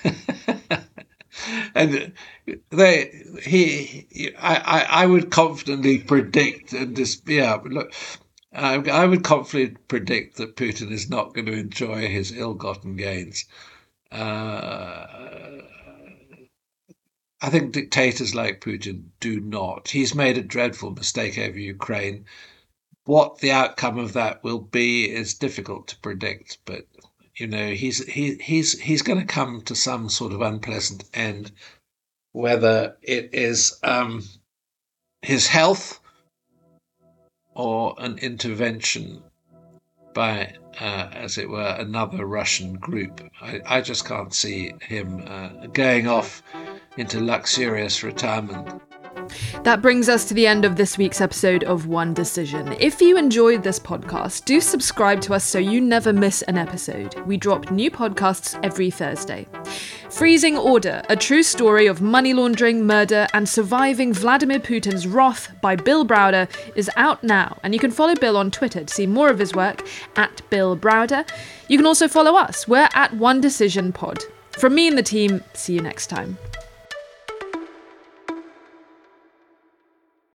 and 1.76 2.14
they, 2.70 3.24
he, 3.44 4.34
I, 4.38 4.86
I, 4.90 5.06
would 5.06 5.32
confidently 5.32 6.00
predict 6.00 6.74
and 6.74 6.96
just, 6.96 7.28
yeah, 7.28 7.58
look, 7.64 7.94
I, 8.54 8.76
I 8.76 9.06
would 9.06 9.24
confidently 9.24 9.78
predict 9.88 10.38
that 10.38 10.56
Putin 10.56 10.92
is 10.92 11.10
not 11.10 11.34
going 11.34 11.46
to 11.46 11.54
enjoy 11.54 12.08
his 12.08 12.32
ill-gotten 12.32 12.96
gains. 12.96 13.46
Uh, 14.12 15.62
I 17.42 17.50
think 17.50 17.74
dictators 17.74 18.34
like 18.34 18.62
Putin 18.62 19.10
do 19.20 19.42
not. 19.42 19.90
He's 19.90 20.16
made 20.16 20.38
a 20.38 20.42
dreadful 20.42 20.92
mistake 20.92 21.38
over 21.38 21.60
Ukraine. 21.60 22.26
What 23.06 23.40
the 23.40 23.52
outcome 23.52 23.98
of 23.98 24.14
that 24.14 24.44
will 24.46 24.60
be 24.60 25.10
is 25.10 25.34
difficult 25.34 25.90
to 25.90 26.00
predict, 26.00 26.60
but 26.64 26.88
you 27.36 27.48
know 27.48 27.72
he's 27.72 28.06
he 28.06 28.36
he's 28.36 28.80
he's 28.80 29.02
going 29.02 29.20
to 29.20 29.26
come 29.26 29.62
to 29.64 29.76
some 29.76 30.08
sort 30.08 30.32
of 30.32 30.42
unpleasant 30.42 31.04
end, 31.14 31.52
whether 32.34 32.98
it 33.02 33.34
is 33.34 33.80
um, 33.84 34.24
his 35.22 35.48
health 35.48 36.00
or 37.56 37.96
an 38.00 38.18
intervention 38.18 39.24
by, 40.14 40.54
uh, 40.80 41.10
as 41.14 41.38
it 41.38 41.50
were, 41.50 41.76
another 41.80 42.26
Russian 42.26 42.74
group. 42.74 43.22
I, 43.42 43.62
I 43.66 43.82
just 43.82 44.06
can't 44.06 44.34
see 44.34 44.74
him 44.82 45.24
uh, 45.28 45.68
going 45.68 46.08
off 46.08 46.44
into 46.98 47.20
luxurious 47.24 48.04
retirement 48.04 48.82
that 49.64 49.82
brings 49.82 50.10
us 50.10 50.26
to 50.26 50.34
the 50.34 50.48
end 50.48 50.66
of 50.66 50.76
this 50.76 50.98
week's 50.98 51.22
episode 51.22 51.64
of 51.64 51.88
One 51.88 52.14
Decision. 52.14 52.76
If 52.80 53.02
you 53.02 53.18
enjoyed 53.18 53.64
this 53.64 53.80
podcast, 53.80 54.46
do 54.46 54.60
subscribe 54.60 55.22
to 55.22 55.34
us 55.34 55.44
so 55.44 55.58
you 55.60 55.80
never 55.80 56.12
miss 56.12 56.42
an 56.44 56.58
episode. 56.58 57.16
We 57.26 57.38
drop 57.38 57.72
new 57.72 57.90
podcasts 57.90 58.60
every 58.64 58.90
Thursday. 58.90 59.48
Freezing 60.10 60.58
Order, 60.58 61.02
a 61.10 61.16
true 61.16 61.44
story 61.44 61.88
of 61.88 62.02
money 62.02 62.34
laundering, 62.34 62.86
murder, 62.86 63.28
and 63.34 63.48
surviving 63.48 64.14
Vladimir 64.14 64.60
Putin's 64.60 65.08
wrath 65.08 65.52
by 65.62 65.76
Bill 65.76 66.06
Browder 66.06 66.50
is 66.76 66.90
out 66.96 67.24
now, 67.24 67.58
and 67.64 67.74
you 67.74 67.80
can 67.80 67.92
follow 67.92 68.16
Bill 68.16 68.38
on 68.38 68.52
Twitter 68.52 68.84
to 68.84 68.94
see 68.94 69.08
more 69.08 69.30
of 69.30 69.40
his 69.40 69.54
work 69.54 69.88
at 70.16 70.42
Bill 70.50 70.78
Browder. 70.78 71.28
You 71.68 71.78
can 71.78 71.88
also 71.88 72.08
follow 72.08 72.36
us. 72.36 72.68
We're 72.68 72.90
at 72.94 73.14
One 73.14 73.42
Decision 73.42 73.92
Pod. 73.92 74.24
From 74.52 74.76
me 74.76 74.88
and 74.88 74.98
the 74.98 75.04
team, 75.04 75.44
see 75.54 75.74
you 75.74 75.82
next 75.82 76.08
time. 76.08 76.38